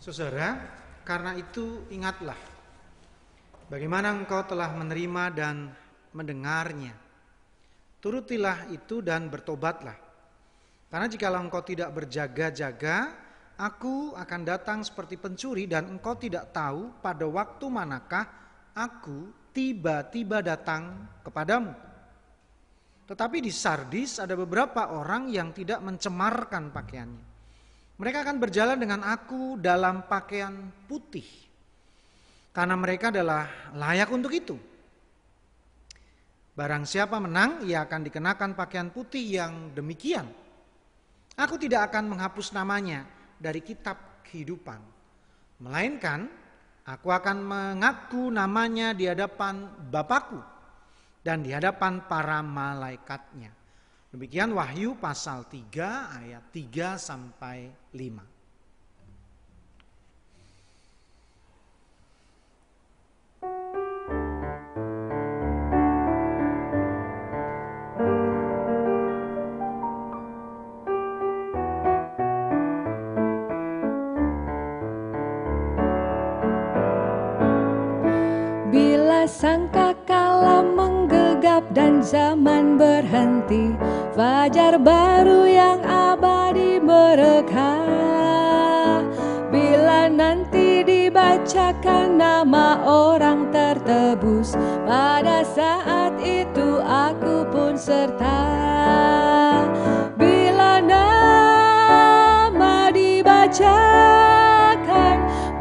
Saudara, 0.00 0.56
karena 1.04 1.36
itu 1.36 1.84
ingatlah 1.92 2.40
bagaimana 3.68 4.16
engkau 4.16 4.40
telah 4.48 4.72
menerima 4.72 5.24
dan 5.28 5.68
mendengarnya. 6.16 6.96
Turutilah 8.00 8.72
itu 8.72 9.04
dan 9.04 9.28
bertobatlah. 9.28 9.92
Karena 10.88 11.04
jikalau 11.04 11.44
engkau 11.44 11.60
tidak 11.60 11.92
berjaga-jaga, 11.92 13.12
aku 13.60 14.16
akan 14.16 14.40
datang 14.40 14.80
seperti 14.80 15.20
pencuri 15.20 15.68
dan 15.68 15.92
engkau 15.92 16.16
tidak 16.16 16.48
tahu 16.48 16.96
pada 17.04 17.28
waktu 17.28 17.68
manakah 17.68 18.24
aku 18.72 19.52
tiba-tiba 19.52 20.40
datang 20.40 21.12
kepadamu. 21.20 21.76
Tetapi 23.04 23.38
di 23.44 23.52
Sardis 23.52 24.16
ada 24.16 24.32
beberapa 24.32 24.96
orang 24.96 25.28
yang 25.28 25.52
tidak 25.52 25.84
mencemarkan 25.84 26.72
pakaiannya. 26.72 27.29
Mereka 28.00 28.24
akan 28.24 28.40
berjalan 28.40 28.80
dengan 28.80 29.04
aku 29.04 29.60
dalam 29.60 30.08
pakaian 30.08 30.72
putih. 30.88 31.28
Karena 32.48 32.72
mereka 32.72 33.12
adalah 33.12 33.44
layak 33.76 34.08
untuk 34.08 34.32
itu. 34.32 34.56
Barang 36.56 36.88
siapa 36.88 37.20
menang, 37.20 37.60
ia 37.68 37.84
akan 37.84 38.00
dikenakan 38.08 38.56
pakaian 38.56 38.88
putih 38.88 39.36
yang 39.36 39.76
demikian. 39.76 40.24
Aku 41.36 41.60
tidak 41.60 41.92
akan 41.92 42.16
menghapus 42.16 42.56
namanya 42.56 43.04
dari 43.36 43.60
kitab 43.60 44.24
kehidupan. 44.24 44.80
Melainkan, 45.60 46.24
aku 46.88 47.12
akan 47.12 47.36
mengaku 47.44 48.32
namanya 48.32 48.96
di 48.96 49.12
hadapan 49.12 49.68
Bapakku 49.92 50.40
dan 51.20 51.44
di 51.44 51.52
hadapan 51.52 52.00
para 52.08 52.40
malaikatnya. 52.40 53.59
Demikian 54.10 54.50
Wahyu 54.58 54.98
pasal 54.98 55.46
3 55.46 55.70
ayat 56.18 56.42
3 56.50 56.98
sampai 56.98 57.70
5. 57.94 58.26
Bila 78.74 79.22
sangka 79.30 79.94
kala 80.02 80.66
menggegap 80.66 81.62
dan 81.70 82.02
zaman 82.02 82.74
berhenti 82.74 83.70
Fajar 84.10 84.74
baru 84.82 85.46
yang 85.46 85.86
abadi 85.86 86.82
mereka. 86.82 87.78
Bila 89.54 90.10
nanti 90.10 90.82
dibacakan 90.82 92.18
nama 92.18 92.82
orang 92.86 93.50
tertebus 93.54 94.58
Pada 94.82 95.46
saat 95.46 96.18
itu 96.22 96.82
aku 96.82 97.46
pun 97.54 97.78
serta. 97.78 98.42
Bila 100.18 100.82
nama 100.82 102.90
dibacakan 102.90 103.70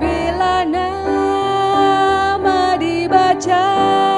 Bila 0.01 0.65
nama 0.65 2.73
dibacakan 2.81 4.08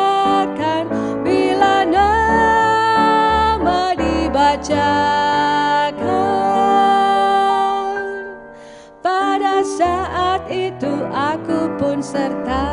dibacakan 4.61 6.05
Pada 9.01 9.65
saat 9.65 10.45
itu 10.53 10.93
aku 11.09 11.73
pun 11.81 11.97
serta. 11.97 12.69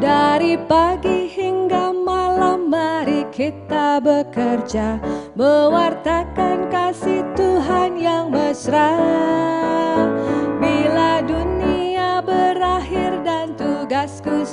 Dari 0.00 0.56
pagi 0.64 1.28
hingga 1.28 1.92
malam 1.92 2.70
mari 2.70 3.26
kita 3.34 4.00
bekerja 4.00 4.96
Mewartakan 5.36 6.72
kasih 6.72 7.26
Tuhan 7.34 8.00
yang 8.00 8.30
mesra 8.32 8.96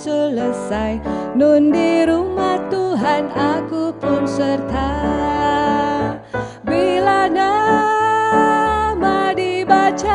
selesai. 0.04 1.00
Nun 1.40 1.72
di 1.72 2.04
rumah 2.04 2.60
Tuhan 2.68 3.32
aku 3.32 3.96
pun 3.96 4.28
serta. 4.28 4.92
Bila 6.68 7.32
nama 7.32 9.32
dibacakan 9.32 10.12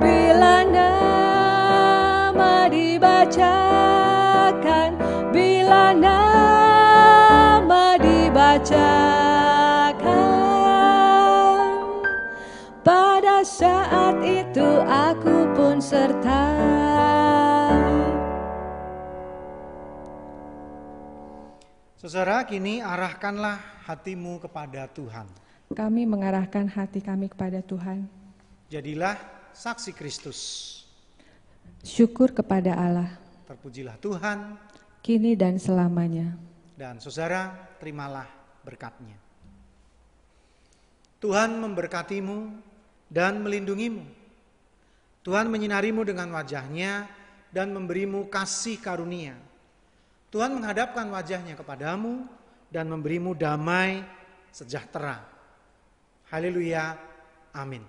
Bila 0.00 0.64
nama 0.66 2.66
dibacakan 2.66 3.46
Bila 5.30 5.94
nama 5.94 7.94
dibacakan. 8.02 8.82
Pada 12.82 13.46
saat 13.46 14.18
itu 14.26 14.82
aku 14.90 15.46
pun 15.54 15.78
serta 15.78 17.01
Saudara, 22.02 22.42
kini 22.42 22.82
arahkanlah 22.82 23.62
hatimu 23.86 24.42
kepada 24.42 24.90
Tuhan. 24.90 25.22
Kami 25.70 26.02
mengarahkan 26.02 26.66
hati 26.66 26.98
kami 26.98 27.30
kepada 27.30 27.62
Tuhan. 27.62 28.10
Jadilah 28.66 29.14
saksi 29.54 29.94
Kristus. 29.94 30.38
Syukur 31.86 32.34
kepada 32.34 32.74
Allah, 32.74 33.06
Terpujilah 33.46 33.94
Tuhan 34.02 34.58
kini 34.98 35.38
dan 35.38 35.62
selamanya. 35.62 36.34
dan 36.74 36.98
saudara, 36.98 37.54
terimalah 37.78 38.26
berkatnya. 38.66 39.14
Tuhan 41.22 41.54
memberkatimu 41.54 42.50
dan 43.06 43.38
melindungimu. 43.46 44.02
Tuhan 45.22 45.46
menyinarimu 45.46 46.02
dengan 46.02 46.34
wajahnya 46.34 47.06
dan 47.54 47.70
memberimu 47.70 48.26
kasih 48.26 48.82
karunia. 48.82 49.38
Tuhan 50.32 50.56
menghadapkan 50.56 51.12
wajahnya 51.12 51.52
kepadamu 51.60 52.24
dan 52.72 52.88
memberimu 52.88 53.36
damai 53.36 54.00
sejahtera. 54.48 55.20
Haleluya. 56.32 56.96
Amin. 57.52 57.84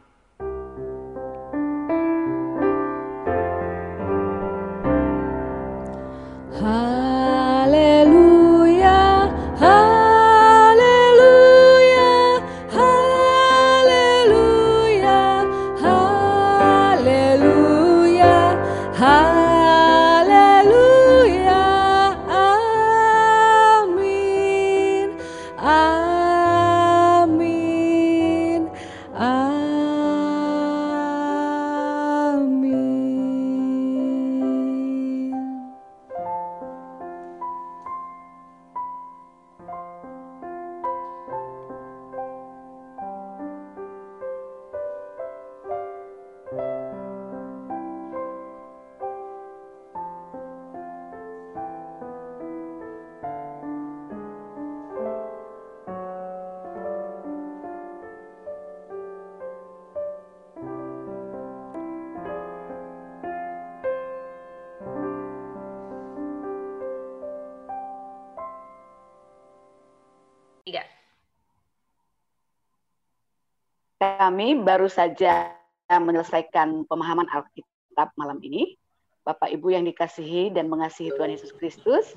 Baru 74.63 74.87
saja 74.87 75.51
menyelesaikan 75.91 76.87
pemahaman 76.87 77.27
Alkitab 77.27 78.15
malam 78.15 78.39
ini. 78.41 78.79
Bapak 79.23 79.51
Ibu 79.51 79.71
yang 79.71 79.87
dikasihi 79.87 80.51
dan 80.51 80.67
mengasihi 80.67 81.11
Tuhan 81.15 81.31
Yesus 81.31 81.55
Kristus, 81.55 82.15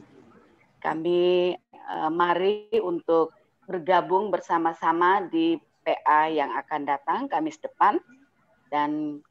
kami 0.83 1.55
eh, 1.71 2.11
mari 2.11 2.67
untuk 2.83 3.31
bergabung 3.67 4.31
bersama-sama 4.31 5.27
di 5.27 5.59
PA 5.87 6.27
yang 6.27 6.51
akan 6.55 6.83
datang 6.83 7.21
Kamis 7.31 7.63
depan 7.63 7.99
dan 8.71 9.23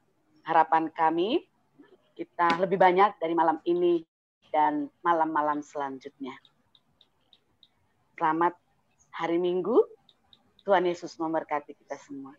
harapan 0.47 0.87
kami 0.91 1.43
kita 2.15 2.63
lebih 2.63 2.79
banyak 2.79 3.11
dari 3.19 3.35
malam 3.35 3.59
ini 3.67 4.07
dan 4.55 4.87
malam-malam 5.03 5.59
selanjutnya. 5.59 6.31
Selamat 8.15 8.55
hari 9.11 9.35
Minggu. 9.35 9.83
Tuhan 10.63 10.87
Yesus 10.87 11.19
memberkati 11.19 11.75
kita 11.75 11.99
semua. 11.99 12.31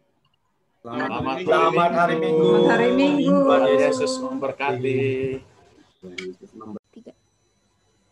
Selamat, 0.86 1.42
Selamat 1.42 1.90
hari 1.98 2.14
Minggu. 2.22 2.46
Selamat 2.46 2.70
hari 2.78 2.88
Minggu. 2.94 3.34
Tuhan 3.42 3.62
Yesus 3.74 4.12
memberkati. 4.22 4.98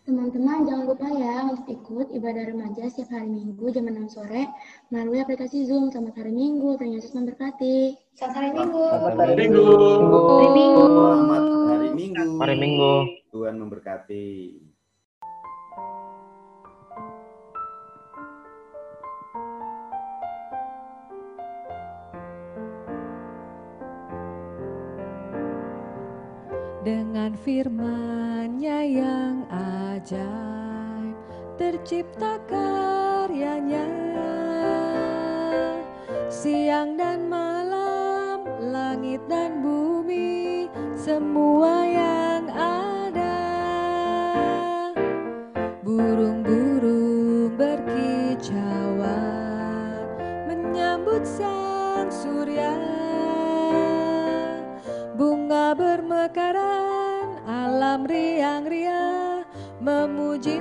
Teman-teman 0.03 0.59
jangan 0.67 0.85
lupa 0.91 1.07
ya 1.15 1.55
untuk 1.55 1.71
ikut 1.71 2.11
ibadah 2.11 2.51
remaja 2.51 2.91
setiap 2.91 3.15
hari 3.15 3.31
Minggu 3.31 3.71
jam 3.71 3.87
6 3.87 4.11
sore 4.11 4.51
melalui 4.91 5.23
aplikasi 5.23 5.71
Zoom. 5.71 5.95
Selamat 5.95 6.19
hari 6.19 6.35
Minggu, 6.35 6.75
Tuhan 6.75 6.99
Yesus 6.99 7.15
memberkati. 7.15 7.95
Selamat 8.19 8.35
hari 8.43 8.51
Minggu. 8.59 8.83
Selamat 8.91 9.15
hari 9.23 9.35
Minggu. 9.39 9.65
Hari 9.71 10.51
Minggu. 10.51 10.83
Selamat 10.83 11.43
hari 11.47 11.89
Minggu. 11.95 12.39
Hari 12.43 12.55
Minggu. 12.59 12.93
Tuhan 13.31 13.55
memberkati. 13.63 14.27
Dengan 26.85 27.33
firman-Nya 27.33 28.85
yang 28.85 29.49
ajaib 29.49 31.17
tercipta 31.57 32.37
karyanya. 32.45 33.89
Siang 36.29 37.01
dan 37.01 37.25
malam, 37.33 38.45
langit 38.69 39.25
dan 39.33 39.65
bumi, 39.65 40.69
semua 40.93 41.89
yang 41.89 42.53
ada. 42.53 43.41
Burung-burung 45.81 47.57
berkicauan 47.57 48.53
menyambut 50.53 51.25
sang 51.25 52.13
surya 52.13 52.94
bermekaran, 56.25 57.37
alam 57.45 58.09
riang-riang 58.09 59.45
memuji 59.85 60.57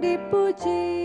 dipuji. 0.00 1.04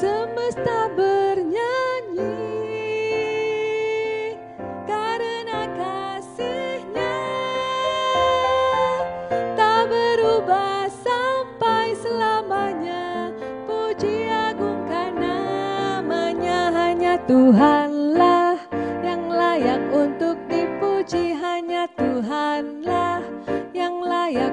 Semesta 0.00 0.88
bernyanyi 0.96 2.40
karena 4.88 5.60
kasihnya 5.76 7.20
tak 9.52 9.92
berubah 9.92 10.88
sampai 10.88 11.92
selamanya. 12.00 13.28
Puji 13.68 14.24
agungkan 14.24 15.20
namanya 15.20 16.72
hanya 16.72 17.20
Tuhanlah 17.28 17.89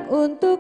untuk. 0.10 0.57